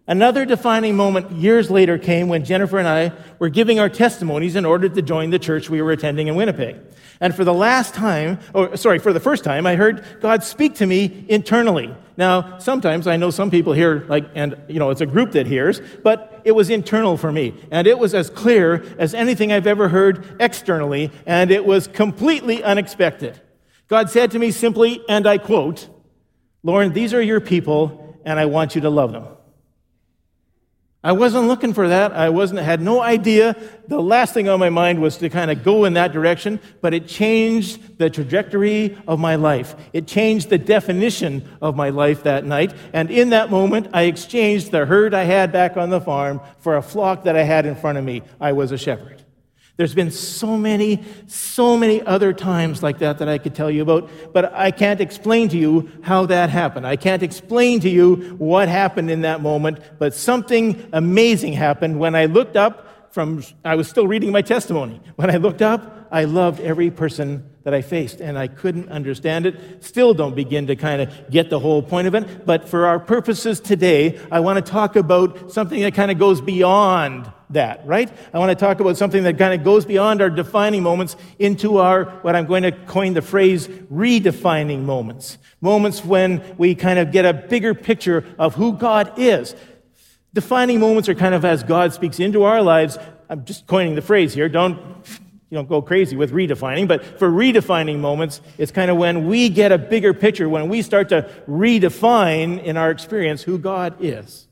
Another 0.08 0.46
defining 0.46 0.96
moment 0.96 1.32
years 1.32 1.70
later 1.70 1.98
came 1.98 2.28
when 2.28 2.42
Jennifer 2.42 2.78
and 2.78 2.88
I 2.88 3.12
were 3.38 3.50
giving 3.50 3.78
our 3.78 3.90
testimonies 3.90 4.56
in 4.56 4.64
order 4.64 4.88
to 4.88 5.02
join 5.02 5.28
the 5.28 5.38
church 5.38 5.68
we 5.68 5.82
were 5.82 5.92
attending 5.92 6.28
in 6.28 6.34
Winnipeg. 6.34 6.76
And 7.20 7.34
for 7.34 7.44
the 7.44 7.52
last 7.52 7.92
time, 7.92 8.38
or 8.54 8.74
sorry, 8.78 9.00
for 9.00 9.12
the 9.12 9.20
first 9.20 9.44
time, 9.44 9.66
I 9.66 9.76
heard 9.76 10.02
God 10.22 10.42
speak 10.42 10.76
to 10.76 10.86
me 10.86 11.26
internally. 11.28 11.94
Now, 12.16 12.58
sometimes 12.58 13.06
I 13.06 13.18
know 13.18 13.30
some 13.30 13.50
people 13.50 13.74
hear, 13.74 14.06
like, 14.08 14.24
and, 14.34 14.56
you 14.66 14.78
know, 14.78 14.88
it's 14.88 15.02
a 15.02 15.06
group 15.06 15.32
that 15.32 15.46
hears, 15.46 15.82
but 16.02 16.40
it 16.42 16.52
was 16.52 16.70
internal 16.70 17.18
for 17.18 17.30
me. 17.30 17.52
And 17.70 17.86
it 17.86 17.98
was 17.98 18.14
as 18.14 18.30
clear 18.30 18.82
as 18.98 19.12
anything 19.12 19.52
I've 19.52 19.66
ever 19.66 19.90
heard 19.90 20.36
externally, 20.40 21.10
and 21.26 21.50
it 21.50 21.66
was 21.66 21.86
completely 21.86 22.64
unexpected. 22.64 23.38
God 23.88 24.08
said 24.08 24.30
to 24.30 24.38
me 24.38 24.52
simply, 24.52 25.02
and 25.06 25.26
I 25.26 25.36
quote, 25.36 25.86
Lorne, 26.62 26.94
these 26.94 27.12
are 27.12 27.22
your 27.22 27.40
people, 27.40 28.18
and 28.24 28.40
I 28.40 28.46
want 28.46 28.74
you 28.74 28.80
to 28.80 28.90
love 28.90 29.12
them. 29.12 29.26
I 31.02 31.12
wasn't 31.12 31.46
looking 31.46 31.74
for 31.74 31.88
that. 31.88 32.12
I 32.12 32.28
wasn't, 32.30 32.58
had 32.60 32.80
no 32.80 33.00
idea. 33.00 33.54
The 33.86 34.02
last 34.02 34.34
thing 34.34 34.48
on 34.48 34.58
my 34.58 34.68
mind 34.68 35.00
was 35.00 35.16
to 35.18 35.30
kind 35.30 35.48
of 35.48 35.62
go 35.62 35.84
in 35.84 35.92
that 35.94 36.12
direction, 36.12 36.58
but 36.80 36.92
it 36.92 37.06
changed 37.06 37.98
the 37.98 38.10
trajectory 38.10 38.98
of 39.06 39.20
my 39.20 39.36
life. 39.36 39.76
It 39.92 40.08
changed 40.08 40.50
the 40.50 40.58
definition 40.58 41.48
of 41.62 41.76
my 41.76 41.90
life 41.90 42.24
that 42.24 42.44
night. 42.44 42.74
And 42.92 43.12
in 43.12 43.30
that 43.30 43.48
moment, 43.48 43.90
I 43.92 44.02
exchanged 44.02 44.72
the 44.72 44.86
herd 44.86 45.14
I 45.14 45.22
had 45.22 45.52
back 45.52 45.76
on 45.76 45.90
the 45.90 46.00
farm 46.00 46.40
for 46.58 46.76
a 46.76 46.82
flock 46.82 47.24
that 47.24 47.36
I 47.36 47.44
had 47.44 47.64
in 47.64 47.76
front 47.76 47.96
of 47.96 48.04
me. 48.04 48.22
I 48.40 48.52
was 48.52 48.72
a 48.72 48.78
shepherd. 48.78 49.17
There's 49.78 49.94
been 49.94 50.10
so 50.10 50.56
many, 50.56 51.04
so 51.28 51.76
many 51.76 52.02
other 52.02 52.32
times 52.32 52.82
like 52.82 52.98
that 52.98 53.18
that 53.18 53.28
I 53.28 53.38
could 53.38 53.54
tell 53.54 53.70
you 53.70 53.82
about, 53.82 54.10
but 54.32 54.52
I 54.52 54.72
can't 54.72 55.00
explain 55.00 55.48
to 55.50 55.56
you 55.56 55.88
how 56.02 56.26
that 56.26 56.50
happened. 56.50 56.84
I 56.84 56.96
can't 56.96 57.22
explain 57.22 57.78
to 57.80 57.88
you 57.88 58.34
what 58.38 58.68
happened 58.68 59.08
in 59.08 59.20
that 59.20 59.40
moment, 59.40 59.78
but 60.00 60.14
something 60.14 60.84
amazing 60.92 61.52
happened 61.52 62.00
when 62.00 62.16
I 62.16 62.24
looked 62.24 62.56
up 62.56 63.14
from, 63.14 63.44
I 63.64 63.76
was 63.76 63.86
still 63.88 64.08
reading 64.08 64.32
my 64.32 64.42
testimony. 64.42 65.00
When 65.14 65.30
I 65.30 65.36
looked 65.36 65.62
up, 65.62 65.97
I 66.10 66.24
loved 66.24 66.60
every 66.60 66.90
person 66.90 67.48
that 67.64 67.74
I 67.74 67.82
faced, 67.82 68.20
and 68.20 68.38
I 68.38 68.48
couldn't 68.48 68.88
understand 68.88 69.44
it. 69.44 69.84
Still 69.84 70.14
don't 70.14 70.34
begin 70.34 70.66
to 70.68 70.76
kind 70.76 71.02
of 71.02 71.30
get 71.30 71.50
the 71.50 71.58
whole 71.58 71.82
point 71.82 72.08
of 72.08 72.14
it. 72.14 72.46
But 72.46 72.68
for 72.68 72.86
our 72.86 72.98
purposes 72.98 73.60
today, 73.60 74.18
I 74.30 74.40
want 74.40 74.64
to 74.64 74.72
talk 74.72 74.96
about 74.96 75.52
something 75.52 75.80
that 75.82 75.94
kind 75.94 76.10
of 76.10 76.18
goes 76.18 76.40
beyond 76.40 77.30
that, 77.50 77.86
right? 77.86 78.10
I 78.32 78.38
want 78.38 78.50
to 78.50 78.54
talk 78.54 78.80
about 78.80 78.96
something 78.96 79.22
that 79.24 79.38
kind 79.38 79.52
of 79.52 79.64
goes 79.64 79.84
beyond 79.84 80.22
our 80.22 80.30
defining 80.30 80.82
moments 80.82 81.16
into 81.38 81.78
our, 81.78 82.04
what 82.22 82.36
I'm 82.36 82.46
going 82.46 82.62
to 82.62 82.72
coin 82.72 83.14
the 83.14 83.22
phrase, 83.22 83.68
redefining 83.68 84.84
moments. 84.84 85.38
Moments 85.60 86.04
when 86.04 86.56
we 86.56 86.74
kind 86.74 86.98
of 86.98 87.12
get 87.12 87.24
a 87.24 87.32
bigger 87.34 87.74
picture 87.74 88.24
of 88.38 88.54
who 88.54 88.72
God 88.74 89.12
is. 89.18 89.54
Defining 90.34 90.78
moments 90.78 91.08
are 91.08 91.14
kind 91.14 91.34
of 91.34 91.44
as 91.44 91.62
God 91.62 91.92
speaks 91.92 92.20
into 92.20 92.44
our 92.44 92.62
lives. 92.62 92.98
I'm 93.28 93.44
just 93.44 93.66
coining 93.66 93.94
the 93.94 94.02
phrase 94.02 94.34
here. 94.34 94.48
Don't 94.48 94.78
you 95.50 95.56
don't 95.56 95.68
go 95.68 95.80
crazy 95.80 96.16
with 96.16 96.32
redefining, 96.32 96.88
but 96.88 97.04
for 97.18 97.30
redefining 97.30 98.00
moments, 98.00 98.40
it's 98.58 98.72
kind 98.72 98.90
of 98.90 98.96
when 98.96 99.28
we 99.28 99.48
get 99.48 99.72
a 99.72 99.78
bigger 99.78 100.12
picture, 100.12 100.48
when 100.48 100.68
we 100.68 100.82
start 100.82 101.08
to 101.10 101.30
redefine 101.48 102.62
in 102.62 102.76
our 102.76 102.90
experience 102.90 103.42
who 103.42 103.58
God 103.58 103.96
is 104.00 104.47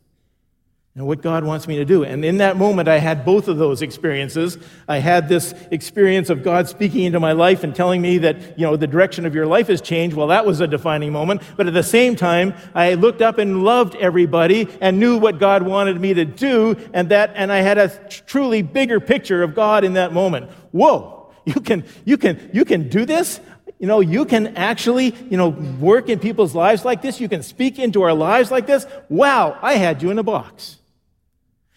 and 0.96 1.06
what 1.06 1.20
God 1.20 1.44
wants 1.44 1.68
me 1.68 1.76
to 1.76 1.84
do. 1.84 2.04
And 2.04 2.24
in 2.24 2.38
that 2.38 2.56
moment, 2.56 2.88
I 2.88 2.98
had 2.98 3.22
both 3.22 3.48
of 3.48 3.58
those 3.58 3.82
experiences. 3.82 4.56
I 4.88 4.96
had 4.96 5.28
this 5.28 5.52
experience 5.70 6.30
of 6.30 6.42
God 6.42 6.70
speaking 6.70 7.04
into 7.04 7.20
my 7.20 7.32
life 7.32 7.62
and 7.62 7.74
telling 7.74 8.00
me 8.00 8.16
that, 8.18 8.58
you 8.58 8.64
know, 8.64 8.76
the 8.76 8.86
direction 8.86 9.26
of 9.26 9.34
your 9.34 9.46
life 9.46 9.66
has 9.66 9.82
changed. 9.82 10.16
Well, 10.16 10.28
that 10.28 10.46
was 10.46 10.60
a 10.60 10.66
defining 10.66 11.12
moment. 11.12 11.42
But 11.58 11.66
at 11.66 11.74
the 11.74 11.82
same 11.82 12.16
time, 12.16 12.54
I 12.74 12.94
looked 12.94 13.20
up 13.20 13.36
and 13.36 13.62
loved 13.62 13.94
everybody 13.96 14.68
and 14.80 14.98
knew 14.98 15.18
what 15.18 15.38
God 15.38 15.62
wanted 15.62 16.00
me 16.00 16.14
to 16.14 16.24
do. 16.24 16.76
And 16.94 17.10
that, 17.10 17.32
and 17.34 17.52
I 17.52 17.58
had 17.58 17.76
a 17.76 17.90
truly 18.08 18.62
bigger 18.62 18.98
picture 18.98 19.42
of 19.42 19.54
God 19.54 19.84
in 19.84 19.92
that 19.94 20.14
moment. 20.14 20.50
Whoa, 20.70 21.30
you 21.44 21.60
can, 21.60 21.84
you 22.06 22.16
can, 22.16 22.50
you 22.54 22.64
can 22.64 22.88
do 22.88 23.04
this? 23.04 23.38
you 23.78 23.86
know, 23.86 24.00
you 24.00 24.24
can 24.24 24.56
actually, 24.56 25.14
you 25.28 25.36
know, 25.36 25.50
work 25.50 26.08
in 26.08 26.18
people's 26.18 26.54
lives 26.54 26.82
like 26.82 27.02
this. 27.02 27.20
You 27.20 27.28
can 27.28 27.42
speak 27.42 27.78
into 27.78 28.00
our 28.00 28.14
lives 28.14 28.50
like 28.50 28.66
this. 28.66 28.86
Wow, 29.10 29.58
I 29.60 29.74
had 29.74 30.02
you 30.02 30.10
in 30.10 30.18
a 30.18 30.22
box. 30.22 30.78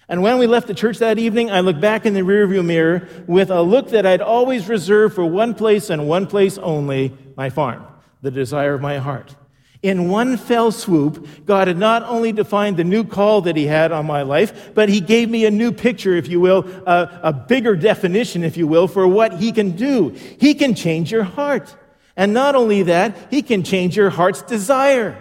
And 0.10 0.24
when 0.24 0.40
we 0.40 0.48
left 0.48 0.66
the 0.66 0.74
church 0.74 0.98
that 0.98 1.20
evening, 1.20 1.52
I 1.52 1.60
looked 1.60 1.80
back 1.80 2.08
in 2.08 2.16
the 2.16 2.22
rearview 2.22 2.66
mirror 2.66 3.08
with 3.28 3.52
a 3.52 3.62
look 3.62 3.90
that 3.90 4.08
I'd 4.08 4.22
always 4.22 4.68
reserved 4.68 5.14
for 5.14 5.24
one 5.24 5.54
place 5.54 5.92
and 5.92 6.08
one 6.08 6.26
place 6.26 6.58
only 6.58 7.16
my 7.38 7.52
farm, 7.52 7.86
the 8.24 8.32
desire 8.32 8.74
of 8.74 8.82
my 8.82 8.98
heart. 8.98 9.36
In 9.82 10.10
one 10.10 10.36
fell 10.36 10.72
swoop, 10.72 11.46
God 11.46 11.68
had 11.68 11.78
not 11.78 12.04
only 12.04 12.32
defined 12.32 12.76
the 12.76 12.84
new 12.84 13.06
call 13.06 13.42
that 13.42 13.56
He 13.56 13.68
had 13.68 13.92
on 13.92 14.08
my 14.08 14.24
life, 14.24 14.74
but 14.74 14.90
He 14.90 15.00
gave 15.00 15.30
me 15.30 15.46
a 15.46 15.52
new 15.52 15.72
picture, 15.72 16.16
if 16.16 16.28
you 16.28 16.42
will, 16.42 16.68
a, 16.86 17.20
a 17.24 17.32
bigger 17.32 17.76
definition, 17.76 18.44
if 18.44 18.58
you 18.58 18.68
will, 18.68 18.88
for 18.88 19.08
what 19.08 19.34
He 19.40 19.52
can 19.52 19.78
do. 19.78 20.10
He 20.40 20.56
can 20.56 20.74
change 20.74 21.12
your 21.12 21.24
heart. 21.24 21.74
And 22.18 22.34
not 22.34 22.56
only 22.56 22.84
that, 22.84 23.16
He 23.30 23.42
can 23.42 23.64
change 23.64 23.96
your 23.96 24.10
heart's 24.10 24.42
desire. 24.42 25.16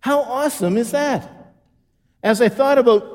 How 0.00 0.20
awesome 0.20 0.78
is 0.78 0.92
that? 0.92 1.30
As 2.22 2.40
I 2.40 2.48
thought 2.48 2.78
about 2.78 3.13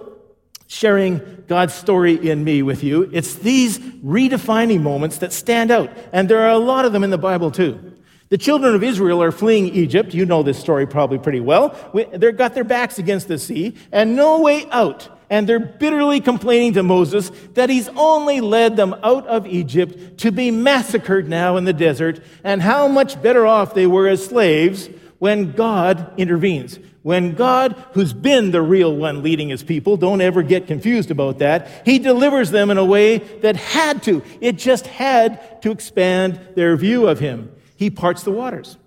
sharing 0.69 1.43
God's 1.47 1.73
story 1.73 2.29
in 2.29 2.43
me 2.43 2.62
with 2.62 2.84
you. 2.84 3.10
It's 3.12 3.34
these 3.34 3.79
redefining 3.79 4.82
moments 4.82 5.17
that 5.17 5.34
stand 5.34 5.71
out, 5.71 5.89
and 6.13 6.29
there 6.29 6.41
are 6.41 6.51
a 6.51 6.60
lot 6.60 6.86
of 6.86 6.93
them 6.93 7.03
in 7.03 7.10
the 7.10 7.17
Bible 7.17 7.49
too. 7.49 7.95
The 8.29 8.38
children 8.38 8.75
of 8.75 8.84
Israel 8.84 9.23
are 9.23 9.32
fleeing 9.32 9.73
Egypt. 9.73 10.13
You 10.13 10.27
know 10.27 10.43
this 10.43 10.60
story 10.60 10.86
probably 10.86 11.17
pretty 11.17 11.39
well. 11.39 11.75
They've 12.13 12.38
got 12.38 12.53
their 12.53 12.63
backs 12.63 12.99
against 12.99 13.27
the 13.27 13.39
sea 13.39 13.75
and 13.91 14.15
no 14.15 14.41
way 14.41 14.69
out. 14.69 15.10
And 15.32 15.49
they're 15.49 15.60
bitterly 15.60 16.21
complaining 16.21 16.73
to 16.73 16.84
Moses 16.84 17.32
that 17.55 17.71
he's 17.71 17.89
only 17.89 18.39
led 18.39 18.75
them 18.75 18.95
out 19.01 19.25
of 19.25 19.47
Egypt 19.47 20.19
to 20.19 20.32
be 20.32 20.51
massacred 20.51 21.27
now 21.27 21.58
in 21.58 21.65
the 21.65 21.73
desert, 21.73 22.23
and 22.43 22.62
how 22.62 22.88
much 22.88 23.19
better 23.19 23.47
off 23.47 23.73
they 23.73 23.88
were 23.88 24.08
as 24.08 24.23
slaves 24.23 24.88
when 25.17 25.51
God 25.51 26.13
intervenes. 26.17 26.77
When 27.01 27.33
God, 27.33 27.81
who's 27.93 28.12
been 28.12 28.51
the 28.51 28.62
real 28.62 28.93
one 28.93 29.23
leading 29.23 29.49
his 29.49 29.63
people, 29.63 29.95
don't 29.95 30.19
ever 30.19 30.43
get 30.43 30.67
confused 30.67 31.12
about 31.12 31.39
that, 31.39 31.83
he 31.85 31.97
delivers 31.97 32.51
them 32.51 32.69
in 32.69 32.77
a 32.77 32.83
way 32.83 33.19
that 33.19 33.55
had 33.55 34.03
to, 34.03 34.21
it 34.41 34.57
just 34.57 34.85
had 34.88 35.62
to 35.62 35.71
expand 35.71 36.39
their 36.55 36.75
view 36.75 37.07
of 37.07 37.19
him. 37.19 37.51
He 37.77 37.89
parts 37.89 38.23
the 38.23 38.31
waters, 38.31 38.77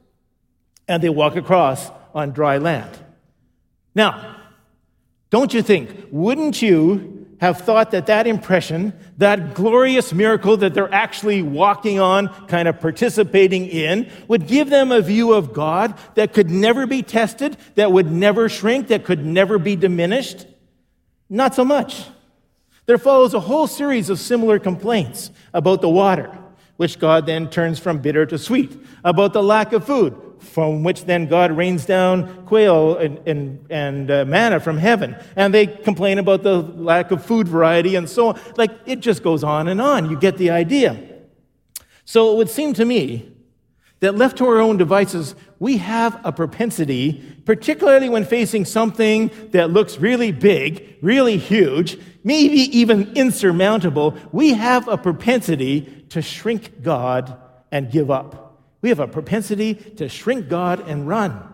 and 0.86 1.02
they 1.02 1.08
walk 1.08 1.36
across 1.36 1.90
on 2.14 2.32
dry 2.32 2.58
land. 2.58 2.98
Now, 3.94 4.36
don't 5.30 5.54
you 5.54 5.62
think, 5.62 6.08
wouldn't 6.10 6.60
you 6.60 7.11
have 7.42 7.60
thought 7.60 7.90
that 7.90 8.06
that 8.06 8.28
impression, 8.28 8.92
that 9.18 9.52
glorious 9.52 10.12
miracle 10.12 10.56
that 10.56 10.74
they're 10.74 10.94
actually 10.94 11.42
walking 11.42 11.98
on, 11.98 12.28
kind 12.46 12.68
of 12.68 12.78
participating 12.78 13.66
in, 13.66 14.08
would 14.28 14.46
give 14.46 14.70
them 14.70 14.92
a 14.92 15.00
view 15.00 15.32
of 15.32 15.52
God 15.52 15.98
that 16.14 16.32
could 16.32 16.48
never 16.48 16.86
be 16.86 17.02
tested, 17.02 17.56
that 17.74 17.90
would 17.90 18.12
never 18.12 18.48
shrink, 18.48 18.86
that 18.86 19.02
could 19.02 19.26
never 19.26 19.58
be 19.58 19.74
diminished? 19.74 20.46
Not 21.28 21.52
so 21.52 21.64
much. 21.64 22.04
There 22.86 22.96
follows 22.96 23.34
a 23.34 23.40
whole 23.40 23.66
series 23.66 24.08
of 24.08 24.20
similar 24.20 24.60
complaints 24.60 25.32
about 25.52 25.80
the 25.80 25.88
water, 25.88 26.30
which 26.76 27.00
God 27.00 27.26
then 27.26 27.50
turns 27.50 27.80
from 27.80 27.98
bitter 27.98 28.24
to 28.24 28.38
sweet, 28.38 28.70
about 29.02 29.32
the 29.32 29.42
lack 29.42 29.72
of 29.72 29.84
food, 29.84 30.14
from 30.42 30.82
which 30.82 31.04
then 31.04 31.26
God 31.26 31.52
rains 31.52 31.86
down 31.86 32.44
quail 32.46 32.96
and, 32.96 33.18
and, 33.26 33.66
and 33.70 34.10
uh, 34.10 34.24
manna 34.24 34.60
from 34.60 34.76
heaven. 34.76 35.16
And 35.36 35.54
they 35.54 35.66
complain 35.66 36.18
about 36.18 36.42
the 36.42 36.58
lack 36.60 37.10
of 37.10 37.24
food 37.24 37.48
variety 37.48 37.94
and 37.94 38.08
so 38.08 38.28
on. 38.28 38.40
Like, 38.56 38.72
it 38.86 39.00
just 39.00 39.22
goes 39.22 39.42
on 39.44 39.68
and 39.68 39.80
on. 39.80 40.10
You 40.10 40.18
get 40.18 40.36
the 40.36 40.50
idea. 40.50 41.00
So 42.04 42.32
it 42.32 42.36
would 42.36 42.50
seem 42.50 42.74
to 42.74 42.84
me 42.84 43.32
that 44.00 44.16
left 44.16 44.38
to 44.38 44.46
our 44.46 44.58
own 44.58 44.76
devices, 44.76 45.36
we 45.60 45.76
have 45.76 46.20
a 46.24 46.32
propensity, 46.32 47.22
particularly 47.44 48.08
when 48.08 48.24
facing 48.24 48.64
something 48.64 49.30
that 49.52 49.70
looks 49.70 49.98
really 49.98 50.32
big, 50.32 50.98
really 51.00 51.38
huge, 51.38 51.96
maybe 52.24 52.76
even 52.76 53.12
insurmountable, 53.14 54.16
we 54.32 54.54
have 54.54 54.88
a 54.88 54.98
propensity 54.98 55.82
to 56.08 56.20
shrink 56.20 56.82
God 56.82 57.40
and 57.70 57.92
give 57.92 58.10
up. 58.10 58.41
We 58.82 58.90
have 58.90 59.00
a 59.00 59.08
propensity 59.08 59.74
to 59.74 60.08
shrink 60.08 60.48
God 60.48 60.86
and 60.88 61.08
run. 61.08 61.48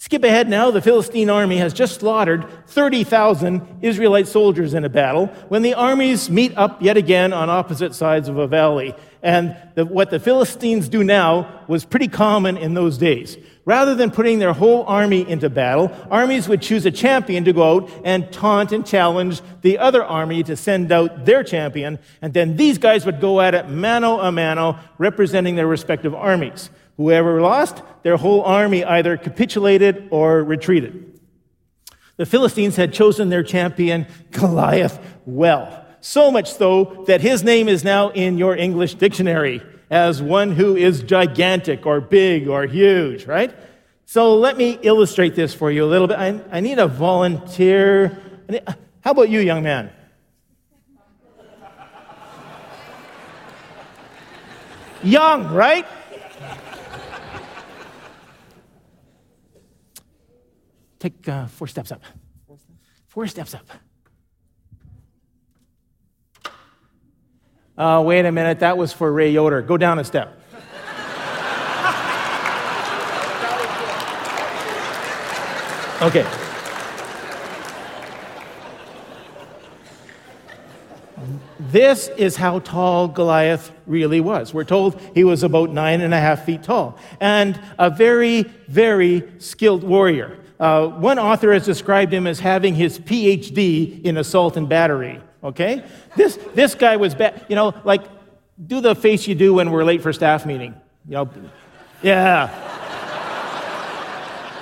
Skip 0.00 0.22
ahead 0.22 0.48
now. 0.48 0.70
The 0.70 0.80
Philistine 0.80 1.28
army 1.28 1.56
has 1.56 1.72
just 1.72 1.98
slaughtered 1.98 2.46
30,000 2.68 3.80
Israelite 3.82 4.28
soldiers 4.28 4.72
in 4.72 4.84
a 4.84 4.88
battle 4.88 5.26
when 5.48 5.62
the 5.62 5.74
armies 5.74 6.30
meet 6.30 6.56
up 6.56 6.80
yet 6.80 6.96
again 6.96 7.32
on 7.32 7.50
opposite 7.50 7.96
sides 7.96 8.28
of 8.28 8.38
a 8.38 8.46
valley. 8.46 8.94
And 9.24 9.56
the, 9.74 9.84
what 9.84 10.10
the 10.10 10.20
Philistines 10.20 10.88
do 10.88 11.02
now 11.02 11.64
was 11.66 11.84
pretty 11.84 12.06
common 12.06 12.56
in 12.56 12.74
those 12.74 12.96
days. 12.96 13.36
Rather 13.68 13.94
than 13.94 14.10
putting 14.10 14.38
their 14.38 14.54
whole 14.54 14.82
army 14.84 15.28
into 15.28 15.50
battle, 15.50 15.94
armies 16.10 16.48
would 16.48 16.62
choose 16.62 16.86
a 16.86 16.90
champion 16.90 17.44
to 17.44 17.52
go 17.52 17.76
out 17.76 17.90
and 18.02 18.32
taunt 18.32 18.72
and 18.72 18.86
challenge 18.86 19.42
the 19.60 19.76
other 19.76 20.02
army 20.02 20.42
to 20.42 20.56
send 20.56 20.90
out 20.90 21.26
their 21.26 21.44
champion, 21.44 21.98
and 22.22 22.32
then 22.32 22.56
these 22.56 22.78
guys 22.78 23.04
would 23.04 23.20
go 23.20 23.42
at 23.42 23.54
it 23.54 23.68
mano 23.68 24.20
a 24.20 24.32
mano, 24.32 24.78
representing 24.96 25.54
their 25.54 25.66
respective 25.66 26.14
armies. 26.14 26.70
Whoever 26.96 27.42
lost, 27.42 27.82
their 28.04 28.16
whole 28.16 28.40
army 28.40 28.86
either 28.86 29.18
capitulated 29.18 30.08
or 30.10 30.42
retreated. 30.42 31.20
The 32.16 32.24
Philistines 32.24 32.76
had 32.76 32.94
chosen 32.94 33.28
their 33.28 33.42
champion, 33.42 34.06
Goliath, 34.30 34.98
well. 35.26 35.84
So 36.00 36.30
much 36.30 36.50
so 36.54 37.04
that 37.06 37.20
his 37.20 37.44
name 37.44 37.68
is 37.68 37.84
now 37.84 38.08
in 38.08 38.38
your 38.38 38.56
English 38.56 38.94
dictionary 38.94 39.60
as 39.90 40.22
one 40.22 40.52
who 40.52 40.76
is 40.76 41.02
gigantic 41.02 41.86
or 41.86 42.00
big 42.00 42.48
or 42.48 42.66
huge, 42.66 43.26
right? 43.26 43.54
So 44.04 44.36
let 44.36 44.56
me 44.56 44.78
illustrate 44.82 45.34
this 45.34 45.54
for 45.54 45.70
you 45.70 45.84
a 45.84 45.86
little 45.86 46.06
bit. 46.06 46.18
I, 46.18 46.40
I 46.50 46.60
need 46.60 46.78
a 46.78 46.86
volunteer. 46.86 48.18
How 49.02 49.10
about 49.10 49.28
you, 49.28 49.40
young 49.40 49.62
man? 49.62 49.90
Young, 55.02 55.52
right? 55.52 55.86
Take 60.98 61.28
uh, 61.28 61.46
four 61.46 61.68
steps 61.68 61.92
up. 61.92 62.02
Four 63.06 63.26
steps 63.28 63.54
up. 63.54 63.66
Uh, 67.78 68.02
wait 68.04 68.26
a 68.26 68.32
minute, 68.32 68.58
that 68.58 68.76
was 68.76 68.92
for 68.92 69.12
Ray 69.12 69.30
Yoder. 69.30 69.62
Go 69.62 69.76
down 69.76 70.00
a 70.00 70.04
step. 70.04 70.34
Okay. 76.00 76.26
This 81.58 82.08
is 82.16 82.34
how 82.34 82.60
tall 82.60 83.08
Goliath 83.08 83.72
really 83.86 84.20
was. 84.20 84.54
We're 84.54 84.64
told 84.64 85.00
he 85.14 85.22
was 85.22 85.42
about 85.42 85.70
nine 85.70 86.00
and 86.00 86.14
a 86.14 86.18
half 86.18 86.44
feet 86.44 86.62
tall 86.62 86.98
and 87.20 87.60
a 87.78 87.90
very, 87.90 88.42
very 88.68 89.28
skilled 89.38 89.84
warrior. 89.84 90.38
Uh, 90.58 90.86
one 90.86 91.18
author 91.18 91.52
has 91.52 91.64
described 91.64 92.12
him 92.12 92.26
as 92.26 92.40
having 92.40 92.74
his 92.74 92.98
PhD 92.98 94.02
in 94.04 94.16
assault 94.16 94.56
and 94.56 94.68
battery. 94.68 95.20
Okay? 95.42 95.84
This, 96.16 96.38
this 96.54 96.74
guy 96.74 96.96
was 96.96 97.14
bad. 97.14 97.46
You 97.48 97.56
know, 97.56 97.74
like, 97.84 98.02
do 98.64 98.80
the 98.80 98.94
face 98.94 99.26
you 99.26 99.34
do 99.34 99.54
when 99.54 99.70
we're 99.70 99.84
late 99.84 100.02
for 100.02 100.12
staff 100.12 100.44
meeting. 100.44 100.74
You 101.06 101.12
know, 101.12 101.30
yeah. 102.02 102.46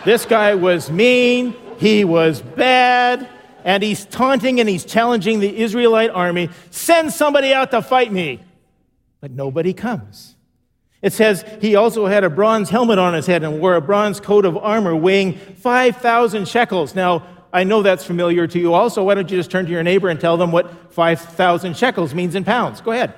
this 0.04 0.26
guy 0.26 0.54
was 0.54 0.90
mean, 0.90 1.54
he 1.78 2.04
was 2.04 2.40
bad, 2.40 3.28
and 3.64 3.82
he's 3.82 4.04
taunting 4.04 4.60
and 4.60 4.68
he's 4.68 4.84
challenging 4.84 5.40
the 5.40 5.58
Israelite 5.60 6.10
army 6.10 6.50
send 6.70 7.12
somebody 7.12 7.52
out 7.52 7.70
to 7.72 7.82
fight 7.82 8.12
me. 8.12 8.40
But 9.20 9.32
nobody 9.32 9.72
comes. 9.72 10.36
It 11.02 11.12
says 11.12 11.44
he 11.60 11.74
also 11.74 12.06
had 12.06 12.24
a 12.24 12.30
bronze 12.30 12.70
helmet 12.70 12.98
on 12.98 13.14
his 13.14 13.26
head 13.26 13.42
and 13.42 13.60
wore 13.60 13.74
a 13.74 13.80
bronze 13.80 14.20
coat 14.20 14.44
of 14.44 14.56
armor 14.56 14.94
weighing 14.94 15.34
5,000 15.34 16.48
shekels. 16.48 16.94
Now, 16.94 17.26
I 17.52 17.64
know 17.64 17.82
that's 17.82 18.04
familiar 18.04 18.46
to 18.46 18.58
you 18.58 18.74
also. 18.74 19.04
Why 19.04 19.14
don't 19.14 19.30
you 19.30 19.36
just 19.36 19.50
turn 19.50 19.66
to 19.66 19.70
your 19.70 19.82
neighbor 19.82 20.08
and 20.08 20.20
tell 20.20 20.36
them 20.36 20.52
what 20.52 20.92
5,000 20.92 21.76
shekels 21.76 22.14
means 22.14 22.34
in 22.34 22.44
pounds? 22.44 22.80
Go 22.80 22.92
ahead. 22.92 23.14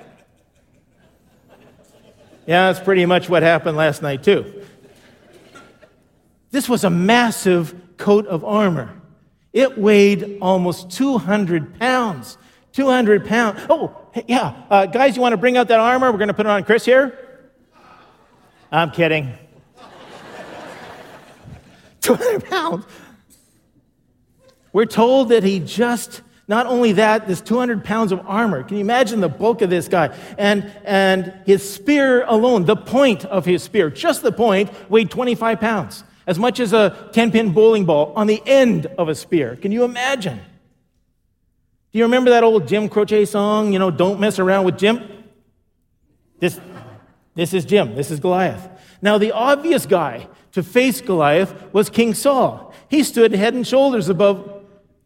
Yeah, 2.45 2.71
that's 2.71 2.83
pretty 2.83 3.05
much 3.05 3.29
what 3.29 3.43
happened 3.43 3.77
last 3.77 4.01
night, 4.01 4.23
too. 4.23 4.63
This 6.51 6.67
was 6.67 6.83
a 6.83 6.89
massive 6.89 7.75
coat 7.97 8.25
of 8.25 8.43
armor. 8.43 8.99
It 9.53 9.77
weighed 9.77 10.39
almost 10.41 10.91
200 10.91 11.79
pounds. 11.79 12.37
200 12.73 13.25
pounds. 13.25 13.59
Oh, 13.69 13.95
yeah. 14.27 14.63
Uh, 14.69 14.85
guys, 14.85 15.15
you 15.15 15.21
want 15.21 15.33
to 15.33 15.37
bring 15.37 15.57
out 15.57 15.67
that 15.67 15.79
armor? 15.79 16.11
We're 16.11 16.17
going 16.17 16.29
to 16.29 16.33
put 16.33 16.45
it 16.45 16.49
on 16.49 16.63
Chris 16.63 16.85
here. 16.85 17.17
I'm 18.71 18.91
kidding. 18.91 19.33
200 22.01 22.45
pounds. 22.45 22.85
We're 24.71 24.85
told 24.85 25.29
that 25.29 25.43
he 25.43 25.59
just, 25.59 26.21
not 26.47 26.65
only 26.65 26.93
that, 26.93 27.27
this 27.27 27.41
200 27.41 27.83
pounds 27.83 28.11
of 28.11 28.21
armor. 28.25 28.63
Can 28.63 28.77
you 28.77 28.81
imagine 28.81 29.19
the 29.19 29.29
bulk 29.29 29.61
of 29.61 29.69
this 29.69 29.87
guy? 29.87 30.15
And, 30.37 30.71
and 30.83 31.33
his 31.45 31.67
spear 31.67 32.23
alone, 32.25 32.65
the 32.65 32.75
point 32.75 33.25
of 33.25 33.45
his 33.45 33.63
spear, 33.63 33.89
just 33.89 34.21
the 34.21 34.31
point, 34.31 34.69
weighed 34.89 35.09
25 35.09 35.59
pounds 35.59 36.03
as 36.29 36.37
much 36.37 36.59
as 36.59 36.73
a 36.73 37.09
10 37.11 37.31
pin 37.31 37.53
bowling 37.53 37.85
ball 37.85 38.13
on 38.15 38.27
the 38.27 38.41
end 38.45 38.85
of 38.85 39.09
a 39.09 39.15
spear. 39.15 39.55
Can 39.55 39.71
you 39.71 39.83
imagine? 39.83 40.39
Do 41.91 41.97
you 41.97 42.05
remember 42.05 42.29
that 42.29 42.43
old 42.43 42.67
Jim 42.67 42.87
Croce 42.87 43.25
song, 43.25 43.73
you 43.73 43.79
know, 43.79 43.89
Don't 43.89 44.19
Mess 44.19 44.37
Around 44.37 44.65
with 44.65 44.77
Jim? 44.77 45.09
This, 46.39 46.59
this 47.33 47.53
is 47.55 47.65
Jim. 47.65 47.95
This 47.95 48.11
is 48.11 48.19
Goliath. 48.19 48.69
Now, 49.01 49.17
the 49.17 49.31
obvious 49.31 49.87
guy 49.87 50.27
to 50.51 50.61
face 50.61 51.01
Goliath 51.01 51.73
was 51.73 51.89
King 51.89 52.13
Saul. 52.13 52.73
He 52.89 53.03
stood 53.03 53.31
head 53.31 53.55
and 53.55 53.65
shoulders 53.65 54.07
above. 54.07 54.58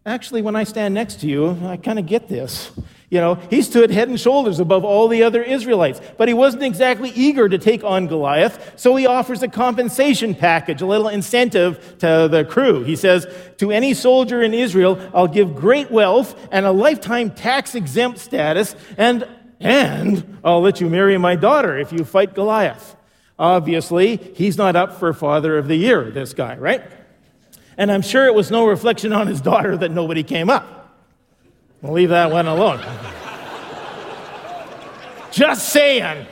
Actually, 0.06 0.42
when 0.42 0.56
I 0.56 0.66
stand 0.66 0.94
next 0.94 1.22
to 1.22 1.28
you, 1.28 1.58
I 1.66 1.78
kind 1.78 1.98
of 1.98 2.06
get 2.06 2.28
this. 2.28 2.72
You 3.10 3.22
know, 3.22 3.36
he 3.36 3.62
stood 3.62 3.90
head 3.90 4.10
and 4.10 4.20
shoulders 4.20 4.60
above 4.60 4.84
all 4.84 5.08
the 5.08 5.24
other 5.24 5.42
Israelites, 5.42 6.02
but 6.18 6.28
he 6.28 6.34
wasn't 6.34 6.64
exactly 6.64 7.12
eager 7.12 7.48
to 7.48 7.58
take 7.58 7.84
on 7.84 8.08
Goliath, 8.08 8.74
so 8.76 8.96
he 8.96 9.06
offers 9.06 9.44
a 9.44 9.48
compensation 9.48 10.36
package, 10.36 10.82
a 10.82 10.86
little 10.86 11.08
incentive 11.08 11.98
to 12.00 12.28
the 12.30 12.44
crew. 12.44 12.84
He 12.84 12.96
says, 12.98 13.28
To 13.60 13.72
any 13.72 13.94
soldier 13.94 14.42
in 14.42 14.54
Israel, 14.54 15.00
I'll 15.14 15.28
give 15.28 15.56
great 15.56 15.90
wealth 15.90 16.36
and 16.52 16.66
a 16.66 16.72
lifetime 16.72 17.30
tax 17.32 17.76
exempt 17.76 18.20
status, 18.20 18.76
and, 18.98 19.26
and 19.60 20.40
I'll 20.44 20.62
let 20.62 20.82
you 20.82 20.90
marry 20.90 21.18
my 21.18 21.36
daughter 21.36 21.78
if 21.78 21.94
you 21.94 22.04
fight 22.04 22.34
Goliath. 22.34 22.96
Obviously, 23.38 24.18
he's 24.18 24.58
not 24.58 24.76
up 24.76 25.00
for 25.00 25.14
Father 25.14 25.58
of 25.58 25.68
the 25.68 25.76
Year, 25.76 26.10
this 26.12 26.34
guy, 26.34 26.58
right? 26.58 26.84
And 27.78 27.92
I'm 27.92 28.02
sure 28.02 28.26
it 28.28 28.36
was 28.36 28.52
no 28.52 28.68
reflection 28.68 29.14
on 29.14 29.28
his 29.28 29.42
daughter 29.42 29.78
that 29.78 29.92
nobody 29.92 30.24
came 30.24 30.50
up. 30.50 30.96
We'll 31.82 31.94
leave 31.94 32.10
that 32.10 32.32
one 32.32 32.48
alone. 32.48 32.82
Just 35.32 35.70
saying. 35.70 36.28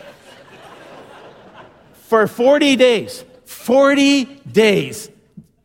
For 1.93 2.27
40 2.27 2.75
days, 2.75 3.25
40 3.45 4.25
days, 4.51 5.10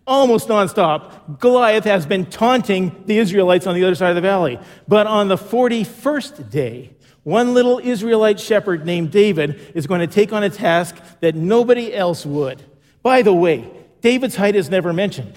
almost 0.06 0.48
nonstop, 0.48 1.38
Goliath 1.38 1.84
has 1.84 2.06
been 2.06 2.26
taunting 2.26 3.04
the 3.06 3.18
Israelites 3.18 3.66
on 3.66 3.74
the 3.74 3.84
other 3.84 3.94
side 3.94 4.10
of 4.10 4.14
the 4.14 4.20
valley. 4.20 4.58
But 4.88 5.06
on 5.06 5.28
the 5.28 5.36
41st 5.36 6.50
day, 6.50 6.90
one 7.24 7.54
little 7.54 7.80
Israelite 7.80 8.38
shepherd 8.38 8.86
named 8.86 9.10
David 9.10 9.72
is 9.74 9.86
going 9.86 10.00
to 10.00 10.06
take 10.06 10.32
on 10.32 10.44
a 10.44 10.50
task 10.50 10.96
that 11.20 11.34
nobody 11.34 11.92
else 11.92 12.24
would. 12.24 12.62
By 13.02 13.22
the 13.22 13.34
way, 13.34 13.68
David's 14.00 14.36
height 14.36 14.54
is 14.54 14.70
never 14.70 14.92
mentioned. 14.92 15.36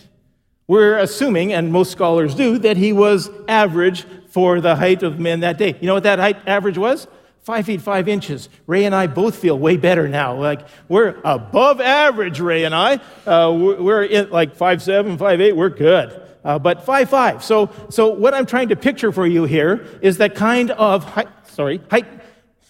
We're 0.70 1.00
assuming, 1.00 1.52
and 1.52 1.72
most 1.72 1.92
scholars 1.92 2.36
do, 2.36 2.60
that 2.60 2.78
he 2.78 2.94
was 2.94 3.28
average 3.48 4.06
for 4.28 4.62
the 4.62 4.76
height 4.76 5.02
of 5.02 5.20
men 5.20 5.40
that 5.40 5.58
day. 5.58 5.76
You 5.82 5.88
know 5.88 5.96
what 5.96 6.04
that 6.04 6.20
height 6.20 6.38
average 6.46 6.78
was? 6.78 7.08
Five 7.42 7.66
feet 7.66 7.82
five 7.82 8.08
inches. 8.08 8.50
Ray 8.68 8.86
and 8.86 8.94
I 8.94 9.08
both 9.08 9.36
feel 9.36 9.58
way 9.58 9.78
better 9.78 10.08
now. 10.08 10.40
Like 10.40 10.68
we're 10.88 11.20
above 11.26 11.82
average, 11.82 12.40
Ray 12.40 12.66
and 12.66 12.76
I. 12.76 13.00
Uh, 13.26 13.52
we're 13.52 14.04
in 14.04 14.30
like 14.30 14.56
five 14.56 14.84
seven, 14.84 15.18
five 15.18 15.42
eight. 15.42 15.54
We're 15.54 15.70
good. 15.70 16.22
Uh, 16.46 16.60
but 16.60 16.86
five 16.86 17.10
five. 17.10 17.44
So 17.44 17.72
so 17.90 18.10
what 18.10 18.36
I'm 18.36 18.46
trying 18.46 18.70
to 18.70 18.76
picture 18.76 19.12
for 19.12 19.26
you 19.26 19.46
here 19.46 19.88
is 20.04 20.20
that 20.20 20.36
kind 20.36 20.70
of 20.70 21.04
height, 21.04 21.30
sorry 21.48 21.82
height 21.90 22.06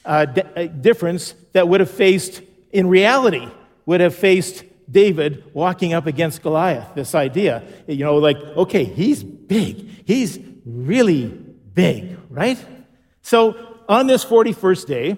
uh, 0.05 0.25
uh 0.55 0.67
difference 0.67 1.35
that 1.51 1.67
would 1.67 1.81
have 1.81 1.91
faced 1.91 2.43
in 2.71 2.87
reality 2.87 3.49
would 3.85 3.99
have 3.99 4.15
faced 4.15 4.63
David 4.89 5.43
walking 5.53 5.93
up 5.93 6.07
against 6.07 6.41
Goliath. 6.41 6.95
This 6.95 7.13
idea, 7.15 7.63
you 7.87 8.03
know, 8.05 8.17
like 8.17 8.37
okay, 8.37 8.83
he's 8.83 9.23
big. 9.23 10.05
He's 10.05 10.39
really 10.65 11.27
big, 11.27 12.17
right? 12.29 12.57
So 13.21 13.55
on 13.87 14.07
this 14.07 14.25
41st 14.25 14.87
day, 14.87 15.17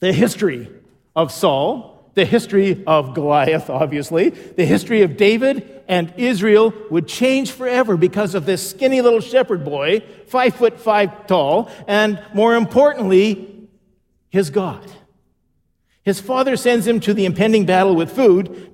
the 0.00 0.12
history 0.12 0.68
of 1.14 1.32
Saul, 1.32 2.10
the 2.14 2.24
history 2.24 2.82
of 2.86 3.14
Goliath, 3.14 3.70
obviously, 3.70 4.30
the 4.30 4.64
history 4.64 5.02
of 5.02 5.16
David 5.16 5.82
and 5.88 6.12
Israel 6.16 6.72
would 6.90 7.08
change 7.08 7.52
forever 7.52 7.96
because 7.96 8.34
of 8.34 8.46
this 8.46 8.70
skinny 8.70 9.00
little 9.00 9.20
shepherd 9.20 9.64
boy, 9.64 10.02
five 10.26 10.54
foot 10.54 10.80
five 10.80 11.26
tall, 11.26 11.70
and 11.86 12.22
more 12.34 12.54
importantly, 12.54 13.68
his 14.28 14.50
God. 14.50 14.90
His 16.02 16.20
father 16.20 16.56
sends 16.56 16.86
him 16.86 17.00
to 17.00 17.14
the 17.14 17.24
impending 17.24 17.66
battle 17.66 17.94
with 17.94 18.12
food 18.12 18.69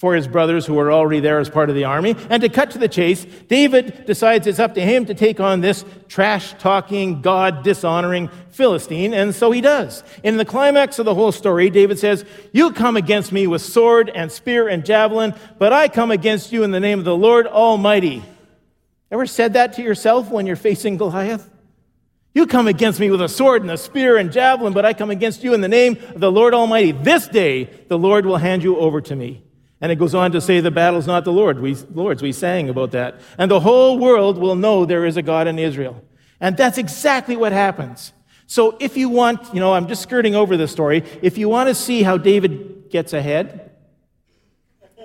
for 0.00 0.14
his 0.14 0.26
brothers 0.26 0.64
who 0.64 0.72
were 0.72 0.90
already 0.90 1.20
there 1.20 1.38
as 1.40 1.50
part 1.50 1.68
of 1.68 1.76
the 1.76 1.84
army. 1.84 2.16
And 2.30 2.40
to 2.40 2.48
cut 2.48 2.70
to 2.70 2.78
the 2.78 2.88
chase, 2.88 3.26
David 3.48 4.06
decides 4.06 4.46
it's 4.46 4.58
up 4.58 4.72
to 4.76 4.80
him 4.80 5.04
to 5.04 5.12
take 5.12 5.40
on 5.40 5.60
this 5.60 5.84
trash 6.08 6.54
talking, 6.54 7.20
God 7.20 7.62
dishonoring 7.62 8.30
Philistine, 8.48 9.12
and 9.12 9.34
so 9.34 9.50
he 9.50 9.60
does. 9.60 10.02
In 10.22 10.38
the 10.38 10.46
climax 10.46 10.98
of 10.98 11.04
the 11.04 11.14
whole 11.14 11.32
story, 11.32 11.68
David 11.68 11.98
says, 11.98 12.24
You 12.50 12.72
come 12.72 12.96
against 12.96 13.30
me 13.30 13.46
with 13.46 13.60
sword 13.60 14.10
and 14.14 14.32
spear 14.32 14.68
and 14.68 14.86
javelin, 14.86 15.34
but 15.58 15.74
I 15.74 15.88
come 15.88 16.10
against 16.10 16.50
you 16.50 16.64
in 16.64 16.70
the 16.70 16.80
name 16.80 16.98
of 16.98 17.04
the 17.04 17.14
Lord 17.14 17.46
Almighty. 17.46 18.24
Ever 19.10 19.26
said 19.26 19.52
that 19.52 19.74
to 19.74 19.82
yourself 19.82 20.30
when 20.30 20.46
you're 20.46 20.56
facing 20.56 20.96
Goliath? 20.96 21.46
You 22.32 22.46
come 22.46 22.68
against 22.68 23.00
me 23.00 23.10
with 23.10 23.20
a 23.20 23.28
sword 23.28 23.60
and 23.60 23.70
a 23.70 23.76
spear 23.76 24.16
and 24.16 24.32
javelin, 24.32 24.72
but 24.72 24.86
I 24.86 24.94
come 24.94 25.10
against 25.10 25.44
you 25.44 25.52
in 25.52 25.60
the 25.60 25.68
name 25.68 25.98
of 26.14 26.20
the 26.20 26.32
Lord 26.32 26.54
Almighty. 26.54 26.92
This 26.92 27.28
day 27.28 27.64
the 27.64 27.98
Lord 27.98 28.24
will 28.24 28.38
hand 28.38 28.62
you 28.62 28.78
over 28.78 29.02
to 29.02 29.14
me 29.14 29.42
And 29.80 29.90
it 29.90 29.96
goes 29.96 30.14
on 30.14 30.32
to 30.32 30.40
say 30.40 30.60
the 30.60 30.70
battle's 30.70 31.06
not 31.06 31.24
the 31.24 31.32
Lord. 31.32 31.60
We, 31.60 31.74
Lord's. 31.94 32.22
We 32.22 32.32
sang 32.32 32.68
about 32.68 32.90
that. 32.90 33.20
And 33.38 33.50
the 33.50 33.60
whole 33.60 33.98
world 33.98 34.36
will 34.36 34.54
know 34.54 34.84
there 34.84 35.06
is 35.06 35.16
a 35.16 35.22
God 35.22 35.46
in 35.48 35.58
Israel. 35.58 36.04
And 36.38 36.56
that's 36.56 36.76
exactly 36.78 37.36
what 37.36 37.52
happens. 37.52 38.12
So 38.46 38.76
if 38.80 38.96
you 38.96 39.08
want, 39.08 39.54
you 39.54 39.60
know, 39.60 39.72
I'm 39.72 39.86
just 39.88 40.02
skirting 40.02 40.34
over 40.34 40.56
the 40.56 40.66
story. 40.66 41.04
If 41.22 41.38
you 41.38 41.48
want 41.48 41.68
to 41.68 41.74
see 41.74 42.02
how 42.02 42.18
David 42.18 42.90
gets 42.90 43.12
ahead, 43.12 43.70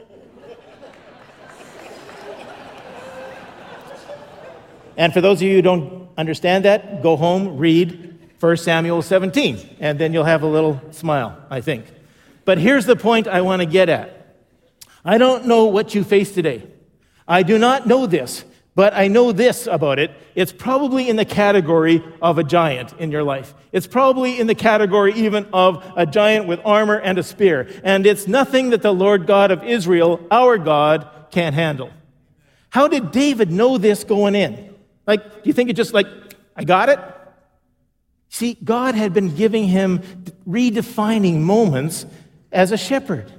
and 4.97 5.13
for 5.13 5.21
those 5.21 5.37
of 5.37 5.43
you 5.43 5.55
who 5.55 5.61
don't 5.61 6.09
understand 6.17 6.65
that, 6.65 7.03
go 7.03 7.15
home, 7.15 7.57
read 7.57 8.17
1 8.39 8.57
Samuel 8.57 9.01
17, 9.01 9.77
and 9.79 9.99
then 9.99 10.11
you'll 10.11 10.23
have 10.23 10.43
a 10.43 10.47
little 10.47 10.81
smile, 10.91 11.37
I 11.49 11.61
think. 11.61 11.85
But 12.45 12.57
here's 12.57 12.85
the 12.85 12.95
point 12.95 13.27
I 13.27 13.41
want 13.41 13.61
to 13.61 13.65
get 13.65 13.89
at. 13.89 14.14
I 15.05 15.17
don't 15.17 15.45
know 15.45 15.65
what 15.65 15.95
you 15.95 16.03
face 16.03 16.33
today. 16.33 16.67
I 17.27 17.43
do 17.43 17.57
not 17.57 17.87
know 17.87 18.07
this. 18.07 18.43
But 18.75 18.93
I 18.93 19.07
know 19.07 19.31
this 19.31 19.67
about 19.67 19.99
it. 19.99 20.11
It's 20.35 20.51
probably 20.51 21.07
in 21.07 21.15
the 21.15 21.23
category 21.23 22.03
of 22.21 22.37
a 22.37 22.43
giant 22.43 22.91
in 22.99 23.09
your 23.09 23.23
life. 23.23 23.53
It's 23.71 23.87
probably 23.87 24.37
in 24.37 24.47
the 24.47 24.55
category 24.55 25.13
even 25.13 25.47
of 25.53 25.81
a 25.95 26.05
giant 26.05 26.45
with 26.45 26.59
armor 26.65 26.99
and 26.99 27.17
a 27.17 27.23
spear. 27.23 27.69
And 27.85 28.05
it's 28.05 28.27
nothing 28.27 28.71
that 28.71 28.81
the 28.81 28.93
Lord 28.93 29.27
God 29.27 29.51
of 29.51 29.63
Israel, 29.63 30.27
our 30.29 30.57
God, 30.57 31.09
can't 31.31 31.55
handle. 31.55 31.89
How 32.69 32.89
did 32.89 33.11
David 33.11 33.49
know 33.49 33.77
this 33.77 34.03
going 34.03 34.35
in? 34.35 34.75
Like, 35.07 35.23
do 35.23 35.41
you 35.45 35.53
think 35.53 35.69
it 35.69 35.77
just 35.77 35.93
like, 35.93 36.07
I 36.53 36.65
got 36.65 36.89
it? 36.89 36.99
See, 38.27 38.57
God 38.61 38.93
had 38.95 39.13
been 39.13 39.33
giving 39.35 39.63
him 39.63 39.99
redefining 40.45 41.39
moments 41.39 42.05
as 42.51 42.73
a 42.73 42.77
shepherd. 42.77 43.31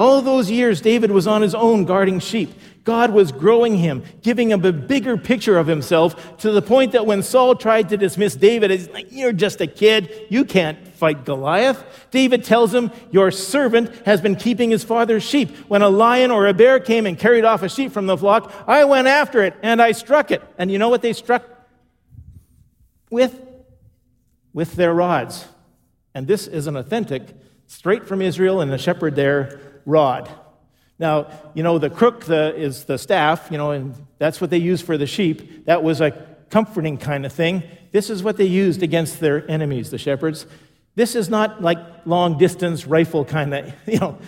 All 0.00 0.22
those 0.22 0.50
years, 0.50 0.80
David 0.80 1.10
was 1.10 1.26
on 1.26 1.42
his 1.42 1.54
own 1.54 1.84
guarding 1.84 2.20
sheep. 2.20 2.54
God 2.84 3.10
was 3.10 3.32
growing 3.32 3.76
him, 3.76 4.02
giving 4.22 4.50
him 4.50 4.64
a 4.64 4.72
bigger 4.72 5.18
picture 5.18 5.58
of 5.58 5.66
himself 5.66 6.38
to 6.38 6.50
the 6.50 6.62
point 6.62 6.92
that 6.92 7.04
when 7.04 7.22
Saul 7.22 7.54
tried 7.54 7.90
to 7.90 7.98
dismiss 7.98 8.34
David, 8.34 8.70
as, 8.70 8.88
You're 9.10 9.34
just 9.34 9.60
a 9.60 9.66
kid. 9.66 10.10
You 10.30 10.46
can't 10.46 10.88
fight 10.88 11.26
Goliath. 11.26 11.84
David 12.10 12.44
tells 12.44 12.72
him, 12.72 12.90
Your 13.10 13.30
servant 13.30 13.94
has 14.06 14.22
been 14.22 14.36
keeping 14.36 14.70
his 14.70 14.82
father's 14.82 15.22
sheep. 15.22 15.54
When 15.68 15.82
a 15.82 15.90
lion 15.90 16.30
or 16.30 16.46
a 16.46 16.54
bear 16.54 16.80
came 16.80 17.04
and 17.04 17.18
carried 17.18 17.44
off 17.44 17.62
a 17.62 17.68
sheep 17.68 17.92
from 17.92 18.06
the 18.06 18.16
flock, 18.16 18.50
I 18.66 18.86
went 18.86 19.06
after 19.06 19.42
it 19.42 19.54
and 19.62 19.82
I 19.82 19.92
struck 19.92 20.30
it. 20.30 20.40
And 20.56 20.70
you 20.70 20.78
know 20.78 20.88
what 20.88 21.02
they 21.02 21.12
struck 21.12 21.44
with? 23.10 23.38
With 24.54 24.76
their 24.76 24.94
rods. 24.94 25.44
And 26.14 26.26
this 26.26 26.46
is 26.46 26.68
an 26.68 26.78
authentic, 26.78 27.22
straight 27.66 28.08
from 28.08 28.22
Israel 28.22 28.62
and 28.62 28.72
the 28.72 28.78
shepherd 28.78 29.14
there, 29.14 29.60
rod. 29.86 30.30
Now, 30.98 31.28
you 31.54 31.62
know, 31.62 31.78
the 31.78 31.88
crook 31.88 32.26
the, 32.26 32.54
is 32.54 32.84
the 32.84 32.98
staff, 32.98 33.48
you 33.50 33.56
know, 33.56 33.70
and 33.70 33.94
that's 34.18 34.40
what 34.40 34.50
they 34.50 34.58
use 34.58 34.82
for 34.82 34.98
the 34.98 35.06
sheep. 35.06 35.64
That 35.64 35.82
was 35.82 36.00
a 36.00 36.10
comforting 36.50 36.98
kind 36.98 37.24
of 37.24 37.32
thing. 37.32 37.62
This 37.90 38.10
is 38.10 38.22
what 38.22 38.36
they 38.36 38.44
used 38.44 38.82
against 38.82 39.18
their 39.18 39.50
enemies, 39.50 39.90
the 39.90 39.98
shepherds. 39.98 40.46
This 40.96 41.14
is 41.14 41.28
not 41.28 41.62
like 41.62 41.78
long 42.04 42.36
distance 42.36 42.86
rifle 42.86 43.24
kind 43.24 43.54
of, 43.54 43.72
you 43.86 43.98
know, 43.98 44.18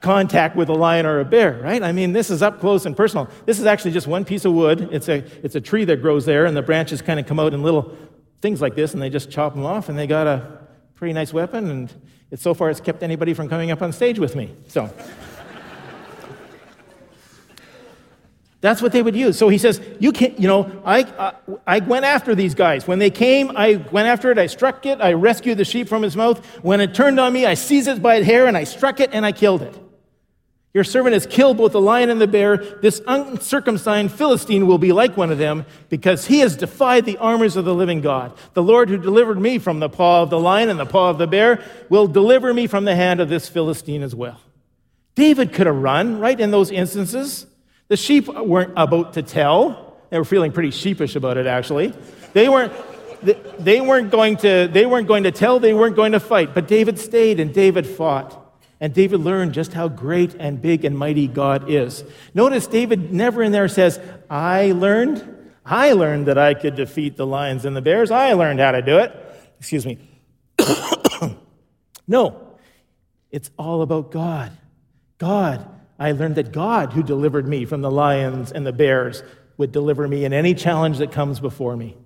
contact 0.00 0.56
with 0.56 0.68
a 0.68 0.74
lion 0.74 1.06
or 1.06 1.20
a 1.20 1.24
bear, 1.24 1.60
right? 1.62 1.82
I 1.82 1.92
mean, 1.92 2.12
this 2.12 2.30
is 2.30 2.42
up 2.42 2.60
close 2.60 2.86
and 2.86 2.96
personal. 2.96 3.28
This 3.46 3.58
is 3.58 3.66
actually 3.66 3.92
just 3.92 4.06
one 4.06 4.24
piece 4.24 4.44
of 4.44 4.52
wood. 4.52 4.88
It's 4.92 5.08
a, 5.08 5.24
it's 5.44 5.54
a 5.54 5.60
tree 5.60 5.84
that 5.86 6.02
grows 6.02 6.24
there, 6.26 6.44
and 6.44 6.56
the 6.56 6.62
branches 6.62 7.00
kind 7.02 7.18
of 7.18 7.26
come 7.26 7.40
out 7.40 7.54
in 7.54 7.62
little 7.62 7.96
things 8.40 8.60
like 8.60 8.74
this, 8.74 8.92
and 8.92 9.02
they 9.02 9.10
just 9.10 9.30
chop 9.30 9.54
them 9.54 9.64
off, 9.64 9.88
and 9.88 9.98
they 9.98 10.06
got 10.06 10.26
a 10.26 10.58
pretty 10.94 11.14
nice 11.14 11.32
weapon, 11.32 11.70
and 11.70 11.92
it, 12.32 12.40
so 12.40 12.54
far 12.54 12.70
it's 12.70 12.80
kept 12.80 13.02
anybody 13.02 13.34
from 13.34 13.48
coming 13.48 13.70
up 13.70 13.82
on 13.82 13.92
stage 13.92 14.18
with 14.18 14.34
me. 14.34 14.52
So. 14.66 14.90
That's 18.62 18.80
what 18.80 18.92
they 18.92 19.02
would 19.02 19.16
use. 19.16 19.36
So 19.36 19.48
he 19.48 19.58
says, 19.58 19.80
"You 19.98 20.12
can't, 20.12 20.38
you 20.38 20.46
know, 20.46 20.70
I, 20.84 21.00
I, 21.00 21.32
I 21.66 21.78
went 21.80 22.04
after 22.04 22.32
these 22.36 22.54
guys. 22.54 22.86
When 22.86 23.00
they 23.00 23.10
came, 23.10 23.50
I 23.56 23.84
went 23.90 24.06
after 24.06 24.30
it. 24.30 24.38
I 24.38 24.46
struck 24.46 24.86
it. 24.86 25.00
I 25.00 25.14
rescued 25.14 25.58
the 25.58 25.64
sheep 25.64 25.88
from 25.88 26.00
his 26.02 26.16
mouth. 26.16 26.46
When 26.62 26.80
it 26.80 26.94
turned 26.94 27.18
on 27.18 27.32
me, 27.32 27.44
I 27.44 27.54
seized 27.54 27.88
it 27.88 28.00
by 28.00 28.20
the 28.20 28.24
hair 28.24 28.46
and 28.46 28.56
I 28.56 28.62
struck 28.62 29.00
it 29.00 29.10
and 29.12 29.26
I 29.26 29.32
killed 29.32 29.62
it. 29.62 29.81
Your 30.74 30.84
servant 30.84 31.12
has 31.12 31.26
killed 31.26 31.58
both 31.58 31.72
the 31.72 31.80
lion 31.80 32.08
and 32.08 32.20
the 32.20 32.26
bear. 32.26 32.56
This 32.56 33.02
uncircumcised 33.06 34.12
Philistine 34.12 34.66
will 34.66 34.78
be 34.78 34.92
like 34.92 35.16
one 35.16 35.30
of 35.30 35.36
them 35.36 35.66
because 35.90 36.26
he 36.26 36.40
has 36.40 36.56
defied 36.56 37.04
the 37.04 37.18
armors 37.18 37.56
of 37.56 37.66
the 37.66 37.74
living 37.74 38.00
God. 38.00 38.32
The 38.54 38.62
Lord 38.62 38.88
who 38.88 38.96
delivered 38.96 39.38
me 39.38 39.58
from 39.58 39.80
the 39.80 39.90
paw 39.90 40.22
of 40.22 40.30
the 40.30 40.40
lion 40.40 40.70
and 40.70 40.80
the 40.80 40.86
paw 40.86 41.10
of 41.10 41.18
the 41.18 41.26
bear 41.26 41.62
will 41.90 42.06
deliver 42.06 42.54
me 42.54 42.66
from 42.66 42.86
the 42.86 42.96
hand 42.96 43.20
of 43.20 43.28
this 43.28 43.48
Philistine 43.48 44.02
as 44.02 44.14
well." 44.14 44.40
David 45.14 45.52
could 45.52 45.66
have 45.66 45.76
run 45.76 46.20
right 46.20 46.40
in 46.40 46.50
those 46.50 46.70
instances. 46.70 47.46
The 47.88 47.98
sheep 47.98 48.28
weren't 48.28 48.72
about 48.74 49.12
to 49.14 49.22
tell. 49.22 49.98
They 50.08 50.16
were 50.16 50.24
feeling 50.24 50.52
pretty 50.52 50.70
sheepish 50.70 51.16
about 51.16 51.36
it, 51.36 51.46
actually. 51.46 51.92
They 52.32 52.48
weren't, 52.48 52.72
they 53.58 53.82
weren't, 53.82 54.10
going, 54.10 54.38
to, 54.38 54.70
they 54.72 54.86
weren't 54.86 55.06
going 55.06 55.24
to 55.24 55.30
tell, 55.30 55.60
they 55.60 55.74
weren't 55.74 55.96
going 55.96 56.12
to 56.12 56.20
fight. 56.20 56.54
But 56.54 56.66
David 56.66 56.98
stayed 56.98 57.40
and 57.40 57.52
David 57.52 57.86
fought. 57.86 58.41
And 58.82 58.92
David 58.92 59.20
learned 59.20 59.54
just 59.54 59.72
how 59.72 59.88
great 59.88 60.34
and 60.38 60.60
big 60.60 60.84
and 60.84 60.98
mighty 60.98 61.28
God 61.28 61.70
is. 61.70 62.04
Notice 62.34 62.66
David 62.66 63.12
never 63.12 63.42
in 63.42 63.52
there 63.52 63.68
says, 63.68 63.98
I 64.28 64.72
learned. 64.72 65.52
I 65.64 65.92
learned 65.92 66.26
that 66.26 66.36
I 66.36 66.52
could 66.52 66.74
defeat 66.74 67.16
the 67.16 67.26
lions 67.26 67.64
and 67.64 67.74
the 67.74 67.80
bears. 67.80 68.10
I 68.10 68.32
learned 68.32 68.60
how 68.60 68.72
to 68.72 68.82
do 68.82 68.98
it. 68.98 69.14
Excuse 69.58 69.86
me. 69.86 69.98
no, 72.08 72.56
it's 73.30 73.50
all 73.56 73.82
about 73.82 74.10
God. 74.10 74.50
God 75.18 75.66
I 76.02 76.10
learned 76.10 76.34
that 76.34 76.50
God, 76.50 76.92
who 76.92 77.04
delivered 77.04 77.46
me 77.46 77.64
from 77.64 77.80
the 77.80 77.90
lions 77.90 78.50
and 78.50 78.66
the 78.66 78.72
bears, 78.72 79.22
would 79.56 79.70
deliver 79.70 80.08
me 80.08 80.24
in 80.24 80.32
any 80.32 80.52
challenge 80.52 80.98
that 80.98 81.12
comes 81.12 81.38
before 81.38 81.76
me. 81.76 81.96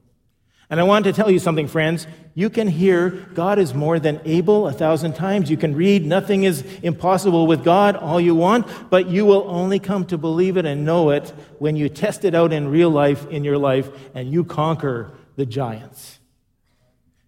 And 0.68 0.81
I 0.81 0.83
want 0.83 1.05
to 1.05 1.12
tell 1.12 1.31
you 1.31 1.38
something, 1.38 1.68
friends. 1.68 2.07
You 2.35 2.50
can 2.50 2.66
hear 2.66 3.11
God 3.11 3.59
is 3.59 3.72
more 3.72 4.00
than 4.00 4.20
able 4.24 4.66
a 4.66 4.72
thousand 4.72 5.14
times. 5.14 5.48
You 5.48 5.57
can 5.57 5.76
read 5.76 6.05
nothing 6.05 6.42
is 6.42 6.62
impossible 6.83 7.46
with 7.46 7.62
God 7.62 7.96
all 7.96 8.20
you 8.20 8.35
want, 8.35 8.66
but 8.90 9.09
you 9.09 9.24
will 9.24 9.44
only 9.48 9.79
come 9.79 10.05
to 10.07 10.18
believe 10.18 10.57
it 10.57 10.66
and 10.66 10.85
know 10.85 11.11
it 11.11 11.33
when 11.59 11.76
you 11.76 11.88
test 11.88 12.24
it 12.24 12.35
out 12.35 12.52
in 12.52 12.68
real 12.68 12.90
life 12.90 13.26
in 13.29 13.44
your 13.44 13.59
life 13.59 13.90
and 14.14 14.31
you 14.33 14.44
conquer 14.44 15.12
the 15.37 15.46
giants. 15.46 16.18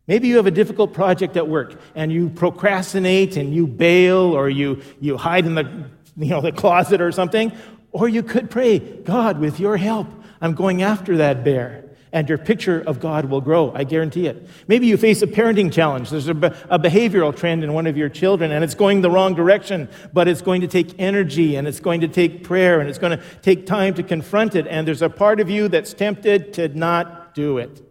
Maybe 0.08 0.26
you 0.28 0.36
have 0.36 0.46
a 0.46 0.50
difficult 0.50 0.92
project 0.92 1.36
at 1.36 1.46
work 1.46 1.80
and 1.94 2.10
you 2.10 2.30
procrastinate 2.30 3.36
and 3.36 3.54
you 3.54 3.66
bail 3.66 4.18
or 4.18 4.48
you, 4.48 4.82
you 5.00 5.16
hide 5.16 5.46
in 5.46 5.54
the 5.54 5.84
you 6.18 6.30
know, 6.30 6.40
the 6.40 6.52
closet 6.52 7.00
or 7.00 7.12
something. 7.12 7.52
Or 7.92 8.08
you 8.08 8.22
could 8.22 8.50
pray, 8.50 8.78
God, 8.78 9.38
with 9.38 9.60
your 9.60 9.76
help, 9.76 10.08
I'm 10.40 10.54
going 10.54 10.82
after 10.82 11.18
that 11.18 11.44
bear. 11.44 11.84
And 12.12 12.28
your 12.28 12.38
picture 12.38 12.80
of 12.80 13.00
God 13.00 13.26
will 13.26 13.40
grow, 13.40 13.72
I 13.74 13.84
guarantee 13.84 14.26
it. 14.26 14.48
Maybe 14.66 14.86
you 14.86 14.96
face 14.96 15.20
a 15.22 15.26
parenting 15.26 15.72
challenge. 15.72 16.10
There's 16.10 16.28
a, 16.28 16.34
be- 16.34 16.46
a 16.70 16.78
behavioral 16.78 17.36
trend 17.36 17.62
in 17.62 17.72
one 17.72 17.86
of 17.86 17.96
your 17.96 18.08
children, 18.08 18.50
and 18.50 18.64
it's 18.64 18.74
going 18.74 19.02
the 19.02 19.10
wrong 19.10 19.34
direction, 19.34 19.88
but 20.12 20.26
it's 20.26 20.40
going 20.40 20.62
to 20.62 20.68
take 20.68 20.94
energy, 20.98 21.56
and 21.56 21.68
it's 21.68 21.80
going 21.80 22.00
to 22.00 22.08
take 22.08 22.44
prayer, 22.44 22.80
and 22.80 22.88
it's 22.88 22.98
going 22.98 23.18
to 23.18 23.22
take 23.42 23.66
time 23.66 23.94
to 23.94 24.02
confront 24.02 24.54
it. 24.54 24.66
And 24.66 24.88
there's 24.88 25.02
a 25.02 25.10
part 25.10 25.40
of 25.40 25.50
you 25.50 25.68
that's 25.68 25.92
tempted 25.92 26.54
to 26.54 26.68
not 26.68 27.34
do 27.34 27.58
it, 27.58 27.82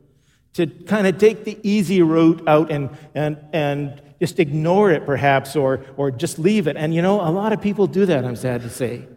to 0.54 0.66
kind 0.66 1.06
of 1.06 1.18
take 1.18 1.44
the 1.44 1.60
easy 1.62 2.02
route 2.02 2.48
out 2.48 2.72
and, 2.72 2.90
and, 3.14 3.38
and 3.54 4.02
just 4.20 4.40
ignore 4.40 4.92
it 4.92 5.06
perhaps 5.06 5.56
or, 5.56 5.86
or 5.96 6.10
just 6.10 6.40
leave 6.40 6.68
it. 6.68 6.76
And 6.76 6.94
you 6.94 7.02
know, 7.02 7.22
a 7.22 7.30
lot 7.30 7.54
of 7.54 7.62
people 7.62 7.88
do 7.88 8.06
that, 8.08 8.26
I'm 8.26 8.36
sad 8.36 8.62
to 8.64 8.70
say. 8.70 9.08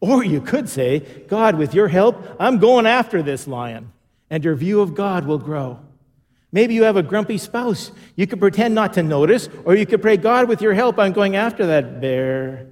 Or 0.00 0.24
you 0.24 0.40
could 0.40 0.68
say, 0.68 1.00
God, 1.28 1.56
with 1.56 1.74
your 1.74 1.88
help, 1.88 2.36
I'm 2.38 2.58
going 2.58 2.86
after 2.86 3.22
this 3.22 3.46
lion. 3.46 3.92
And 4.30 4.44
your 4.44 4.54
view 4.54 4.80
of 4.80 4.94
God 4.94 5.26
will 5.26 5.38
grow. 5.38 5.80
Maybe 6.50 6.74
you 6.74 6.84
have 6.84 6.96
a 6.96 7.02
grumpy 7.02 7.38
spouse. 7.38 7.92
You 8.16 8.26
could 8.26 8.40
pretend 8.40 8.74
not 8.74 8.94
to 8.94 9.02
notice, 9.02 9.48
or 9.64 9.74
you 9.74 9.84
could 9.84 10.00
pray, 10.00 10.16
God, 10.16 10.48
with 10.48 10.62
your 10.62 10.74
help, 10.74 10.98
I'm 10.98 11.12
going 11.12 11.36
after 11.36 11.66
that 11.66 12.00
bear. 12.00 12.68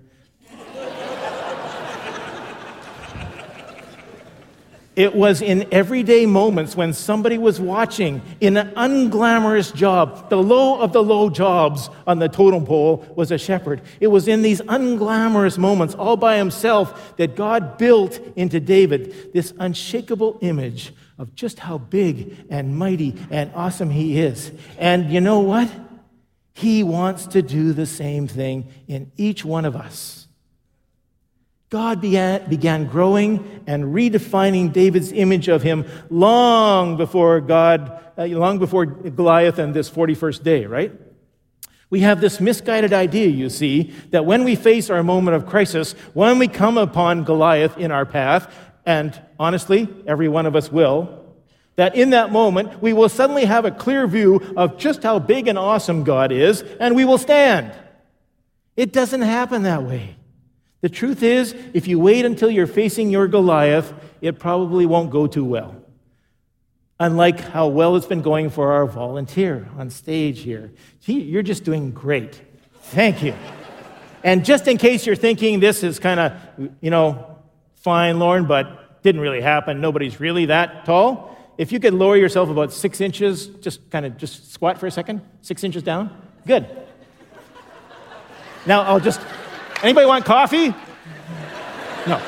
It 4.97 5.14
was 5.14 5.42
in 5.42 5.69
everyday 5.73 6.25
moments 6.25 6.75
when 6.75 6.95
somebody 6.95 7.37
was 7.37 7.61
watching 7.61 8.23
in 8.40 8.57
an 8.57 8.71
unglamorous 8.71 9.75
job. 9.75 10.31
The 10.31 10.38
low 10.38 10.81
of 10.81 10.95
the 10.95 11.03
low 11.03 11.29
jobs 11.29 11.90
on 12.07 12.19
the 12.19 12.31
totem 12.31 12.64
pole 12.64 13.05
was 13.14 13.31
a 13.31 13.37
shepherd. 13.37 13.83
It 14.01 14.07
was 14.07 14.27
in 14.27 14.40
these 14.40 14.62
unglamorous 14.62 15.59
moments, 15.59 15.95
all 15.95 16.16
by 16.16 16.38
himself, 16.38 17.14
that 17.19 17.37
God 17.37 17.77
built 17.77 18.19
into 18.37 18.59
David 18.59 19.35
this 19.35 19.53
unshakable 19.59 20.38
image 20.40 20.95
of 21.18 21.35
just 21.35 21.59
how 21.59 21.79
big 21.79 22.37
and 22.50 22.76
mighty 22.76 23.14
and 23.31 23.50
awesome 23.55 23.90
he 23.90 24.20
is. 24.20 24.52
And 24.79 25.11
you 25.11 25.20
know 25.20 25.40
what? 25.40 25.70
He 26.52 26.83
wants 26.83 27.26
to 27.29 27.42
do 27.42 27.72
the 27.72 27.87
same 27.87 28.29
thing 28.29 28.68
in 28.88 29.12
each 29.16 29.45
one 29.45 29.64
of 29.64 29.76
us. 29.76 30.26
God 31.68 32.01
began, 32.01 32.49
began 32.49 32.86
growing 32.86 33.62
and 33.66 33.86
redefining 33.86 34.72
David's 34.72 35.11
image 35.12 35.49
of 35.49 35.62
him 35.62 35.84
long 36.09 36.97
before 36.97 37.41
God, 37.41 38.01
uh, 38.16 38.24
long 38.26 38.59
before 38.59 38.86
Goliath 38.86 39.59
and 39.59 39.74
this 39.74 39.91
41st 39.91 40.43
day, 40.45 40.64
right? 40.66 40.93
We 41.88 42.01
have 42.01 42.20
this 42.20 42.41
misguided 42.41 42.93
idea, 42.93 43.28
you 43.28 43.49
see, 43.49 43.93
that 44.11 44.24
when 44.24 44.45
we 44.45 44.57
face 44.57 44.91
our 44.91 45.03
moment 45.03 45.36
of 45.36 45.47
crisis, 45.47 45.93
when 46.14 46.38
we 46.38 46.49
come 46.49 46.78
upon 46.78 47.24
Goliath 47.24 47.78
in 47.78 47.93
our 47.93 48.05
path, 48.05 48.53
and 48.87 49.20
honestly, 49.39 49.89
every 50.07 50.28
one 50.28 50.47
of 50.47 50.57
us 50.57 50.72
will, 50.72 51.24
that 51.74 51.95
in 51.95 52.11
that 52.11 52.32
moment 52.32 52.80
we 52.80 52.95
will 52.95 53.11
suddenly 53.11 53.45
have 53.45 53.66
a 53.66 53.70
clear 53.70 54.07
view 54.07 54.55
of 54.57 54.78
just 54.78 55.03
how 55.03 55.18
big 55.18 55.49
and 55.49 55.59
awesome 55.59 56.05
God 56.05 56.32
is, 56.32 56.62
and 56.80 56.97
we 56.97 57.05
will 57.05 57.18
stand. 57.18 57.72
It 58.76 58.93
doesn't 58.93 59.22
happen 59.22 59.64
that 59.64 59.82
way. 59.82 60.16
The 60.82 60.89
truth 60.89 61.22
is, 61.22 61.55
if 61.74 61.89
you 61.89 61.99
wait 61.99 62.24
until 62.24 62.51
you're 62.51 62.66
facing 62.66 63.11
your 63.11 63.26
Goliath, 63.26 63.93
it 64.20 64.39
probably 64.39 64.87
won't 64.87 65.11
go 65.11 65.26
too 65.26 65.45
well. 65.45 65.74
Unlike 67.01 67.41
how 67.41 67.66
well 67.68 67.97
it's 67.97 68.07
been 68.07 68.22
going 68.22 68.49
for 68.51 68.72
our 68.72 68.87
volunteer 68.87 69.68
on 69.76 69.91
stage 69.91 70.41
here. 70.41 70.72
You're 71.05 71.43
just 71.43 71.64
doing 71.64 71.91
great. 71.91 72.41
Thank 72.82 73.22
you. 73.22 73.34
And 74.22 74.45
just 74.45 74.66
in 74.68 74.78
case 74.78 75.07
you're 75.07 75.16
thinking 75.16 75.61
this 75.61 75.82
is 75.82 75.99
kind 75.99 76.20
of, 76.20 76.32
you 76.80 76.91
know, 76.91 77.36
fine, 77.87 78.18
Lorne, 78.18 78.47
but 78.47 79.01
didn't 79.05 79.20
really 79.20 79.41
happen, 79.41 79.80
nobody's 79.80 80.18
really 80.18 80.47
that 80.47 80.84
tall. 80.84 81.39
If 81.57 81.70
you 81.70 81.78
could 81.78 81.95
lower 81.95 82.16
yourself 82.16 82.51
about 82.51 82.72
six 82.72 83.01
inches, 83.01 83.47
just 83.47 83.89
kind 83.91 84.05
of 84.05 84.16
just 84.16 84.53
squat 84.53 84.78
for 84.78 84.89
a 84.89 84.91
second, 84.91 85.20
six 85.41 85.62
inches 85.62 85.84
down, 85.84 86.11
good. 86.45 86.66
Now 88.66 88.82
I'll 88.82 88.99
just, 88.99 89.20
anybody 89.84 90.05
want 90.05 90.24
coffee? 90.24 90.74
No. 92.09 92.20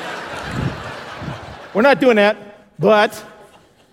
We're 1.73 1.81
not 1.81 1.99
doing 1.99 2.15
that, 2.15 2.37
but 2.79 3.21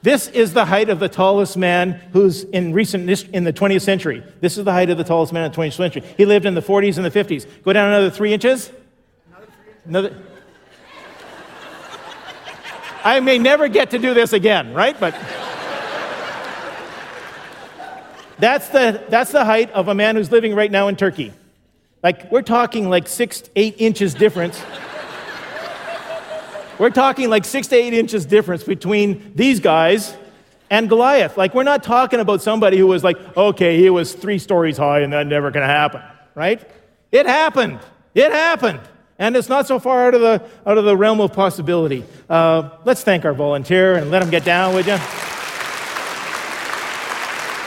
this 0.02 0.28
is 0.28 0.52
the 0.52 0.66
height 0.66 0.88
of 0.88 1.00
the 1.00 1.08
tallest 1.08 1.56
man 1.56 2.00
who's 2.12 2.44
in 2.44 2.72
recent 2.72 3.10
in 3.34 3.42
the 3.42 3.52
20th 3.52 3.82
century. 3.82 4.22
This 4.40 4.56
is 4.56 4.64
the 4.64 4.72
height 4.72 4.88
of 4.90 4.98
the 4.98 5.04
tallest 5.04 5.32
man 5.32 5.44
in 5.44 5.50
the 5.50 5.58
20th 5.58 5.72
century. 5.72 6.04
He 6.16 6.26
lived 6.26 6.46
in 6.46 6.54
the 6.54 6.62
40s 6.62 6.96
and 6.96 7.04
the 7.04 7.10
50s. 7.10 7.44
Go 7.64 7.72
down 7.72 7.88
another 7.88 8.10
three 8.10 8.32
inches. 8.32 8.70
Another. 9.84 10.16
I 13.06 13.20
may 13.20 13.38
never 13.38 13.68
get 13.68 13.90
to 13.90 14.00
do 14.00 14.14
this 14.14 14.32
again, 14.32 14.74
right? 14.74 14.98
But 14.98 15.14
that's 18.36 18.68
the, 18.70 19.00
that's 19.08 19.30
the 19.30 19.44
height 19.44 19.70
of 19.70 19.86
a 19.86 19.94
man 19.94 20.16
who's 20.16 20.32
living 20.32 20.56
right 20.56 20.72
now 20.72 20.88
in 20.88 20.96
Turkey. 20.96 21.32
Like, 22.02 22.32
we're 22.32 22.42
talking 22.42 22.90
like 22.90 23.06
six, 23.06 23.44
eight 23.54 23.76
inches 23.78 24.12
difference. 24.12 24.60
we're 26.80 26.90
talking 26.90 27.30
like 27.30 27.44
six 27.44 27.68
to 27.68 27.76
eight 27.76 27.94
inches 27.94 28.26
difference 28.26 28.64
between 28.64 29.30
these 29.36 29.60
guys 29.60 30.16
and 30.68 30.88
Goliath. 30.88 31.36
Like, 31.36 31.54
we're 31.54 31.62
not 31.62 31.84
talking 31.84 32.18
about 32.18 32.42
somebody 32.42 32.76
who 32.76 32.88
was 32.88 33.04
like, 33.04 33.36
okay, 33.36 33.78
he 33.78 33.88
was 33.88 34.14
three 34.14 34.40
stories 34.40 34.78
high 34.78 35.02
and 35.02 35.12
that 35.12 35.28
never 35.28 35.52
gonna 35.52 35.66
happen, 35.66 36.02
right? 36.34 36.60
It 37.12 37.26
happened. 37.26 37.78
It 38.16 38.32
happened. 38.32 38.80
And 39.18 39.34
it's 39.34 39.48
not 39.48 39.66
so 39.66 39.78
far 39.78 40.08
out 40.08 40.14
of 40.14 40.20
the, 40.20 40.42
out 40.66 40.76
of 40.76 40.84
the 40.84 40.96
realm 40.96 41.20
of 41.20 41.32
possibility. 41.32 42.04
Uh, 42.28 42.70
let's 42.84 43.02
thank 43.02 43.24
our 43.24 43.32
volunteer 43.32 43.96
and 43.96 44.10
let 44.10 44.22
him 44.22 44.30
get 44.30 44.44
down, 44.44 44.74
would 44.74 44.86
you? 44.86 44.96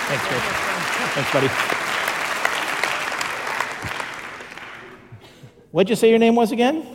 Thanks, 0.09 0.25
Chris. 0.25 0.43
Thanks, 1.13 1.33
buddy. 1.33 1.49
What'd 5.71 5.89
you 5.89 5.95
say 5.95 6.09
your 6.09 6.19
name 6.19 6.35
was 6.35 6.51
again? 6.51 6.85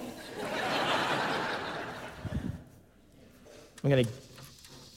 I'm 3.82 3.90
going 3.90 4.04
to 4.04 4.10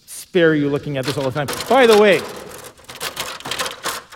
spare 0.05 0.55
you 0.55 0.69
looking 0.69 0.97
at 0.97 1.05
this 1.05 1.17
all 1.17 1.29
the 1.29 1.31
time. 1.31 1.47
By 1.67 1.87
the 1.87 1.97
way, 1.99 2.19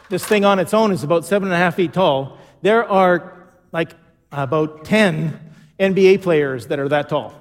this 0.10 0.26
thing 0.26 0.46
on 0.46 0.60
its 0.60 0.74
own 0.74 0.92
is 0.92 1.04
about 1.04 1.26
seven 1.26 1.48
and 1.50 1.54
a 1.56 1.58
half 1.58 1.76
feet 1.76 1.94
tall. 1.94 2.38
There 2.62 2.88
are 2.89 3.50
like 3.72 3.92
about 4.32 4.86
10 4.86 5.40
NBA 5.80 6.22
players 6.22 6.68
that 6.68 6.80
are 6.80 6.90
that 6.90 7.10
tall. 7.10 7.34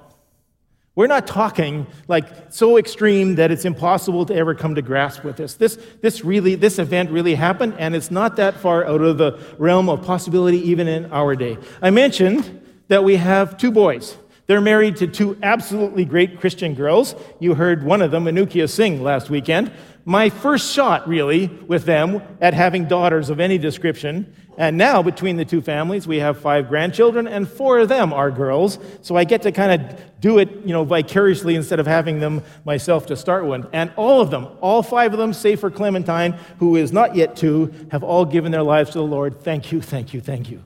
We're 0.93 1.07
not 1.07 1.25
talking 1.25 1.87
like 2.09 2.51
so 2.51 2.77
extreme 2.77 3.35
that 3.35 3.49
it's 3.49 3.63
impossible 3.63 4.25
to 4.25 4.35
ever 4.35 4.53
come 4.53 4.75
to 4.75 4.81
grasp 4.81 5.23
with 5.23 5.37
this. 5.37 5.53
This, 5.53 5.79
this 6.01 6.25
really, 6.25 6.55
this 6.55 6.79
event 6.79 7.11
really 7.11 7.33
happened, 7.35 7.75
and 7.79 7.95
it's 7.95 8.11
not 8.11 8.35
that 8.35 8.55
far 8.55 8.85
out 8.85 9.01
of 9.01 9.17
the 9.17 9.39
realm 9.57 9.87
of 9.87 10.03
possibility 10.03 10.57
even 10.69 10.89
in 10.89 11.11
our 11.13 11.35
day. 11.35 11.57
I 11.81 11.91
mentioned 11.91 12.61
that 12.89 13.05
we 13.05 13.15
have 13.15 13.57
two 13.57 13.71
boys. 13.71 14.17
They're 14.47 14.59
married 14.59 14.97
to 14.97 15.07
two 15.07 15.37
absolutely 15.41 16.03
great 16.03 16.41
Christian 16.41 16.73
girls. 16.73 17.15
You 17.39 17.53
heard 17.53 17.83
one 17.83 18.01
of 18.01 18.11
them, 18.11 18.25
Anukia, 18.25 18.69
Singh, 18.69 19.01
last 19.01 19.29
weekend. 19.29 19.71
My 20.03 20.29
first 20.29 20.73
shot, 20.73 21.07
really, 21.07 21.47
with 21.47 21.85
them 21.85 22.21
at 22.41 22.53
having 22.53 22.85
daughters 22.85 23.29
of 23.29 23.39
any 23.39 23.57
description. 23.57 24.35
And 24.61 24.77
now, 24.77 25.01
between 25.01 25.37
the 25.37 25.43
two 25.43 25.59
families, 25.59 26.05
we 26.05 26.19
have 26.19 26.39
five 26.39 26.69
grandchildren, 26.69 27.27
and 27.27 27.49
four 27.49 27.79
of 27.79 27.89
them 27.89 28.13
are 28.13 28.29
girls. 28.29 28.77
So 29.01 29.15
I 29.15 29.23
get 29.23 29.41
to 29.41 29.51
kind 29.51 29.81
of 29.81 30.21
do 30.21 30.37
it, 30.37 30.51
you 30.63 30.71
know, 30.71 30.83
vicariously 30.83 31.55
instead 31.55 31.79
of 31.79 31.87
having 31.87 32.19
them 32.19 32.43
myself 32.63 33.07
to 33.07 33.15
start 33.15 33.47
with. 33.47 33.65
And 33.73 33.91
all 33.95 34.21
of 34.21 34.29
them, 34.29 34.47
all 34.61 34.83
five 34.83 35.13
of 35.13 35.17
them, 35.17 35.33
save 35.33 35.61
for 35.61 35.71
Clementine, 35.71 36.33
who 36.59 36.75
is 36.75 36.93
not 36.93 37.15
yet 37.15 37.35
two, 37.35 37.73
have 37.89 38.03
all 38.03 38.23
given 38.23 38.51
their 38.51 38.61
lives 38.61 38.91
to 38.91 38.99
the 38.99 39.03
Lord. 39.03 39.41
Thank 39.41 39.71
you, 39.71 39.81
thank 39.81 40.13
you, 40.13 40.21
thank 40.21 40.51
you. 40.51 40.63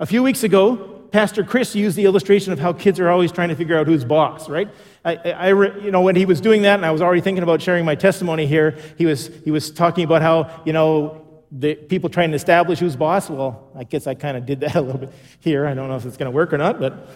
A 0.00 0.06
few 0.06 0.22
weeks 0.22 0.42
ago, 0.42 0.76
Pastor 1.12 1.44
Chris 1.44 1.74
used 1.74 1.98
the 1.98 2.06
illustration 2.06 2.54
of 2.54 2.60
how 2.60 2.72
kids 2.72 2.98
are 2.98 3.10
always 3.10 3.30
trying 3.30 3.50
to 3.50 3.54
figure 3.54 3.76
out 3.76 3.86
who's 3.86 4.06
boss, 4.06 4.48
right? 4.48 4.70
I, 5.04 5.16
I, 5.16 5.48
you 5.50 5.90
know, 5.90 6.00
when 6.00 6.16
he 6.16 6.24
was 6.24 6.40
doing 6.40 6.62
that, 6.62 6.76
and 6.76 6.86
I 6.86 6.90
was 6.90 7.02
already 7.02 7.20
thinking 7.20 7.42
about 7.42 7.60
sharing 7.60 7.84
my 7.84 7.94
testimony 7.94 8.46
here, 8.46 8.78
he 8.96 9.04
was, 9.04 9.26
he 9.44 9.50
was 9.50 9.70
talking 9.70 10.04
about 10.04 10.22
how, 10.22 10.62
you 10.64 10.72
know, 10.72 11.21
the 11.54 11.74
people 11.74 12.08
trying 12.08 12.30
to 12.30 12.36
establish 12.36 12.78
who's 12.78 12.96
boss. 12.96 13.28
Well, 13.28 13.70
I 13.76 13.84
guess 13.84 14.06
I 14.06 14.14
kind 14.14 14.38
of 14.38 14.46
did 14.46 14.60
that 14.60 14.74
a 14.76 14.80
little 14.80 15.02
bit 15.02 15.12
here. 15.40 15.66
I 15.66 15.74
don't 15.74 15.88
know 15.88 15.96
if 15.96 16.06
it's 16.06 16.16
going 16.16 16.30
to 16.30 16.34
work 16.34 16.52
or 16.52 16.58
not, 16.58 16.80
but. 16.80 16.94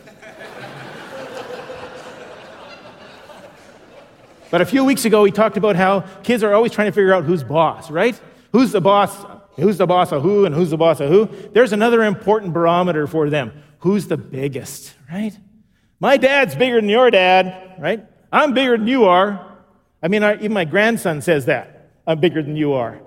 but 4.50 4.60
a 4.60 4.66
few 4.66 4.84
weeks 4.84 5.06
ago, 5.06 5.22
we 5.22 5.30
talked 5.30 5.56
about 5.56 5.74
how 5.76 6.00
kids 6.22 6.42
are 6.42 6.52
always 6.52 6.72
trying 6.72 6.88
to 6.88 6.92
figure 6.92 7.14
out 7.14 7.24
who's 7.24 7.42
boss, 7.42 7.90
right? 7.90 8.20
Who's 8.52 8.72
the 8.72 8.82
boss? 8.82 9.24
Who's 9.56 9.78
the 9.78 9.86
boss 9.86 10.12
of 10.12 10.22
who 10.22 10.44
and 10.44 10.54
who's 10.54 10.68
the 10.68 10.76
boss 10.76 11.00
of 11.00 11.08
who? 11.08 11.30
There's 11.52 11.72
another 11.72 12.04
important 12.04 12.52
barometer 12.52 13.06
for 13.06 13.30
them 13.30 13.62
who's 13.78 14.06
the 14.06 14.18
biggest, 14.18 14.92
right? 15.10 15.32
My 15.98 16.18
dad's 16.18 16.54
bigger 16.54 16.78
than 16.78 16.90
your 16.90 17.10
dad, 17.10 17.76
right? 17.78 18.04
I'm 18.30 18.52
bigger 18.52 18.76
than 18.76 18.86
you 18.86 19.06
are. 19.06 19.56
I 20.02 20.08
mean, 20.08 20.22
even 20.22 20.52
my 20.52 20.66
grandson 20.66 21.22
says 21.22 21.46
that. 21.46 21.90
I'm 22.06 22.20
bigger 22.20 22.42
than 22.42 22.54
you 22.54 22.74
are. 22.74 23.00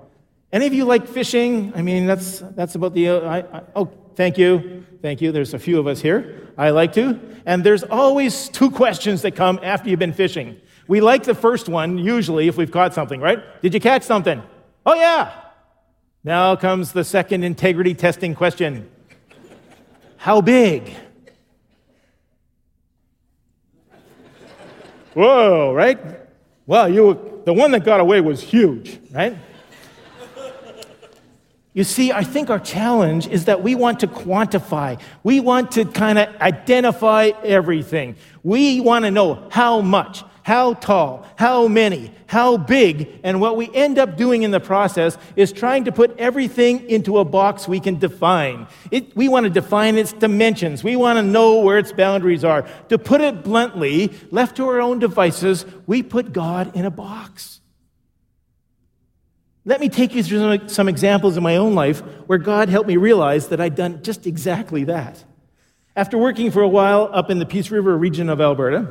Any 0.51 0.65
of 0.65 0.73
you 0.73 0.85
like 0.85 1.07
fishing? 1.07 1.71
I 1.75 1.81
mean, 1.81 2.07
that's, 2.07 2.39
that's 2.39 2.75
about 2.75 2.93
the. 2.93 3.09
Uh, 3.09 3.19
I, 3.21 3.37
I, 3.39 3.61
oh, 3.75 3.91
thank 4.15 4.37
you. 4.37 4.85
Thank 5.01 5.21
you. 5.21 5.31
There's 5.31 5.53
a 5.53 5.59
few 5.59 5.79
of 5.79 5.87
us 5.87 6.01
here. 6.01 6.47
I 6.57 6.71
like 6.71 6.93
to. 6.93 7.19
And 7.45 7.63
there's 7.63 7.83
always 7.83 8.49
two 8.49 8.71
questions 8.71 9.21
that 9.21 9.35
come 9.35 9.59
after 9.61 9.89
you've 9.89 9.99
been 9.99 10.13
fishing. 10.13 10.59
We 10.87 11.01
like 11.01 11.23
the 11.23 11.35
first 11.35 11.69
one, 11.69 11.99
usually, 11.99 12.47
if 12.47 12.57
we've 12.57 12.71
caught 12.71 12.95
something, 12.95 13.21
right? 13.21 13.39
Did 13.61 13.75
you 13.75 13.79
catch 13.79 14.03
something? 14.03 14.41
Oh, 14.85 14.95
yeah. 14.95 15.31
Now 16.23 16.55
comes 16.55 16.93
the 16.93 17.03
second 17.03 17.43
integrity 17.43 17.93
testing 17.93 18.35
question 18.35 18.89
how 20.17 20.41
big? 20.41 20.93
Whoa, 25.13 25.73
right? 25.73 25.97
Well, 26.67 26.89
you, 26.89 27.41
the 27.45 27.53
one 27.53 27.71
that 27.71 27.85
got 27.85 28.01
away 28.01 28.19
was 28.19 28.41
huge, 28.41 28.99
right? 29.11 29.37
You 31.79 31.85
see, 31.85 32.11
I 32.11 32.25
think 32.25 32.49
our 32.49 32.59
challenge 32.59 33.25
is 33.27 33.45
that 33.45 33.63
we 33.63 33.73
want 33.73 34.01
to 34.01 34.07
quantify. 34.07 34.99
We 35.23 35.39
want 35.39 35.71
to 35.71 35.85
kind 35.85 36.19
of 36.19 36.27
identify 36.41 37.31
everything. 37.41 38.17
We 38.43 38.81
want 38.81 39.05
to 39.05 39.11
know 39.11 39.47
how 39.49 39.79
much 39.79 40.25
how 40.43 40.73
tall, 40.73 41.25
how 41.37 41.67
many, 41.67 42.11
how 42.25 42.57
big, 42.57 43.19
and 43.23 43.39
what 43.39 43.55
we 43.55 43.69
end 43.73 43.99
up 43.99 44.17
doing 44.17 44.41
in 44.41 44.49
the 44.49 44.59
process 44.59 45.15
is 45.35 45.53
trying 45.53 45.85
to 45.85 45.91
put 45.91 46.17
everything 46.17 46.89
into 46.89 47.19
a 47.19 47.23
box 47.23 47.67
we 47.67 47.79
can 47.79 47.99
define. 47.99 48.65
It, 48.89 49.15
we 49.15 49.29
want 49.29 49.43
to 49.43 49.49
define 49.51 49.95
its 49.95 50.11
dimensions. 50.11 50.83
We 50.83 50.95
want 50.95 51.17
to 51.17 51.23
know 51.23 51.59
where 51.59 51.77
its 51.77 51.91
boundaries 51.93 52.43
are. 52.43 52.67
To 52.89 52.97
put 52.97 53.21
it 53.21 53.43
bluntly, 53.43 54.11
left 54.31 54.57
to 54.57 54.67
our 54.67 54.81
own 54.81 54.97
devices, 54.97 55.67
we 55.85 56.01
put 56.01 56.33
God 56.33 56.75
in 56.75 56.83
a 56.83 56.91
box. 56.91 57.58
Let 59.69 59.79
me 59.79 59.87
take 59.87 60.15
you 60.15 60.23
through 60.23 60.67
some 60.67 60.89
examples 60.89 61.37
in 61.37 61.43
my 61.43 61.57
own 61.57 61.75
life 61.75 61.99
where 62.25 62.39
God 62.39 62.69
helped 62.69 62.87
me 62.87 62.97
realize 62.97 63.49
that 63.49 63.61
I'd 63.61 63.75
done 63.75 64.01
just 64.01 64.25
exactly 64.25 64.85
that. 64.85 65.23
After 65.95 66.17
working 66.17 66.49
for 66.49 66.63
a 66.63 66.67
while 66.67 67.07
up 67.13 67.29
in 67.29 67.37
the 67.37 67.45
Peace 67.45 67.69
River 67.69 67.95
region 67.95 68.29
of 68.29 68.41
Alberta, 68.41 68.87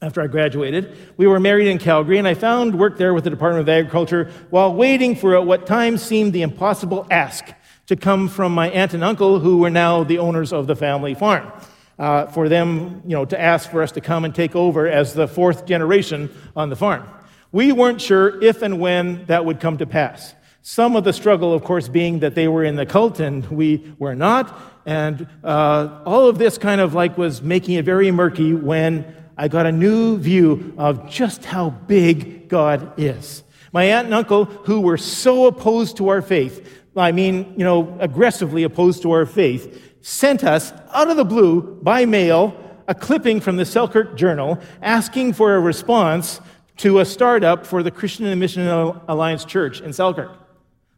after 0.00 0.22
I 0.22 0.26
graduated. 0.28 0.96
We 1.18 1.26
were 1.26 1.38
married 1.38 1.68
in 1.68 1.76
Calgary, 1.76 2.16
and 2.16 2.26
I 2.26 2.32
found 2.32 2.78
work 2.78 2.96
there 2.96 3.12
with 3.12 3.24
the 3.24 3.30
Department 3.30 3.60
of 3.60 3.68
Agriculture 3.68 4.30
while 4.48 4.72
waiting 4.72 5.14
for 5.14 5.36
at 5.36 5.44
what 5.44 5.66
time 5.66 5.98
seemed 5.98 6.32
the 6.32 6.40
impossible 6.40 7.06
ask 7.10 7.44
to 7.88 7.94
come 7.94 8.28
from 8.28 8.54
my 8.54 8.70
aunt 8.70 8.94
and 8.94 9.04
uncle, 9.04 9.40
who 9.40 9.58
were 9.58 9.68
now 9.68 10.04
the 10.04 10.20
owners 10.20 10.54
of 10.54 10.66
the 10.66 10.76
family 10.76 11.12
farm. 11.12 11.52
Uh, 11.98 12.24
for 12.28 12.48
them, 12.48 13.02
you 13.04 13.14
know, 13.14 13.26
to 13.26 13.38
ask 13.38 13.70
for 13.70 13.82
us 13.82 13.92
to 13.92 14.00
come 14.00 14.24
and 14.24 14.34
take 14.34 14.56
over 14.56 14.88
as 14.88 15.12
the 15.12 15.28
fourth 15.28 15.66
generation 15.66 16.34
on 16.56 16.70
the 16.70 16.76
farm. 16.76 17.06
We 17.50 17.72
weren't 17.72 18.00
sure 18.00 18.42
if 18.42 18.62
and 18.62 18.78
when 18.78 19.24
that 19.26 19.44
would 19.44 19.60
come 19.60 19.78
to 19.78 19.86
pass. 19.86 20.34
Some 20.60 20.96
of 20.96 21.04
the 21.04 21.14
struggle, 21.14 21.54
of 21.54 21.64
course, 21.64 21.88
being 21.88 22.18
that 22.18 22.34
they 22.34 22.46
were 22.46 22.62
in 22.62 22.76
the 22.76 22.84
cult 22.84 23.20
and 23.20 23.46
we 23.46 23.94
were 23.98 24.14
not. 24.14 24.54
And 24.84 25.26
uh, 25.42 26.02
all 26.04 26.28
of 26.28 26.36
this 26.36 26.58
kind 26.58 26.80
of 26.80 26.92
like 26.92 27.16
was 27.16 27.40
making 27.40 27.76
it 27.76 27.84
very 27.86 28.10
murky 28.10 28.52
when 28.52 29.14
I 29.38 29.48
got 29.48 29.64
a 29.64 29.72
new 29.72 30.18
view 30.18 30.74
of 30.76 31.08
just 31.08 31.44
how 31.44 31.70
big 31.70 32.48
God 32.48 32.92
is. 32.98 33.44
My 33.72 33.84
aunt 33.84 34.06
and 34.06 34.14
uncle, 34.14 34.44
who 34.44 34.80
were 34.80 34.98
so 34.98 35.46
opposed 35.46 35.96
to 35.98 36.08
our 36.08 36.20
faith, 36.20 36.82
I 36.96 37.12
mean, 37.12 37.54
you 37.56 37.64
know, 37.64 37.96
aggressively 38.00 38.64
opposed 38.64 39.02
to 39.02 39.12
our 39.12 39.24
faith, 39.24 39.96
sent 40.02 40.44
us 40.44 40.72
out 40.92 41.08
of 41.08 41.16
the 41.16 41.24
blue 41.24 41.78
by 41.82 42.04
mail 42.04 42.54
a 42.88 42.94
clipping 42.94 43.40
from 43.40 43.56
the 43.56 43.64
Selkirk 43.64 44.16
Journal 44.16 44.58
asking 44.82 45.34
for 45.34 45.54
a 45.54 45.60
response 45.60 46.40
to 46.78 47.00
a 47.00 47.04
startup 47.04 47.66
for 47.66 47.82
the 47.82 47.90
Christian 47.90 48.26
and 48.26 48.40
Mission 48.40 48.66
Alliance 48.66 49.44
Church 49.44 49.80
in 49.80 49.92
Selkirk. 49.92 50.36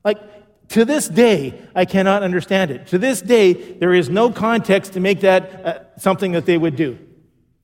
Like, 0.05 0.19
to 0.69 0.85
this 0.85 1.09
day, 1.09 1.61
I 1.75 1.85
cannot 1.85 2.23
understand 2.23 2.71
it. 2.71 2.87
To 2.89 2.99
this 2.99 3.21
day, 3.21 3.53
there 3.53 3.93
is 3.93 4.09
no 4.09 4.31
context 4.31 4.93
to 4.93 5.01
make 5.01 5.21
that 5.21 5.67
uh, 5.67 5.99
something 5.99 6.33
that 6.33 6.47
they 6.47 6.57
would 6.57 6.77
do. 6.77 6.99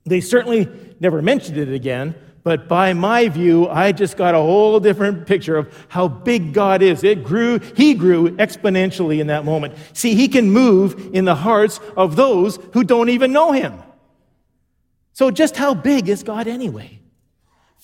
They 0.04 0.20
certainly 0.20 0.68
never 0.98 1.22
mentioned 1.22 1.56
it 1.56 1.72
again, 1.72 2.16
but 2.42 2.68
by 2.68 2.92
my 2.94 3.28
view, 3.28 3.68
I 3.68 3.92
just 3.92 4.16
got 4.16 4.34
a 4.34 4.38
whole 4.38 4.80
different 4.80 5.26
picture 5.26 5.56
of 5.56 5.86
how 5.88 6.08
big 6.08 6.52
God 6.52 6.80
is. 6.80 7.04
It 7.04 7.22
grew, 7.22 7.58
He 7.58 7.94
grew 7.94 8.30
exponentially 8.36 9.20
in 9.20 9.28
that 9.28 9.44
moment. 9.44 9.74
See, 9.92 10.14
He 10.14 10.28
can 10.28 10.50
move 10.50 11.10
in 11.12 11.24
the 11.24 11.34
hearts 11.34 11.80
of 11.96 12.16
those 12.16 12.58
who 12.72 12.82
don't 12.82 13.08
even 13.08 13.32
know 13.32 13.52
Him. 13.52 13.82
So, 15.12 15.30
just 15.30 15.56
how 15.56 15.74
big 15.74 16.08
is 16.08 16.22
God 16.22 16.46
anyway? 16.46 16.95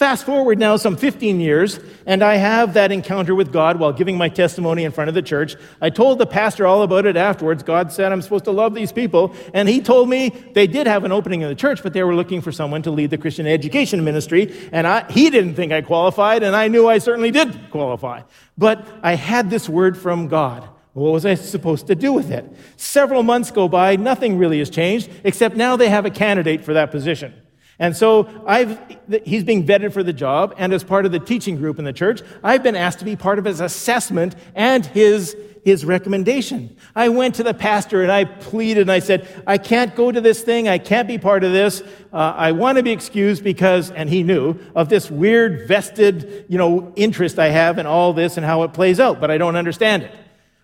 Fast 0.02 0.26
forward 0.26 0.58
now 0.58 0.76
some 0.76 0.96
15 0.96 1.38
years, 1.38 1.78
and 2.06 2.24
I 2.24 2.34
have 2.34 2.74
that 2.74 2.90
encounter 2.90 3.36
with 3.36 3.52
God 3.52 3.78
while 3.78 3.92
giving 3.92 4.18
my 4.18 4.28
testimony 4.28 4.82
in 4.82 4.90
front 4.90 5.06
of 5.06 5.14
the 5.14 5.22
church. 5.22 5.54
I 5.80 5.90
told 5.90 6.18
the 6.18 6.26
pastor 6.26 6.66
all 6.66 6.82
about 6.82 7.06
it 7.06 7.16
afterwards. 7.16 7.62
God 7.62 7.92
said 7.92 8.10
I'm 8.10 8.20
supposed 8.20 8.46
to 8.46 8.50
love 8.50 8.74
these 8.74 8.90
people, 8.90 9.32
and 9.54 9.68
he 9.68 9.80
told 9.80 10.08
me 10.08 10.30
they 10.30 10.66
did 10.66 10.88
have 10.88 11.04
an 11.04 11.12
opening 11.12 11.42
in 11.42 11.48
the 11.48 11.54
church, 11.54 11.84
but 11.84 11.92
they 11.92 12.02
were 12.02 12.16
looking 12.16 12.40
for 12.40 12.50
someone 12.50 12.82
to 12.82 12.90
lead 12.90 13.10
the 13.10 13.16
Christian 13.16 13.46
education 13.46 14.02
ministry, 14.02 14.52
and 14.72 14.88
I, 14.88 15.08
he 15.08 15.30
didn't 15.30 15.54
think 15.54 15.70
I 15.70 15.82
qualified, 15.82 16.42
and 16.42 16.56
I 16.56 16.66
knew 16.66 16.88
I 16.88 16.98
certainly 16.98 17.30
did 17.30 17.70
qualify. 17.70 18.22
But 18.58 18.84
I 19.04 19.14
had 19.14 19.50
this 19.50 19.68
word 19.68 19.96
from 19.96 20.26
God. 20.26 20.68
What 20.94 21.12
was 21.12 21.24
I 21.24 21.36
supposed 21.36 21.86
to 21.86 21.94
do 21.94 22.12
with 22.12 22.32
it? 22.32 22.44
Several 22.76 23.22
months 23.22 23.52
go 23.52 23.68
by, 23.68 23.94
nothing 23.94 24.36
really 24.36 24.58
has 24.58 24.68
changed, 24.68 25.10
except 25.22 25.54
now 25.54 25.76
they 25.76 25.90
have 25.90 26.06
a 26.06 26.10
candidate 26.10 26.64
for 26.64 26.74
that 26.74 26.90
position. 26.90 27.34
And 27.82 27.96
so 27.96 28.28
I've, 28.46 28.78
he's 29.24 29.42
being 29.42 29.66
vetted 29.66 29.92
for 29.92 30.04
the 30.04 30.12
job, 30.12 30.54
and 30.56 30.72
as 30.72 30.84
part 30.84 31.04
of 31.04 31.10
the 31.10 31.18
teaching 31.18 31.56
group 31.56 31.80
in 31.80 31.84
the 31.84 31.92
church, 31.92 32.22
I've 32.40 32.62
been 32.62 32.76
asked 32.76 33.00
to 33.00 33.04
be 33.04 33.16
part 33.16 33.40
of 33.40 33.44
his 33.44 33.58
assessment 33.58 34.36
and 34.54 34.86
his, 34.86 35.36
his 35.64 35.84
recommendation. 35.84 36.76
I 36.94 37.08
went 37.08 37.34
to 37.34 37.42
the 37.42 37.54
pastor 37.54 38.00
and 38.02 38.12
I 38.12 38.22
pleaded 38.22 38.82
and 38.82 38.92
I 38.92 39.00
said, 39.00 39.26
I 39.48 39.58
can't 39.58 39.96
go 39.96 40.12
to 40.12 40.20
this 40.20 40.42
thing, 40.42 40.68
I 40.68 40.78
can't 40.78 41.08
be 41.08 41.18
part 41.18 41.42
of 41.42 41.50
this. 41.50 41.82
Uh, 42.12 42.32
I 42.36 42.52
want 42.52 42.78
to 42.78 42.84
be 42.84 42.92
excused 42.92 43.42
because, 43.42 43.90
and 43.90 44.08
he 44.08 44.22
knew, 44.22 44.60
of 44.76 44.88
this 44.88 45.10
weird 45.10 45.66
vested, 45.66 46.44
you 46.48 46.58
know, 46.58 46.92
interest 46.94 47.40
I 47.40 47.48
have 47.48 47.78
in 47.78 47.86
all 47.86 48.12
this 48.12 48.36
and 48.36 48.46
how 48.46 48.62
it 48.62 48.74
plays 48.74 49.00
out, 49.00 49.20
but 49.20 49.28
I 49.28 49.38
don't 49.38 49.56
understand 49.56 50.04
it. 50.04 50.14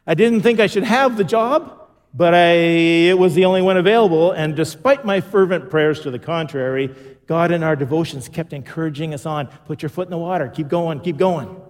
I 0.07 0.15
didn't 0.15 0.43
think 0.43 0.61
I 0.61 0.69
should 0.69 0.85
have 0.85 1.17
the 1.17 1.25
job 1.25 1.88
but 2.15 2.35
I, 2.35 2.53
it 3.11 3.19
was 3.19 3.35
the 3.35 3.45
only 3.45 3.63
one 3.63 3.77
available. 3.77 4.33
And 4.33 4.57
despite 4.57 5.05
my 5.05 5.21
fervent 5.21 5.71
prayers 5.71 6.01
to 6.01 6.11
the 6.11 6.19
contrary, 6.19 6.95
God 7.27 7.53
in 7.53 7.63
our 7.63 7.77
devotions 7.77 8.29
kept 8.29 8.53
encouraging 8.53 9.13
us 9.13 9.27
on. 9.27 9.49
Put 9.67 9.83
your 9.83 9.91
foot 9.91 10.07
in 10.07 10.11
the 10.11 10.19
water. 10.19 10.49
Keep 10.49 10.69
going. 10.69 11.01
Keep 11.01 11.19
going. 11.19 11.61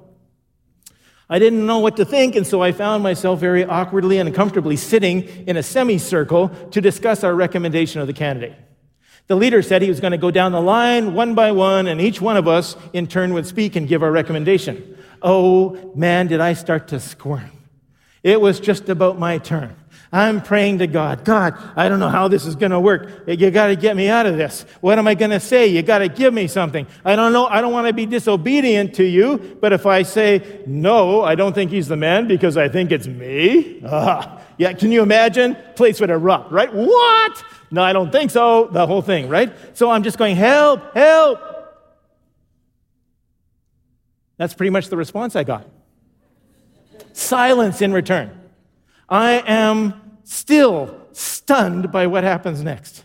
I 1.30 1.38
didn't 1.38 1.66
know 1.66 1.80
what 1.80 1.96
to 1.96 2.06
think, 2.06 2.36
and 2.36 2.46
so 2.46 2.62
I 2.62 2.72
found 2.72 3.02
myself 3.02 3.38
very 3.38 3.62
awkwardly 3.62 4.18
and 4.18 4.28
uncomfortably 4.28 4.76
sitting 4.76 5.24
in 5.46 5.58
a 5.58 5.62
semicircle 5.62 6.48
to 6.70 6.80
discuss 6.80 7.22
our 7.22 7.34
recommendation 7.34 8.00
of 8.00 8.06
the 8.06 8.14
candidate. 8.14 8.54
The 9.26 9.36
leader 9.36 9.60
said 9.60 9.82
he 9.82 9.90
was 9.90 10.00
going 10.00 10.12
to 10.12 10.18
go 10.18 10.30
down 10.30 10.52
the 10.52 10.60
line 10.60 11.12
one 11.12 11.34
by 11.34 11.52
one, 11.52 11.86
and 11.86 12.00
each 12.00 12.18
one 12.18 12.38
of 12.38 12.48
us 12.48 12.76
in 12.94 13.06
turn 13.06 13.34
would 13.34 13.46
speak 13.46 13.76
and 13.76 13.86
give 13.86 14.02
our 14.02 14.10
recommendation. 14.10 14.96
Oh, 15.20 15.92
man, 15.94 16.28
did 16.28 16.40
I 16.40 16.54
start 16.54 16.88
to 16.88 17.00
squirm. 17.00 17.50
It 18.22 18.40
was 18.40 18.58
just 18.58 18.88
about 18.88 19.18
my 19.18 19.36
turn. 19.36 19.76
I'm 20.10 20.40
praying 20.40 20.78
to 20.78 20.86
God. 20.86 21.24
God, 21.24 21.54
I 21.76 21.88
don't 21.88 22.00
know 22.00 22.08
how 22.08 22.28
this 22.28 22.46
is 22.46 22.56
going 22.56 22.70
to 22.70 22.80
work. 22.80 23.24
You 23.26 23.50
got 23.50 23.66
to 23.66 23.76
get 23.76 23.94
me 23.94 24.08
out 24.08 24.24
of 24.24 24.38
this. 24.38 24.64
What 24.80 24.98
am 24.98 25.06
I 25.06 25.14
going 25.14 25.32
to 25.32 25.40
say? 25.40 25.66
You 25.66 25.82
got 25.82 25.98
to 25.98 26.08
give 26.08 26.32
me 26.32 26.46
something. 26.46 26.86
I 27.04 27.14
don't 27.14 27.32
know. 27.34 27.46
I 27.46 27.60
don't 27.60 27.72
want 27.72 27.88
to 27.88 27.92
be 27.92 28.06
disobedient 28.06 28.94
to 28.94 29.04
you, 29.04 29.58
but 29.60 29.74
if 29.74 29.84
I 29.84 30.02
say, 30.02 30.62
no, 30.66 31.22
I 31.22 31.34
don't 31.34 31.52
think 31.52 31.70
he's 31.70 31.88
the 31.88 31.96
man 31.96 32.26
because 32.26 32.56
I 32.56 32.68
think 32.68 32.90
it's 32.90 33.06
me. 33.06 33.82
Uh, 33.84 34.40
yeah, 34.56 34.72
can 34.72 34.92
you 34.92 35.02
imagine? 35.02 35.56
Place 35.76 36.00
would 36.00 36.10
erupt, 36.10 36.52
right? 36.52 36.72
What? 36.72 37.44
No, 37.70 37.82
I 37.82 37.92
don't 37.92 38.10
think 38.10 38.30
so. 38.30 38.68
The 38.68 38.86
whole 38.86 39.02
thing, 39.02 39.28
right? 39.28 39.52
So 39.76 39.90
I'm 39.90 40.02
just 40.02 40.16
going, 40.16 40.36
help, 40.36 40.94
help. 40.94 41.40
That's 44.38 44.54
pretty 44.54 44.70
much 44.70 44.88
the 44.88 44.96
response 44.96 45.36
I 45.36 45.44
got. 45.44 45.66
Silence 47.12 47.82
in 47.82 47.92
return. 47.92 48.37
I 49.08 49.42
am 49.46 50.18
still 50.24 51.00
stunned 51.12 51.90
by 51.90 52.06
what 52.06 52.24
happens 52.24 52.62
next. 52.62 53.04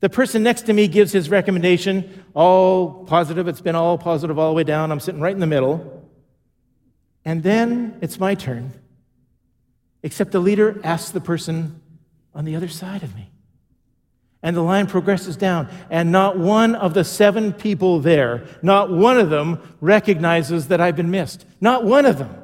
The 0.00 0.08
person 0.08 0.42
next 0.42 0.66
to 0.66 0.72
me 0.72 0.86
gives 0.86 1.12
his 1.12 1.30
recommendation, 1.30 2.24
all 2.34 3.04
positive. 3.04 3.48
It's 3.48 3.60
been 3.60 3.74
all 3.74 3.96
positive 3.96 4.38
all 4.38 4.50
the 4.50 4.54
way 4.54 4.64
down. 4.64 4.92
I'm 4.92 5.00
sitting 5.00 5.20
right 5.20 5.34
in 5.34 5.40
the 5.40 5.46
middle. 5.46 6.10
And 7.24 7.42
then 7.42 7.98
it's 8.00 8.20
my 8.20 8.34
turn. 8.34 8.72
Except 10.02 10.30
the 10.30 10.40
leader 10.40 10.78
asks 10.84 11.10
the 11.10 11.20
person 11.20 11.80
on 12.34 12.44
the 12.44 12.54
other 12.54 12.68
side 12.68 13.02
of 13.02 13.14
me. 13.14 13.30
And 14.42 14.54
the 14.54 14.60
line 14.60 14.86
progresses 14.86 15.38
down, 15.38 15.70
and 15.88 16.12
not 16.12 16.38
one 16.38 16.74
of 16.74 16.92
the 16.92 17.02
seven 17.02 17.54
people 17.54 18.00
there, 18.00 18.44
not 18.60 18.90
one 18.90 19.18
of 19.18 19.30
them 19.30 19.58
recognizes 19.80 20.68
that 20.68 20.82
I've 20.82 20.96
been 20.96 21.10
missed. 21.10 21.46
Not 21.62 21.84
one 21.84 22.04
of 22.04 22.18
them. 22.18 22.43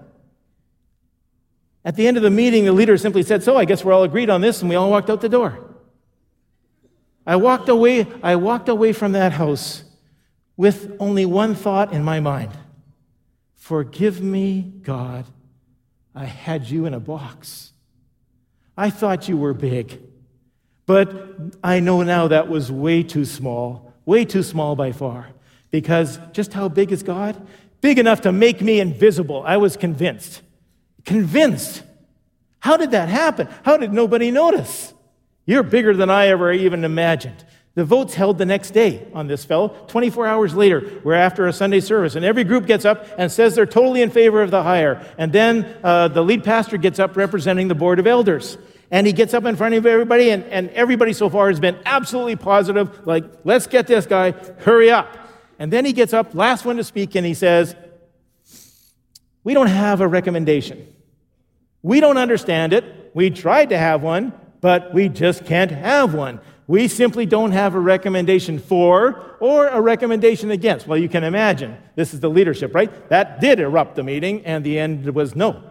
At 1.85 1.97
the 1.97 2.07
end 2.07 2.17
of 2.17 2.23
the 2.23 2.31
meeting, 2.31 2.65
the 2.65 2.73
leader 2.73 2.97
simply 2.99 3.23
said, 3.23 3.43
So 3.43 3.57
I 3.57 3.65
guess 3.65 3.85
we're 3.85 3.93
all 3.93 4.03
agreed 4.03 4.31
on 4.31 4.41
this, 4.41 4.61
and 4.61 4.69
we 4.69 4.77
all 4.77 4.91
walked 4.91 5.09
out 5.09 5.21
the 5.21 5.29
door. 5.29 5.59
I 7.27 7.37
walked 7.37 7.69
away, 7.69 8.07
I 8.23 8.37
walked 8.37 8.69
away 8.69 8.93
from 8.93 9.13
that 9.13 9.33
house 9.33 9.85
with 10.57 10.95
only 11.01 11.25
one 11.25 11.55
thought 11.55 11.93
in 11.93 12.03
my 12.03 12.21
mind 12.21 12.53
Forgive 13.57 14.21
me, 14.21 14.73
God. 14.83 15.27
I 16.15 16.25
had 16.25 16.69
you 16.69 16.87
in 16.87 16.95
a 16.95 17.01
box. 17.01 17.73
I 18.77 18.91
thought 18.91 19.29
you 19.29 19.37
were 19.37 19.55
big, 19.55 20.01
but 20.87 21.39
I 21.63 21.79
know 21.81 22.03
now 22.03 22.29
that 22.29 22.49
was 22.49 22.73
way 22.73 23.03
too 23.03 23.25
small, 23.25 23.95
way 24.05 24.25
too 24.25 24.43
small 24.43 24.75
by 24.75 24.93
far. 24.93 25.29
Because 25.71 26.19
just 26.33 26.53
how 26.53 26.69
big 26.69 26.91
is 26.91 27.03
God? 27.03 27.41
Big 27.81 27.99
enough 27.99 28.23
to 28.23 28.33
make 28.33 28.61
me 28.61 28.81
invisible. 28.81 29.45
I 29.47 29.57
was 29.57 29.77
convinced. 29.77 30.43
Convinced. 31.05 31.83
How 32.59 32.77
did 32.77 32.91
that 32.93 33.09
happen? 33.09 33.49
How 33.63 33.77
did 33.77 33.93
nobody 33.93 34.31
notice? 34.31 34.93
You're 35.47 35.63
bigger 35.63 35.95
than 35.95 36.11
I 36.11 36.29
ever 36.29 36.53
even 36.53 36.85
imagined. 36.85 37.45
The 37.75 37.85
vote's 37.85 38.15
held 38.15 38.37
the 38.37 38.47
next 38.47 38.73
day 38.73 39.07
on 39.15 39.29
this 39.29 39.45
fellow. 39.45 39.69
24 39.89 40.27
hours 40.27 40.55
later, 40.55 41.01
we're 41.05 41.15
after 41.15 41.47
a 41.47 41.53
Sunday 41.53 41.81
service, 41.81 42.17
and 42.17 42.25
every 42.25 42.45
group 42.45 42.67
gets 42.67 42.85
up 42.85 43.07
and 43.17 43.31
says 43.31 43.55
they're 43.55 43.65
totally 43.65 44.03
in 44.03 44.11
favor 44.11 44.43
of 44.43 44.51
the 44.51 44.63
hire. 44.63 45.07
And 45.19 45.33
then 45.33 45.77
uh, 45.83 46.09
the 46.09 46.23
lead 46.23 46.43
pastor 46.43 46.77
gets 46.77 46.99
up 46.99 47.17
representing 47.17 47.69
the 47.69 47.75
board 47.77 47.99
of 47.99 48.07
elders. 48.07 48.59
And 48.91 49.07
he 49.07 49.13
gets 49.13 49.35
up 49.35 49.45
in 49.45 49.55
front 49.55 49.75
of 49.77 49.87
everybody, 49.87 50.31
and, 50.31 50.45
and 50.45 50.69
everybody 50.71 51.13
so 51.13 51.31
far 51.31 51.49
has 51.49 51.61
been 51.61 51.79
absolutely 51.87 52.35
positive, 52.35 53.07
like, 53.07 53.25
let's 53.45 53.69
get 53.69 53.87
this 53.87 54.05
guy, 54.05 54.33
hurry 54.33 54.91
up. 54.91 55.17
And 55.61 55.73
then 55.73 55.85
he 55.85 55.93
gets 55.93 56.13
up, 56.13 56.35
last 56.35 56.65
one 56.65 56.77
to 56.77 56.85
speak, 56.85 57.15
and 57.15 57.25
he 57.25 57.35
says, 57.35 57.77
we 59.45 59.55
don't 59.55 59.69
have 59.69 60.01
a 60.01 60.09
recommendation. 60.09 60.87
We 61.83 62.01
don't 62.01 62.19
understand 62.19 62.73
it. 62.73 63.11
We 63.15 63.31
tried 63.31 63.71
to 63.71 63.79
have 63.79 64.03
one, 64.03 64.33
but 64.61 64.93
we 64.93 65.09
just 65.09 65.45
can't 65.45 65.71
have 65.71 66.15
one. 66.15 66.41
We 66.67 66.87
simply 66.87 67.27
don't 67.27 67.53
have 67.53 67.75
a 67.75 67.81
recommendation 67.81 68.59
for 68.59 69.37
or 69.41 69.67
a 69.67 69.81
recommendation 69.81 70.51
against. 70.51 70.87
Well, 70.87 70.99
you 70.99 71.09
can 71.09 71.25
imagine. 71.25 71.77
This 71.97 72.15
is 72.15 72.21
the 72.21 72.31
leadership, 72.31 72.75
right? 72.75 73.09
That 73.09 73.41
did 73.41 73.59
erupt 73.59 73.97
the 73.97 74.05
meeting, 74.05 74.45
and 74.45 74.63
the 74.63 74.79
end 74.79 75.07
was 75.07 75.35
no. 75.35 75.63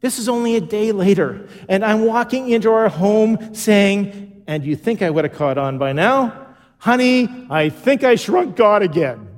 This 0.00 0.18
is 0.18 0.28
only 0.28 0.56
a 0.56 0.60
day 0.60 0.92
later, 0.92 1.48
and 1.66 1.82
I'm 1.82 2.04
walking 2.04 2.50
into 2.50 2.70
our 2.70 2.90
home 2.90 3.54
saying, 3.54 4.42
and 4.46 4.62
you 4.62 4.76
think 4.76 5.00
I 5.00 5.08
would 5.08 5.24
have 5.24 5.32
caught 5.32 5.56
on 5.56 5.78
by 5.78 5.94
now? 5.94 6.48
Honey, 6.76 7.46
I 7.48 7.70
think 7.70 8.04
I 8.04 8.16
shrunk 8.16 8.54
God 8.54 8.82
again. 8.82 9.28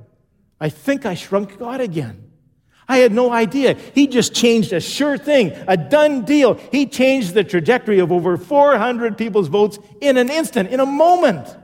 I 0.61 0.71
think 0.71 1.07
I 1.07 1.15
shrunk 1.15 1.57
God 1.59 1.81
again. 1.81 2.26
I 2.89 2.99
had 2.99 3.13
no 3.13 3.33
idea. 3.33 3.75
He 3.95 4.07
just 4.07 4.35
changed 4.35 4.73
a 4.73 4.81
sure 4.81 5.19
thing, 5.19 5.53
a 5.67 5.77
done 5.77 6.25
deal. 6.25 6.55
He 6.71 6.87
changed 6.87 7.35
the 7.35 7.43
trajectory 7.43 7.99
of 7.99 8.13
over 8.13 8.37
400 8.37 9.19
people's 9.19 9.49
votes 9.49 9.79
in 10.01 10.17
an 10.17 10.31
instant, 10.31 10.71
in 10.71 10.81
a 10.81 10.87
moment. 10.87 11.57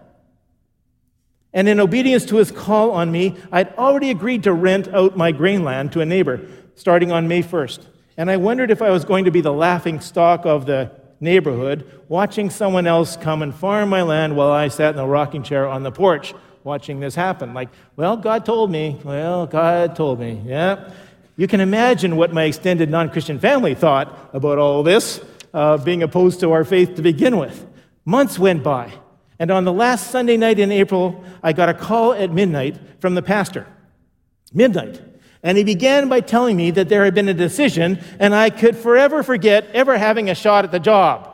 And 1.52 1.68
in 1.68 1.78
obedience 1.78 2.24
to 2.26 2.36
his 2.36 2.50
call 2.50 2.92
on 2.92 3.12
me, 3.12 3.36
I'd 3.52 3.74
already 3.76 4.10
agreed 4.10 4.44
to 4.44 4.52
rent 4.52 4.88
out 4.88 5.16
my 5.16 5.32
grain 5.32 5.64
land 5.64 5.92
to 5.92 6.00
a 6.00 6.06
neighbor 6.06 6.40
starting 6.74 7.12
on 7.12 7.28
May 7.28 7.42
1st. 7.42 7.86
And 8.16 8.30
I 8.30 8.36
wondered 8.38 8.70
if 8.70 8.82
I 8.82 8.90
was 8.90 9.04
going 9.04 9.26
to 9.26 9.30
be 9.30 9.40
the 9.40 9.52
laughing 9.52 10.00
stock 10.00 10.44
of 10.44 10.66
the 10.66 10.90
neighborhood, 11.20 12.02
watching 12.08 12.50
someone 12.50 12.86
else 12.86 13.16
come 13.16 13.42
and 13.42 13.54
farm 13.54 13.90
my 13.90 14.02
land 14.02 14.36
while 14.36 14.50
I 14.50 14.68
sat 14.68 14.90
in 14.90 14.96
the 14.96 15.06
rocking 15.06 15.42
chair 15.42 15.68
on 15.68 15.82
the 15.82 15.92
porch 15.92 16.34
watching 16.64 17.00
this 17.00 17.14
happen. 17.14 17.54
Like, 17.54 17.68
well, 17.96 18.16
God 18.16 18.44
told 18.44 18.70
me. 18.70 18.98
Well, 19.04 19.46
God 19.46 19.96
told 19.96 20.20
me. 20.20 20.40
Yeah. 20.44 20.92
You 21.36 21.48
can 21.48 21.60
imagine 21.60 22.16
what 22.16 22.32
my 22.32 22.44
extended 22.44 22.90
non 22.90 23.10
Christian 23.10 23.38
family 23.38 23.74
thought 23.74 24.30
about 24.32 24.58
all 24.58 24.82
this, 24.82 25.20
uh, 25.54 25.78
being 25.78 26.02
opposed 26.02 26.40
to 26.40 26.52
our 26.52 26.64
faith 26.64 26.96
to 26.96 27.02
begin 27.02 27.38
with. 27.38 27.66
Months 28.04 28.38
went 28.38 28.62
by, 28.62 28.92
and 29.38 29.50
on 29.50 29.64
the 29.64 29.72
last 29.72 30.10
Sunday 30.10 30.36
night 30.36 30.58
in 30.58 30.70
April, 30.70 31.24
I 31.42 31.52
got 31.52 31.68
a 31.68 31.74
call 31.74 32.12
at 32.12 32.32
midnight 32.32 32.78
from 33.00 33.14
the 33.14 33.22
pastor. 33.22 33.66
Midnight. 34.52 35.00
And 35.42 35.58
he 35.58 35.64
began 35.64 36.08
by 36.08 36.20
telling 36.20 36.56
me 36.56 36.70
that 36.72 36.88
there 36.88 37.04
had 37.04 37.14
been 37.14 37.28
a 37.28 37.34
decision, 37.34 37.98
and 38.20 38.34
I 38.34 38.50
could 38.50 38.76
forever 38.76 39.22
forget 39.22 39.66
ever 39.72 39.98
having 39.98 40.30
a 40.30 40.34
shot 40.34 40.64
at 40.64 40.70
the 40.70 40.78
job. 40.78 41.28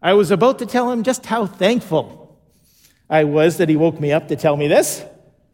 I 0.00 0.12
was 0.12 0.30
about 0.30 0.60
to 0.60 0.66
tell 0.66 0.90
him 0.92 1.02
just 1.02 1.26
how 1.26 1.46
thankful 1.46 2.38
I 3.10 3.24
was 3.24 3.56
that 3.56 3.68
he 3.68 3.76
woke 3.76 3.98
me 3.98 4.12
up 4.12 4.28
to 4.28 4.36
tell 4.36 4.56
me 4.56 4.68
this. 4.68 5.04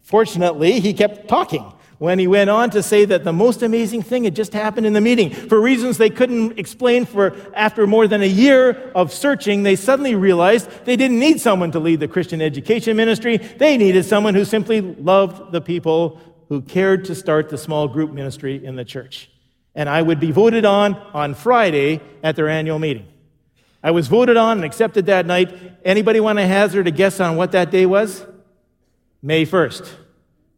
Fortunately, 0.03 0.81
he 0.81 0.93
kept 0.93 1.29
talking 1.29 1.73
when 1.99 2.19
he 2.19 2.27
went 2.27 2.51
on 2.51 2.71
to 2.71 2.83
say 2.83 3.05
that 3.05 3.25
the 3.25 3.33
most 3.33 3.63
amazing 3.63 4.03
thing 4.03 4.25
had 4.25 4.35
just 4.35 4.53
happened 4.53 4.87
in 4.87 4.93
the 4.93 5.01
meeting. 5.01 5.31
For 5.31 5.61
reasons 5.61 5.99
they 5.99 6.11
couldn't 6.11 6.59
explain 6.59 7.07
for 7.07 7.37
after 7.55 7.87
more 7.87 8.09
than 8.09 8.23
a 8.23 8.27
year 8.27 8.91
of 8.95 9.13
searching, 9.13 9.63
they 9.63 9.77
suddenly 9.77 10.15
realized 10.15 10.69
they 10.85 10.97
didn't 10.97 11.19
need 11.19 11.41
someone 11.41 11.71
to 11.73 11.79
lead 11.79 12.01
the 12.01 12.09
Christian 12.09 12.43
education 12.43 12.97
ministry. 12.97 13.37
They 13.37 13.77
needed 13.77 14.05
someone 14.05 14.35
who 14.35 14.45
simply 14.45 14.81
loved 14.81 15.53
the 15.53 15.61
people 15.61 16.21
who 16.49 16.63
cared 16.63 17.05
to 17.07 17.15
start 17.15 17.49
the 17.49 17.59
small 17.59 17.89
group 17.89 18.13
ministry 18.13 18.65
in 18.65 18.77
the 18.77 18.85
church. 18.85 19.31
And 19.75 19.89
I 19.89 20.03
would 20.03 20.21
be 20.21 20.31
voted 20.31 20.65
on 20.65 20.95
on 21.15 21.35
Friday 21.35 22.01
at 22.23 22.37
their 22.37 22.49
annual 22.49 22.79
meeting. 22.79 23.07
I 23.83 23.91
was 23.91 24.09
voted 24.09 24.37
on 24.37 24.59
and 24.59 24.65
accepted 24.65 25.07
that 25.07 25.27
night. 25.27 25.53
Anybody 25.85 26.19
want 26.19 26.39
to 26.39 26.47
hazard 26.47 26.87
a 26.87 26.91
guess 26.91 27.21
on 27.21 27.37
what 27.37 27.53
that 27.53 27.71
day 27.71 27.87
was? 27.87 28.25
May 29.23 29.45
1st. 29.45 29.91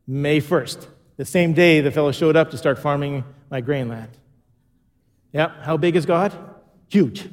May 0.07 0.41
1st. 0.41 0.87
The 1.17 1.25
same 1.25 1.53
day 1.53 1.81
the 1.81 1.91
fellow 1.91 2.13
showed 2.13 2.37
up 2.37 2.51
to 2.51 2.59
start 2.59 2.79
farming 2.79 3.25
my 3.51 3.61
grain 3.61 3.89
land. 3.89 4.11
Yeah, 5.33 5.53
how 5.63 5.77
big 5.77 5.97
is 5.97 6.07
God? 6.07 6.33
Huge. 6.89 7.29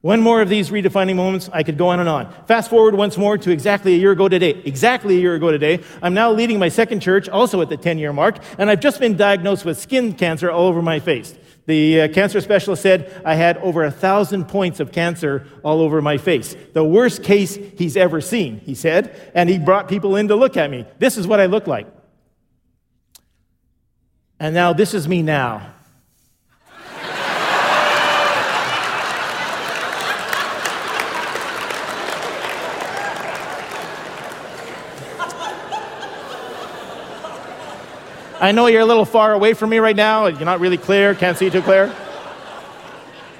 One 0.00 0.20
more 0.20 0.40
of 0.40 0.48
these 0.48 0.70
redefining 0.70 1.16
moments, 1.16 1.50
I 1.52 1.62
could 1.62 1.76
go 1.76 1.88
on 1.88 1.98
and 1.98 2.08
on. 2.08 2.32
Fast 2.46 2.70
forward 2.70 2.94
once 2.94 3.16
more 3.16 3.36
to 3.38 3.50
exactly 3.50 3.94
a 3.94 3.98
year 3.98 4.12
ago 4.12 4.28
today. 4.28 4.50
Exactly 4.64 5.16
a 5.16 5.18
year 5.18 5.34
ago 5.34 5.50
today, 5.50 5.82
I'm 6.00 6.14
now 6.14 6.30
leading 6.30 6.58
my 6.58 6.68
second 6.68 7.00
church, 7.00 7.28
also 7.28 7.60
at 7.60 7.68
the 7.68 7.76
10 7.76 7.98
year 7.98 8.12
mark, 8.12 8.38
and 8.56 8.70
I've 8.70 8.80
just 8.80 9.00
been 9.00 9.16
diagnosed 9.16 9.64
with 9.64 9.78
skin 9.78 10.12
cancer 10.12 10.50
all 10.50 10.68
over 10.68 10.80
my 10.80 11.00
face. 11.00 11.34
The 11.66 12.02
uh, 12.02 12.08
cancer 12.08 12.40
specialist 12.40 12.82
said 12.82 13.20
I 13.24 13.34
had 13.34 13.56
over 13.58 13.82
a 13.82 13.90
thousand 13.90 14.44
points 14.46 14.78
of 14.78 14.92
cancer 14.92 15.48
all 15.64 15.80
over 15.80 16.00
my 16.00 16.18
face. 16.18 16.54
The 16.72 16.84
worst 16.84 17.24
case 17.24 17.56
he's 17.56 17.96
ever 17.96 18.20
seen, 18.20 18.60
he 18.60 18.76
said, 18.76 19.32
and 19.34 19.50
he 19.50 19.58
brought 19.58 19.88
people 19.88 20.14
in 20.14 20.28
to 20.28 20.36
look 20.36 20.56
at 20.56 20.70
me. 20.70 20.86
This 21.00 21.16
is 21.16 21.26
what 21.26 21.40
I 21.40 21.46
look 21.46 21.66
like. 21.66 21.88
And 24.38 24.54
now, 24.54 24.74
this 24.74 24.92
is 24.92 25.08
me 25.08 25.22
now. 25.22 25.72
I 38.38 38.52
know 38.52 38.66
you're 38.66 38.82
a 38.82 38.86
little 38.86 39.06
far 39.06 39.32
away 39.32 39.54
from 39.54 39.70
me 39.70 39.78
right 39.78 39.96
now. 39.96 40.26
You're 40.26 40.44
not 40.44 40.60
really 40.60 40.76
clear, 40.76 41.14
can't 41.14 41.38
see 41.38 41.48
too 41.48 41.62
clear. 41.62 41.94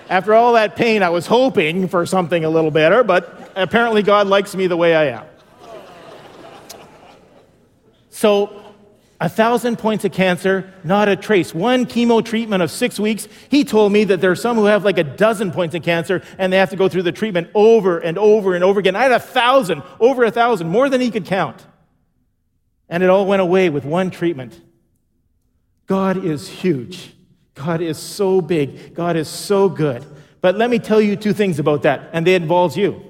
After 0.09 0.33
all 0.33 0.55
that 0.55 0.75
pain, 0.75 1.03
I 1.03 1.11
was 1.11 1.27
hoping 1.27 1.87
for 1.89 2.07
something 2.07 2.45
a 2.45 2.49
little 2.49 2.71
better, 2.71 3.05
but 3.05 3.53
apparently 3.55 4.03
God 4.03 4.27
likes 4.27 4.55
me 4.55 4.67
the 4.67 4.77
way 4.77 4.97
I 4.97 5.09
am. 5.09 5.27
So, 8.09 8.66
a 9.21 9.29
thousand 9.29 9.79
points 9.79 10.05
of 10.05 10.13
cancer, 10.13 10.71
not 10.85 11.09
a 11.09 11.17
trace. 11.17 11.55
One 11.55 11.87
chemo 11.87 12.23
treatment 12.25 12.63
of 12.63 12.71
six 12.71 13.01
weeks. 13.01 13.29
He 13.49 13.65
told 13.65 13.93
me 13.93 14.05
that 14.05 14.21
there 14.21 14.31
are 14.31 14.37
some 14.37 14.57
who 14.57 14.67
have 14.67 14.85
like 14.85 14.99
a 14.99 15.05
dozen 15.05 15.53
points 15.53 15.75
of 15.75 15.83
cancer 15.83 16.23
and 16.39 16.53
they 16.53 16.59
have 16.59 16.71
to 16.71 16.77
go 16.77 16.89
through 16.89 17.05
the 17.05 17.13
treatment 17.13 17.49
over 17.55 17.99
and 17.99 18.19
over 18.19 18.55
and 18.55 18.63
over 18.63 18.79
again. 18.79 18.95
I 18.95 19.05
had 19.05 19.13
a 19.13 19.19
thousand, 19.19 19.83
over 20.01 20.25
a 20.25 20.31
thousand, 20.31 20.69
more 20.69 20.89
than 20.89 21.01
he 21.01 21.11
could 21.11 21.25
count. 21.25 21.65
And 22.89 23.03
it 23.03 23.09
all 23.09 23.27
went 23.27 23.43
away 23.43 23.71
with 23.71 23.85
one 23.85 24.11
treatment. 24.11 24.61
God 25.87 26.25
is 26.25 26.49
huge. 26.49 27.15
God 27.55 27.81
is 27.81 27.97
so 27.97 28.41
big. 28.41 28.95
God 28.95 29.17
is 29.17 29.29
so 29.29 29.69
good. 29.69 30.05
But 30.41 30.57
let 30.57 30.69
me 30.69 30.79
tell 30.79 31.01
you 31.01 31.17
two 31.17 31.33
things 31.33 31.59
about 31.59 31.83
that, 31.83 32.11
and 32.13 32.27
they 32.27 32.35
involve 32.35 32.77
you. 32.77 33.03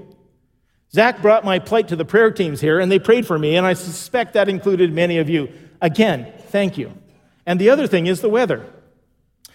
Zach 0.92 1.20
brought 1.20 1.44
my 1.44 1.58
plight 1.58 1.88
to 1.88 1.96
the 1.96 2.04
prayer 2.04 2.30
teams 2.30 2.60
here, 2.60 2.78
and 2.78 2.90
they 2.90 2.98
prayed 2.98 3.26
for 3.26 3.38
me, 3.38 3.56
and 3.56 3.66
I 3.66 3.74
suspect 3.74 4.34
that 4.34 4.48
included 4.48 4.92
many 4.92 5.18
of 5.18 5.28
you. 5.28 5.52
Again, 5.80 6.32
thank 6.48 6.78
you. 6.78 6.92
And 7.44 7.60
the 7.60 7.70
other 7.70 7.86
thing 7.86 8.06
is 8.06 8.20
the 8.20 8.28
weather. 8.28 8.66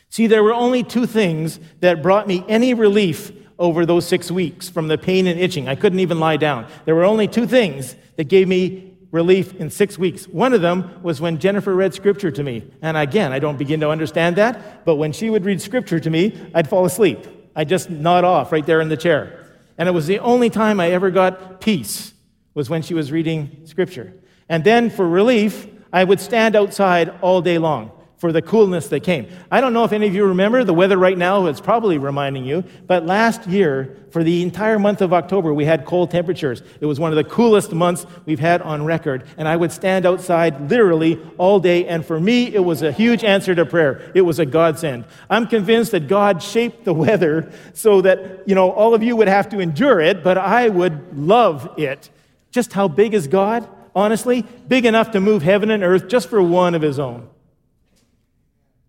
See, 0.09 0.27
there 0.27 0.43
were 0.43 0.53
only 0.53 0.83
two 0.83 1.05
things 1.05 1.59
that 1.79 2.03
brought 2.03 2.27
me 2.27 2.43
any 2.47 2.73
relief 2.73 3.31
over 3.57 3.85
those 3.85 4.07
six 4.07 4.31
weeks 4.31 4.67
from 4.67 4.87
the 4.87 4.97
pain 4.97 5.27
and 5.27 5.39
itching. 5.39 5.69
I 5.69 5.75
couldn't 5.75 5.99
even 5.99 6.19
lie 6.19 6.37
down. 6.37 6.67
There 6.85 6.95
were 6.95 7.05
only 7.05 7.27
two 7.27 7.45
things 7.45 7.95
that 8.15 8.25
gave 8.25 8.47
me 8.47 8.97
relief 9.11 9.53
in 9.55 9.69
six 9.69 9.97
weeks. 9.97 10.25
One 10.25 10.53
of 10.53 10.61
them 10.61 11.01
was 11.03 11.21
when 11.21 11.37
Jennifer 11.37 11.73
read 11.73 11.93
scripture 11.93 12.31
to 12.31 12.43
me. 12.43 12.71
And 12.81 12.97
again, 12.97 13.31
I 13.31 13.39
don't 13.39 13.57
begin 13.57 13.81
to 13.81 13.89
understand 13.89 14.37
that, 14.37 14.85
but 14.85 14.95
when 14.95 15.11
she 15.11 15.29
would 15.29 15.45
read 15.45 15.61
scripture 15.61 15.99
to 15.99 16.09
me, 16.09 16.37
I'd 16.55 16.69
fall 16.69 16.85
asleep. 16.85 17.27
I'd 17.55 17.69
just 17.69 17.89
nod 17.89 18.23
off 18.23 18.51
right 18.51 18.65
there 18.65 18.81
in 18.81 18.89
the 18.89 18.97
chair. 18.97 19.45
And 19.77 19.87
it 19.87 19.91
was 19.91 20.07
the 20.07 20.19
only 20.19 20.49
time 20.49 20.79
I 20.79 20.91
ever 20.91 21.11
got 21.11 21.61
peace 21.61 22.13
was 22.53 22.69
when 22.69 22.81
she 22.81 22.93
was 22.93 23.11
reading 23.11 23.61
scripture. 23.65 24.13
And 24.49 24.63
then 24.63 24.89
for 24.89 25.07
relief, 25.07 25.67
I 25.93 26.03
would 26.03 26.19
stand 26.19 26.55
outside 26.55 27.13
all 27.21 27.41
day 27.41 27.57
long 27.57 27.91
for 28.21 28.31
the 28.31 28.41
coolness 28.41 28.87
that 28.89 28.99
came. 28.99 29.27
I 29.49 29.61
don't 29.61 29.73
know 29.73 29.83
if 29.83 29.91
any 29.91 30.05
of 30.05 30.13
you 30.13 30.25
remember 30.25 30.63
the 30.63 30.75
weather 30.75 30.95
right 30.95 31.17
now, 31.17 31.47
it's 31.47 31.59
probably 31.59 31.97
reminding 31.97 32.45
you, 32.45 32.63
but 32.85 33.03
last 33.03 33.47
year, 33.47 33.97
for 34.11 34.23
the 34.23 34.43
entire 34.43 34.77
month 34.77 35.01
of 35.01 35.11
October, 35.11 35.55
we 35.55 35.65
had 35.65 35.85
cold 35.85 36.11
temperatures. 36.11 36.61
It 36.79 36.85
was 36.85 36.99
one 36.99 37.11
of 37.11 37.15
the 37.15 37.23
coolest 37.23 37.71
months 37.71 38.05
we've 38.27 38.39
had 38.39 38.61
on 38.61 38.85
record, 38.85 39.25
and 39.37 39.47
I 39.47 39.57
would 39.57 39.71
stand 39.71 40.05
outside 40.05 40.69
literally 40.69 41.19
all 41.39 41.59
day, 41.59 41.87
and 41.87 42.05
for 42.05 42.19
me, 42.19 42.53
it 42.53 42.63
was 42.63 42.83
a 42.83 42.91
huge 42.91 43.23
answer 43.23 43.55
to 43.55 43.65
prayer. 43.65 44.11
It 44.13 44.21
was 44.21 44.37
a 44.37 44.45
godsend. 44.45 45.05
I'm 45.27 45.47
convinced 45.47 45.89
that 45.93 46.07
God 46.07 46.43
shaped 46.43 46.85
the 46.85 46.93
weather 46.93 47.51
so 47.73 48.01
that, 48.01 48.47
you 48.47 48.53
know, 48.53 48.69
all 48.69 48.93
of 48.93 49.01
you 49.01 49.15
would 49.15 49.29
have 49.29 49.49
to 49.49 49.59
endure 49.59 49.99
it, 49.99 50.23
but 50.23 50.37
I 50.37 50.69
would 50.69 51.17
love 51.17 51.73
it. 51.79 52.11
Just 52.51 52.71
how 52.71 52.87
big 52.87 53.15
is 53.15 53.25
God? 53.25 53.67
Honestly, 53.95 54.43
big 54.67 54.85
enough 54.85 55.11
to 55.11 55.19
move 55.19 55.43
heaven 55.43 55.71
and 55.71 55.83
earth 55.83 56.07
just 56.07 56.29
for 56.29 56.41
one 56.41 56.75
of 56.75 56.81
his 56.81 56.99
own. 56.99 57.29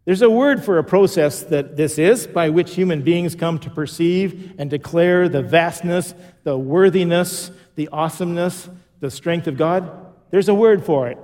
There's 0.05 0.23
a 0.23 0.31
word 0.31 0.65
for 0.65 0.79
a 0.79 0.85
process 0.85 1.43
that 1.45 1.77
this 1.77 1.97
is 1.97 2.27
by 2.27 2.51
which 2.51 2.75
human 2.75 3.03
beings 3.03 3.37
come 3.37 3.59
to 3.61 3.71
perceive 3.71 4.55
and 4.59 4.69
declare 4.69 5.29
the 5.29 5.43
vastness, 5.43 6.15
the 6.43 6.59
worthiness, 6.59 7.53
the 7.77 7.89
awesomeness, 7.89 8.69
the 8.99 9.11
strength 9.11 9.47
of 9.47 9.57
God. 9.57 9.91
There's 10.31 10.49
a 10.49 10.55
word 10.55 10.85
for 10.85 11.09
it. 11.09 11.19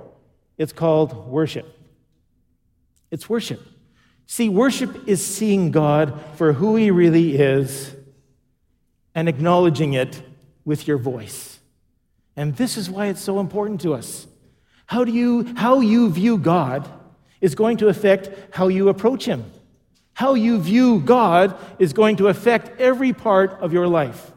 It's 0.57 0.71
called 0.71 1.27
worship. 1.27 1.65
It's 3.11 3.29
worship. 3.29 3.61
See, 4.27 4.47
worship 4.47 5.07
is 5.07 5.25
seeing 5.25 5.71
God 5.71 6.21
for 6.35 6.53
who 6.53 6.75
He 6.75 6.91
really 6.91 7.35
is 7.35 7.95
and 9.15 9.27
acknowledging 9.27 9.93
it 9.93 10.21
with 10.63 10.87
your 10.87 10.97
voice. 10.97 11.58
And 12.39 12.55
this 12.55 12.77
is 12.77 12.89
why 12.89 13.07
it's 13.07 13.21
so 13.21 13.41
important 13.41 13.81
to 13.81 13.93
us. 13.93 14.25
How 14.85 15.03
do 15.03 15.11
you 15.11 15.53
how 15.57 15.81
you 15.81 16.09
view 16.09 16.37
God 16.37 16.89
is 17.41 17.53
going 17.53 17.75
to 17.77 17.89
affect 17.89 18.29
how 18.55 18.69
you 18.69 18.87
approach 18.87 19.25
Him. 19.25 19.43
How 20.13 20.35
you 20.35 20.57
view 20.57 21.01
God 21.01 21.57
is 21.79 21.91
going 21.91 22.15
to 22.15 22.29
affect 22.29 22.79
every 22.79 23.11
part 23.11 23.51
of 23.59 23.73
your 23.73 23.87
life. 23.87 24.31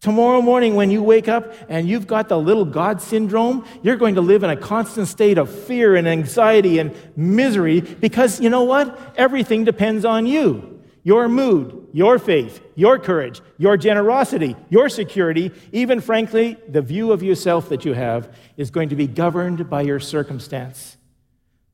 Tomorrow 0.00 0.40
morning, 0.40 0.76
when 0.76 0.92
you 0.92 1.02
wake 1.02 1.26
up 1.26 1.52
and 1.68 1.88
you've 1.88 2.06
got 2.06 2.28
the 2.28 2.38
little 2.38 2.64
God 2.64 3.02
syndrome, 3.02 3.66
you're 3.82 3.96
going 3.96 4.14
to 4.14 4.20
live 4.20 4.44
in 4.44 4.50
a 4.50 4.56
constant 4.56 5.08
state 5.08 5.36
of 5.36 5.50
fear 5.50 5.96
and 5.96 6.06
anxiety 6.06 6.78
and 6.78 6.94
misery 7.16 7.80
because 7.80 8.40
you 8.40 8.50
know 8.50 8.62
what? 8.62 9.14
Everything 9.16 9.64
depends 9.64 10.04
on 10.04 10.26
you 10.26 10.75
your 11.06 11.28
mood, 11.28 11.86
your 11.92 12.18
faith, 12.18 12.60
your 12.74 12.98
courage, 12.98 13.40
your 13.58 13.76
generosity, 13.76 14.56
your 14.70 14.88
security, 14.88 15.52
even 15.70 16.00
frankly, 16.00 16.56
the 16.66 16.82
view 16.82 17.12
of 17.12 17.22
yourself 17.22 17.68
that 17.68 17.84
you 17.84 17.92
have 17.92 18.36
is 18.56 18.72
going 18.72 18.88
to 18.88 18.96
be 18.96 19.06
governed 19.06 19.70
by 19.70 19.82
your 19.82 20.00
circumstance. 20.00 20.96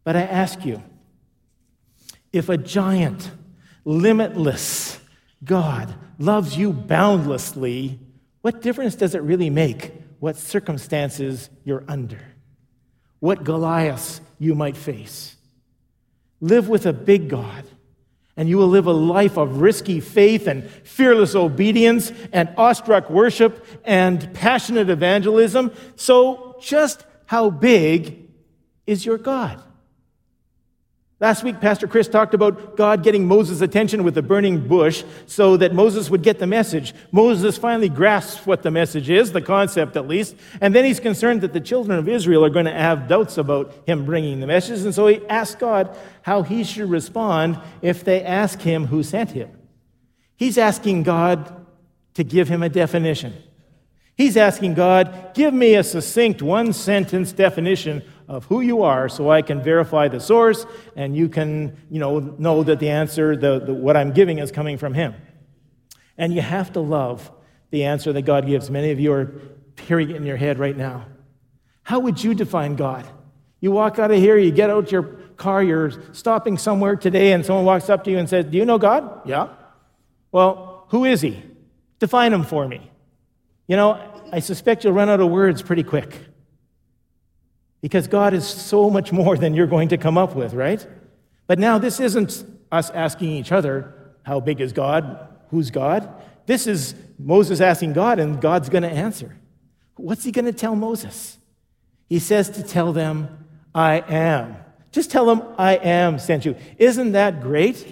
But 0.04 0.16
I 0.16 0.20
ask 0.20 0.66
you 0.66 0.82
if 2.30 2.50
a 2.50 2.58
giant, 2.58 3.30
limitless 3.86 5.00
God 5.42 5.94
loves 6.18 6.58
you 6.58 6.70
boundlessly, 6.74 8.00
what 8.42 8.60
difference 8.60 8.96
does 8.96 9.14
it 9.14 9.22
really 9.22 9.48
make 9.48 9.94
what 10.18 10.36
circumstances 10.36 11.48
you're 11.64 11.84
under? 11.88 12.20
What 13.20 13.44
Goliaths 13.44 14.20
you 14.38 14.54
might 14.54 14.76
face? 14.76 15.36
Live 16.38 16.68
with 16.68 16.84
a 16.84 16.92
big 16.92 17.30
God, 17.30 17.64
And 18.36 18.48
you 18.48 18.56
will 18.56 18.68
live 18.68 18.86
a 18.86 18.92
life 18.92 19.36
of 19.36 19.60
risky 19.60 20.00
faith 20.00 20.46
and 20.46 20.68
fearless 20.68 21.34
obedience 21.34 22.12
and 22.32 22.48
awestruck 22.56 23.10
worship 23.10 23.66
and 23.84 24.32
passionate 24.32 24.88
evangelism. 24.88 25.70
So, 25.96 26.56
just 26.60 27.04
how 27.26 27.50
big 27.50 28.30
is 28.86 29.04
your 29.04 29.18
God? 29.18 29.62
Last 31.22 31.44
week, 31.44 31.60
Pastor 31.60 31.86
Chris 31.86 32.08
talked 32.08 32.34
about 32.34 32.76
God 32.76 33.04
getting 33.04 33.28
Moses' 33.28 33.60
attention 33.60 34.02
with 34.02 34.16
the 34.16 34.22
burning 34.22 34.66
bush 34.66 35.04
so 35.26 35.56
that 35.56 35.72
Moses 35.72 36.10
would 36.10 36.24
get 36.24 36.40
the 36.40 36.48
message. 36.48 36.92
Moses 37.12 37.56
finally 37.56 37.88
grasps 37.88 38.44
what 38.44 38.64
the 38.64 38.72
message 38.72 39.08
is, 39.08 39.30
the 39.30 39.40
concept 39.40 39.96
at 39.96 40.08
least, 40.08 40.34
and 40.60 40.74
then 40.74 40.84
he's 40.84 40.98
concerned 40.98 41.42
that 41.42 41.52
the 41.52 41.60
children 41.60 41.96
of 41.96 42.08
Israel 42.08 42.44
are 42.44 42.50
going 42.50 42.64
to 42.64 42.72
have 42.72 43.06
doubts 43.06 43.38
about 43.38 43.72
him 43.86 44.04
bringing 44.04 44.40
the 44.40 44.48
message, 44.48 44.80
and 44.80 44.92
so 44.92 45.06
he 45.06 45.24
asks 45.28 45.54
God 45.54 45.96
how 46.22 46.42
he 46.42 46.64
should 46.64 46.90
respond 46.90 47.56
if 47.82 48.02
they 48.02 48.24
ask 48.24 48.60
him 48.60 48.86
who 48.86 49.04
sent 49.04 49.30
him. 49.30 49.48
He's 50.34 50.58
asking 50.58 51.04
God 51.04 51.64
to 52.14 52.24
give 52.24 52.48
him 52.48 52.64
a 52.64 52.68
definition. 52.68 53.32
He's 54.16 54.36
asking 54.36 54.74
God, 54.74 55.34
give 55.34 55.54
me 55.54 55.76
a 55.76 55.84
succinct 55.84 56.42
one 56.42 56.72
sentence 56.72 57.30
definition 57.30 58.02
of 58.32 58.46
who 58.46 58.62
you 58.62 58.82
are 58.82 59.10
so 59.10 59.30
I 59.30 59.42
can 59.42 59.62
verify 59.62 60.08
the 60.08 60.18
source 60.18 60.64
and 60.96 61.14
you 61.14 61.28
can, 61.28 61.76
you 61.90 62.00
know, 62.00 62.18
know 62.18 62.62
that 62.62 62.80
the 62.80 62.88
answer, 62.88 63.36
the, 63.36 63.60
the, 63.60 63.74
what 63.74 63.94
I'm 63.94 64.12
giving 64.12 64.38
is 64.38 64.50
coming 64.50 64.78
from 64.78 64.94
Him. 64.94 65.14
And 66.16 66.32
you 66.32 66.40
have 66.40 66.72
to 66.72 66.80
love 66.80 67.30
the 67.70 67.84
answer 67.84 68.10
that 68.14 68.22
God 68.22 68.46
gives. 68.46 68.70
Many 68.70 68.90
of 68.90 68.98
you 68.98 69.12
are 69.12 69.34
hearing 69.82 70.10
it 70.10 70.16
in 70.16 70.24
your 70.24 70.38
head 70.38 70.58
right 70.58 70.76
now. 70.76 71.06
How 71.82 71.98
would 72.00 72.24
you 72.24 72.34
define 72.34 72.74
God? 72.74 73.06
You 73.60 73.70
walk 73.70 73.98
out 73.98 74.10
of 74.10 74.16
here, 74.16 74.38
you 74.38 74.50
get 74.50 74.70
out 74.70 74.90
your 74.90 75.02
car, 75.36 75.62
you're 75.62 75.92
stopping 76.12 76.56
somewhere 76.56 76.96
today, 76.96 77.32
and 77.32 77.44
someone 77.44 77.66
walks 77.66 77.90
up 77.90 78.02
to 78.04 78.10
you 78.10 78.16
and 78.16 78.28
says, 78.28 78.46
Do 78.46 78.56
you 78.56 78.64
know 78.64 78.78
God? 78.78 79.28
Yeah. 79.28 79.48
Well, 80.30 80.86
who 80.88 81.04
is 81.04 81.20
He? 81.20 81.42
Define 81.98 82.32
Him 82.32 82.44
for 82.44 82.66
me. 82.66 82.90
You 83.66 83.76
know, 83.76 84.22
I 84.32 84.40
suspect 84.40 84.84
you'll 84.84 84.94
run 84.94 85.10
out 85.10 85.20
of 85.20 85.28
words 85.28 85.60
pretty 85.60 85.82
quick. 85.82 86.18
Because 87.82 88.06
God 88.06 88.32
is 88.32 88.46
so 88.46 88.88
much 88.88 89.12
more 89.12 89.36
than 89.36 89.52
you're 89.52 89.66
going 89.66 89.88
to 89.88 89.98
come 89.98 90.16
up 90.16 90.34
with, 90.34 90.54
right? 90.54 90.86
But 91.46 91.58
now 91.58 91.76
this 91.78 92.00
isn't 92.00 92.44
us 92.70 92.88
asking 92.90 93.30
each 93.30 93.52
other, 93.52 93.92
how 94.22 94.40
big 94.40 94.60
is 94.60 94.72
God? 94.72 95.28
Who's 95.50 95.70
God? 95.70 96.08
This 96.46 96.66
is 96.66 96.94
Moses 97.18 97.60
asking 97.60 97.92
God, 97.92 98.18
and 98.18 98.40
God's 98.40 98.68
going 98.68 98.84
to 98.84 98.90
answer. 98.90 99.36
What's 99.96 100.24
he 100.24 100.32
going 100.32 100.46
to 100.46 100.52
tell 100.52 100.74
Moses? 100.74 101.36
He 102.08 102.18
says 102.18 102.48
to 102.50 102.62
tell 102.62 102.92
them, 102.92 103.46
I 103.74 103.98
am. 104.00 104.56
Just 104.92 105.10
tell 105.10 105.26
them, 105.26 105.42
I 105.58 105.74
am 105.76 106.18
sent 106.18 106.44
you. 106.44 106.56
Isn't 106.78 107.12
that 107.12 107.42
great? 107.42 107.86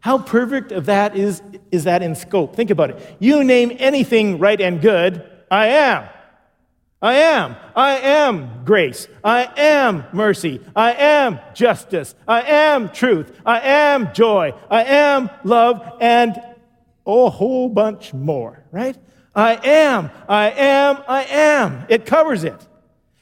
How 0.00 0.18
perfect 0.18 0.72
of 0.72 0.86
that 0.86 1.16
is, 1.16 1.42
is 1.70 1.84
that 1.84 2.02
in 2.02 2.14
scope? 2.14 2.56
Think 2.56 2.70
about 2.70 2.90
it. 2.90 3.16
You 3.18 3.44
name 3.44 3.76
anything 3.78 4.38
right 4.38 4.60
and 4.60 4.80
good, 4.80 5.28
I 5.50 5.68
am. 5.68 6.08
I 7.02 7.14
am. 7.14 7.56
I 7.74 7.98
am 7.98 8.64
grace. 8.64 9.06
I 9.22 9.50
am 9.56 10.04
mercy. 10.12 10.60
I 10.74 10.92
am 10.92 11.38
justice. 11.54 12.14
I 12.26 12.42
am 12.42 12.90
truth. 12.90 13.38
I 13.44 13.60
am 13.60 14.14
joy. 14.14 14.54
I 14.70 14.84
am 14.84 15.30
love 15.44 15.98
and 16.00 16.36
a 17.06 17.30
whole 17.30 17.68
bunch 17.68 18.14
more, 18.14 18.64
right? 18.72 18.96
I 19.34 19.54
am. 19.54 20.10
I 20.28 20.50
am. 20.50 21.02
I 21.06 21.24
am. 21.24 21.84
It 21.88 22.06
covers 22.06 22.44
it. 22.44 22.66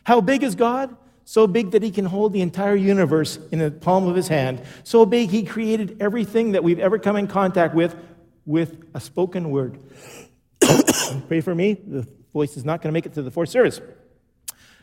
How 0.05 0.21
big 0.21 0.43
is 0.45 0.55
God? 0.55 0.97
So 1.25 1.47
big 1.47 1.73
that 1.73 1.83
he 1.83 1.91
can 1.91 2.05
hold 2.05 2.33
the 2.33 2.43
entire 2.43 2.77
universe 2.77 3.39
in 3.51 3.59
the 3.59 3.71
palm 3.71 4.07
of 4.07 4.15
his 4.15 4.29
hand. 4.29 4.63
So 4.85 5.05
big 5.07 5.31
he 5.31 5.43
created 5.43 5.97
everything 6.01 6.53
that 6.53 6.63
we've 6.63 6.79
ever 6.79 6.99
come 6.99 7.17
in 7.17 7.27
contact 7.27 7.75
with 7.75 7.97
with 8.47 8.77
a 8.93 9.01
spoken 9.01 9.51
word. 9.51 9.79
Pray 11.29 11.41
for 11.41 11.55
me. 11.55 11.75
The 11.75 12.07
voice 12.33 12.57
is 12.57 12.65
not 12.65 12.83
going 12.83 12.91
to 12.91 12.93
make 12.93 13.07
it 13.07 13.15
to 13.15 13.23
the 13.23 13.31
fourth 13.31 13.49
service. 13.49 13.81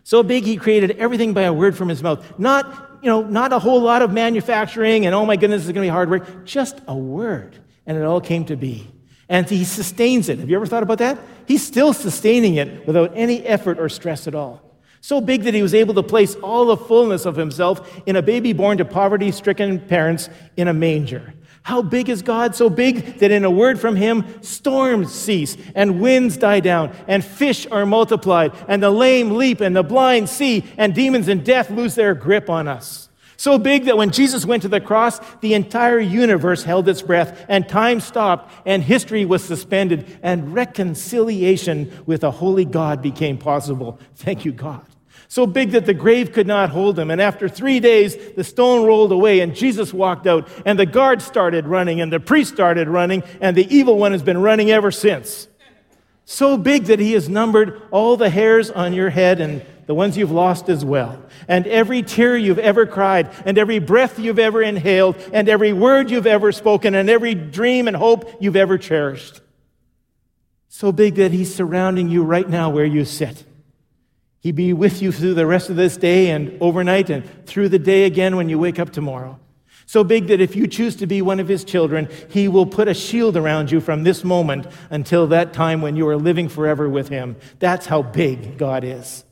So 0.03 0.23
big, 0.23 0.45
he 0.45 0.57
created 0.57 0.91
everything 0.91 1.33
by 1.33 1.43
a 1.43 1.53
word 1.53 1.77
from 1.77 1.89
his 1.89 2.01
mouth. 2.01 2.39
Not, 2.39 2.99
you 3.01 3.09
know, 3.09 3.21
not 3.21 3.53
a 3.53 3.59
whole 3.59 3.81
lot 3.81 4.01
of 4.01 4.11
manufacturing 4.11 5.05
and 5.05 5.13
oh 5.13 5.25
my 5.25 5.35
goodness, 5.35 5.61
it's 5.61 5.71
going 5.71 5.75
to 5.75 5.81
be 5.81 5.89
hard 5.89 6.09
work. 6.09 6.45
Just 6.45 6.81
a 6.87 6.95
word. 6.95 7.57
And 7.85 7.97
it 7.97 8.03
all 8.03 8.21
came 8.21 8.45
to 8.45 8.55
be. 8.55 8.89
And 9.29 9.49
he 9.49 9.63
sustains 9.63 10.27
it. 10.27 10.39
Have 10.39 10.49
you 10.49 10.55
ever 10.55 10.65
thought 10.65 10.83
about 10.83 10.97
that? 10.97 11.17
He's 11.47 11.65
still 11.65 11.93
sustaining 11.93 12.55
it 12.55 12.85
without 12.85 13.13
any 13.15 13.45
effort 13.45 13.79
or 13.79 13.89
stress 13.89 14.27
at 14.27 14.35
all. 14.35 14.61
So 15.01 15.19
big 15.19 15.43
that 15.43 15.53
he 15.53 15.63
was 15.63 15.73
able 15.73 15.95
to 15.95 16.03
place 16.03 16.35
all 16.35 16.65
the 16.65 16.77
fullness 16.77 17.25
of 17.25 17.35
himself 17.35 18.01
in 18.05 18.15
a 18.15 18.21
baby 18.21 18.53
born 18.53 18.77
to 18.77 18.85
poverty 18.85 19.31
stricken 19.31 19.79
parents 19.79 20.29
in 20.57 20.67
a 20.67 20.73
manger. 20.73 21.33
How 21.63 21.81
big 21.81 22.09
is 22.09 22.21
God? 22.21 22.55
So 22.55 22.69
big 22.69 23.19
that 23.19 23.31
in 23.31 23.45
a 23.45 23.51
word 23.51 23.79
from 23.79 23.95
him, 23.95 24.41
storms 24.41 25.13
cease 25.13 25.55
and 25.75 26.01
winds 26.01 26.37
die 26.37 26.59
down 26.59 26.95
and 27.07 27.23
fish 27.23 27.67
are 27.67 27.85
multiplied 27.85 28.53
and 28.67 28.81
the 28.81 28.89
lame 28.89 29.31
leap 29.37 29.61
and 29.61 29.75
the 29.75 29.83
blind 29.83 30.27
see 30.27 30.65
and 30.77 30.95
demons 30.95 31.27
and 31.27 31.45
death 31.45 31.69
lose 31.69 31.93
their 31.93 32.15
grip 32.15 32.49
on 32.49 32.67
us. 32.67 33.09
So 33.37 33.57
big 33.57 33.85
that 33.85 33.97
when 33.97 34.11
Jesus 34.11 34.45
went 34.45 34.61
to 34.63 34.69
the 34.69 34.81
cross, 34.81 35.19
the 35.41 35.55
entire 35.55 35.99
universe 35.99 36.63
held 36.63 36.87
its 36.87 37.01
breath 37.01 37.43
and 37.47 37.67
time 37.67 37.99
stopped 37.99 38.51
and 38.65 38.83
history 38.83 39.25
was 39.25 39.43
suspended 39.43 40.19
and 40.21 40.53
reconciliation 40.53 41.91
with 42.05 42.23
a 42.23 42.31
holy 42.31 42.65
God 42.65 43.01
became 43.01 43.37
possible. 43.37 43.99
Thank 44.15 44.45
you, 44.45 44.51
God 44.51 44.85
so 45.31 45.47
big 45.47 45.71
that 45.71 45.85
the 45.85 45.93
grave 45.93 46.33
could 46.33 46.45
not 46.45 46.71
hold 46.71 46.99
him. 46.99 47.09
And 47.09 47.21
after 47.21 47.47
three 47.47 47.79
days, 47.79 48.17
the 48.35 48.43
stone 48.43 48.85
rolled 48.85 49.13
away, 49.13 49.39
and 49.39 49.55
Jesus 49.55 49.93
walked 49.93 50.27
out, 50.27 50.49
and 50.65 50.77
the 50.77 50.85
guards 50.85 51.23
started 51.23 51.67
running, 51.67 52.01
and 52.01 52.11
the 52.11 52.19
priest 52.19 52.51
started 52.51 52.89
running, 52.89 53.23
and 53.39 53.55
the 53.55 53.65
evil 53.73 53.97
one 53.97 54.11
has 54.11 54.21
been 54.21 54.41
running 54.41 54.71
ever 54.71 54.91
since. 54.91 55.47
So 56.25 56.57
big 56.57 56.83
that 56.87 56.99
he 56.99 57.13
has 57.13 57.29
numbered 57.29 57.81
all 57.91 58.17
the 58.17 58.29
hairs 58.29 58.69
on 58.69 58.91
your 58.91 59.09
head 59.09 59.39
and 59.39 59.65
the 59.85 59.93
ones 59.93 60.17
you've 60.17 60.31
lost 60.33 60.67
as 60.67 60.83
well, 60.83 61.23
and 61.47 61.65
every 61.65 62.03
tear 62.03 62.35
you've 62.35 62.59
ever 62.59 62.85
cried, 62.85 63.31
and 63.45 63.57
every 63.57 63.79
breath 63.79 64.19
you've 64.19 64.37
ever 64.37 64.61
inhaled, 64.61 65.15
and 65.31 65.47
every 65.47 65.71
word 65.71 66.11
you've 66.11 66.27
ever 66.27 66.51
spoken, 66.51 66.93
and 66.93 67.09
every 67.09 67.35
dream 67.35 67.87
and 67.87 67.95
hope 67.95 68.29
you've 68.41 68.57
ever 68.57 68.77
cherished. 68.77 69.39
So 70.67 70.91
big 70.91 71.15
that 71.15 71.31
he's 71.31 71.55
surrounding 71.55 72.09
you 72.09 72.21
right 72.21 72.49
now 72.49 72.69
where 72.69 72.83
you 72.83 73.05
sit. 73.05 73.45
He 74.41 74.51
be 74.51 74.73
with 74.73 75.01
you 75.03 75.11
through 75.11 75.35
the 75.35 75.45
rest 75.45 75.69
of 75.69 75.75
this 75.75 75.97
day 75.97 76.31
and 76.31 76.57
overnight 76.59 77.11
and 77.11 77.45
through 77.45 77.69
the 77.69 77.79
day 77.79 78.05
again 78.05 78.35
when 78.35 78.49
you 78.49 78.57
wake 78.57 78.79
up 78.79 78.89
tomorrow. 78.89 79.39
So 79.85 80.03
big 80.03 80.27
that 80.27 80.41
if 80.41 80.55
you 80.55 80.67
choose 80.67 80.95
to 80.97 81.05
be 81.05 81.21
one 81.21 81.39
of 81.39 81.47
his 81.47 81.63
children, 81.63 82.09
he 82.29 82.47
will 82.47 82.65
put 82.65 82.87
a 82.87 82.93
shield 82.93 83.37
around 83.37 83.71
you 83.71 83.79
from 83.79 84.03
this 84.03 84.23
moment 84.23 84.65
until 84.89 85.27
that 85.27 85.53
time 85.53 85.81
when 85.81 85.95
you 85.95 86.07
are 86.07 86.17
living 86.17 86.49
forever 86.49 86.89
with 86.89 87.09
him. 87.09 87.35
That's 87.59 87.85
how 87.85 88.01
big 88.01 88.57
God 88.57 88.83
is. 88.83 89.25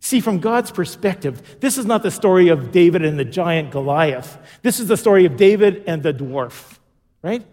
See, 0.00 0.20
from 0.20 0.40
God's 0.40 0.70
perspective, 0.70 1.60
this 1.60 1.78
is 1.78 1.86
not 1.86 2.02
the 2.02 2.10
story 2.10 2.48
of 2.48 2.72
David 2.72 3.04
and 3.04 3.18
the 3.18 3.24
giant 3.24 3.70
Goliath. 3.70 4.36
This 4.60 4.80
is 4.80 4.88
the 4.88 4.96
story 4.96 5.24
of 5.24 5.36
David 5.36 5.84
and 5.86 6.02
the 6.02 6.12
dwarf, 6.12 6.78
right? 7.22 7.46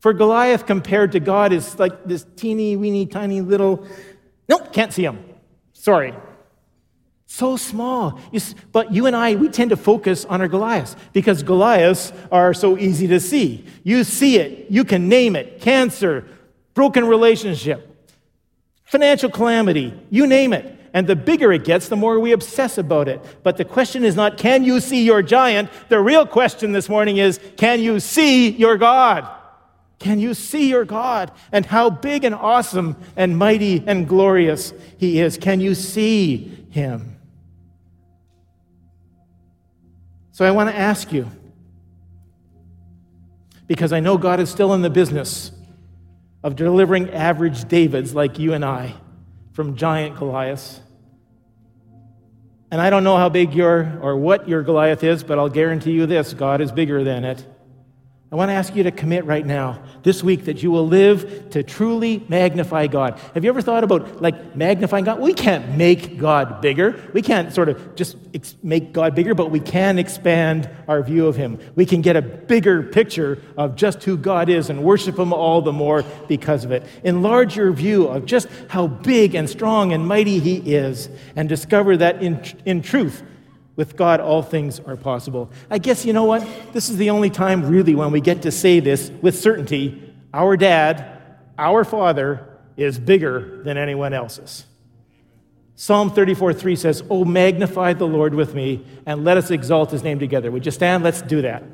For 0.00 0.12
Goliath 0.12 0.66
compared 0.66 1.12
to 1.12 1.20
God 1.20 1.52
is 1.52 1.78
like 1.78 2.04
this 2.04 2.26
teeny, 2.34 2.74
weeny, 2.74 3.06
tiny 3.06 3.40
little, 3.40 3.86
nope, 4.48 4.72
can't 4.72 4.92
see 4.92 5.04
him. 5.04 5.24
Sorry, 5.72 6.12
so 7.32 7.56
small. 7.56 8.20
But 8.72 8.92
you 8.92 9.06
and 9.06 9.16
I, 9.16 9.36
we 9.36 9.48
tend 9.48 9.70
to 9.70 9.76
focus 9.76 10.26
on 10.26 10.42
our 10.42 10.48
Goliaths 10.48 10.96
because 11.14 11.42
Goliaths 11.42 12.12
are 12.30 12.52
so 12.52 12.76
easy 12.76 13.06
to 13.08 13.20
see. 13.20 13.64
You 13.84 14.04
see 14.04 14.36
it, 14.36 14.70
you 14.70 14.84
can 14.84 15.08
name 15.08 15.34
it 15.34 15.60
cancer, 15.60 16.26
broken 16.74 17.06
relationship, 17.06 17.88
financial 18.84 19.30
calamity, 19.30 19.98
you 20.10 20.26
name 20.26 20.52
it. 20.52 20.78
And 20.92 21.06
the 21.06 21.16
bigger 21.16 21.50
it 21.54 21.64
gets, 21.64 21.88
the 21.88 21.96
more 21.96 22.20
we 22.20 22.32
obsess 22.32 22.76
about 22.76 23.08
it. 23.08 23.18
But 23.42 23.56
the 23.56 23.64
question 23.64 24.04
is 24.04 24.14
not, 24.14 24.36
can 24.36 24.62
you 24.62 24.78
see 24.78 25.02
your 25.02 25.22
giant? 25.22 25.70
The 25.88 26.00
real 26.00 26.26
question 26.26 26.72
this 26.72 26.90
morning 26.90 27.16
is, 27.16 27.40
can 27.56 27.80
you 27.80 27.98
see 27.98 28.50
your 28.50 28.76
God? 28.76 29.26
Can 29.98 30.18
you 30.18 30.34
see 30.34 30.68
your 30.68 30.84
God 30.84 31.32
and 31.50 31.64
how 31.64 31.88
big 31.88 32.24
and 32.24 32.34
awesome 32.34 32.96
and 33.16 33.38
mighty 33.38 33.82
and 33.86 34.06
glorious 34.06 34.74
He 34.98 35.18
is? 35.18 35.38
Can 35.38 35.60
you 35.60 35.74
see 35.74 36.66
Him? 36.68 37.16
So 40.32 40.44
I 40.46 40.50
want 40.50 40.70
to 40.70 40.76
ask 40.76 41.12
you, 41.12 41.30
because 43.66 43.92
I 43.92 44.00
know 44.00 44.18
God 44.18 44.40
is 44.40 44.50
still 44.50 44.74
in 44.74 44.82
the 44.82 44.90
business 44.90 45.52
of 46.42 46.56
delivering 46.56 47.10
average 47.10 47.68
Davids 47.68 48.14
like 48.14 48.38
you 48.38 48.52
and 48.54 48.64
I 48.64 48.94
from 49.52 49.76
giant 49.76 50.16
Goliaths. 50.16 50.80
And 52.70 52.80
I 52.80 52.88
don't 52.90 53.04
know 53.04 53.18
how 53.18 53.28
big 53.28 53.54
your 53.54 53.98
or 54.02 54.16
what 54.16 54.48
your 54.48 54.62
Goliath 54.62 55.04
is, 55.04 55.22
but 55.22 55.38
I'll 55.38 55.50
guarantee 55.50 55.92
you 55.92 56.06
this 56.06 56.32
God 56.32 56.60
is 56.62 56.72
bigger 56.72 57.04
than 57.04 57.24
it. 57.24 57.46
I 58.32 58.36
want 58.36 58.48
to 58.48 58.54
ask 58.54 58.74
you 58.74 58.84
to 58.84 58.90
commit 58.90 59.26
right 59.26 59.44
now, 59.44 59.82
this 60.02 60.22
week, 60.22 60.46
that 60.46 60.62
you 60.62 60.70
will 60.70 60.88
live 60.88 61.50
to 61.50 61.62
truly 61.62 62.24
magnify 62.30 62.86
God. 62.86 63.20
Have 63.34 63.44
you 63.44 63.50
ever 63.50 63.60
thought 63.60 63.84
about 63.84 64.22
like 64.22 64.56
magnifying 64.56 65.04
God? 65.04 65.20
We 65.20 65.34
can't 65.34 65.76
make 65.76 66.16
God 66.16 66.62
bigger. 66.62 66.98
We 67.12 67.20
can't 67.20 67.52
sort 67.52 67.68
of 67.68 67.94
just 67.94 68.16
ex- 68.32 68.56
make 68.62 68.94
God 68.94 69.14
bigger, 69.14 69.34
but 69.34 69.50
we 69.50 69.60
can 69.60 69.98
expand 69.98 70.70
our 70.88 71.02
view 71.02 71.26
of 71.26 71.36
Him. 71.36 71.58
We 71.74 71.84
can 71.84 72.00
get 72.00 72.16
a 72.16 72.22
bigger 72.22 72.82
picture 72.82 73.38
of 73.58 73.76
just 73.76 74.02
who 74.02 74.16
God 74.16 74.48
is 74.48 74.70
and 74.70 74.82
worship 74.82 75.18
Him 75.18 75.34
all 75.34 75.60
the 75.60 75.72
more 75.72 76.02
because 76.26 76.64
of 76.64 76.72
it. 76.72 76.84
Enlarge 77.04 77.54
your 77.54 77.70
view 77.70 78.08
of 78.08 78.24
just 78.24 78.48
how 78.68 78.86
big 78.86 79.34
and 79.34 79.48
strong 79.48 79.92
and 79.92 80.08
mighty 80.08 80.38
He 80.38 80.56
is, 80.56 81.10
and 81.36 81.50
discover 81.50 81.98
that 81.98 82.22
in, 82.22 82.42
in 82.64 82.80
truth, 82.80 83.22
with 83.82 83.96
God, 83.96 84.20
all 84.20 84.42
things 84.42 84.78
are 84.78 84.94
possible. 84.94 85.50
I 85.68 85.78
guess 85.78 86.06
you 86.06 86.12
know 86.12 86.22
what? 86.22 86.46
This 86.72 86.88
is 86.88 86.98
the 86.98 87.10
only 87.10 87.30
time, 87.30 87.68
really, 87.68 87.96
when 87.96 88.12
we 88.12 88.20
get 88.20 88.42
to 88.42 88.52
say 88.52 88.78
this 88.78 89.10
with 89.20 89.36
certainty 89.36 90.14
our 90.32 90.56
dad, 90.56 91.20
our 91.58 91.82
father, 91.82 92.60
is 92.76 93.00
bigger 93.00 93.60
than 93.64 93.76
anyone 93.76 94.12
else's. 94.12 94.66
Psalm 95.74 96.12
34 96.12 96.54
3 96.54 96.76
says, 96.76 97.02
Oh, 97.10 97.24
magnify 97.24 97.94
the 97.94 98.06
Lord 98.06 98.34
with 98.34 98.54
me, 98.54 98.86
and 99.04 99.24
let 99.24 99.36
us 99.36 99.50
exalt 99.50 99.90
his 99.90 100.04
name 100.04 100.20
together. 100.20 100.52
Would 100.52 100.64
you 100.64 100.70
stand? 100.70 101.02
Let's 101.02 101.20
do 101.20 101.42
that. 101.42 101.64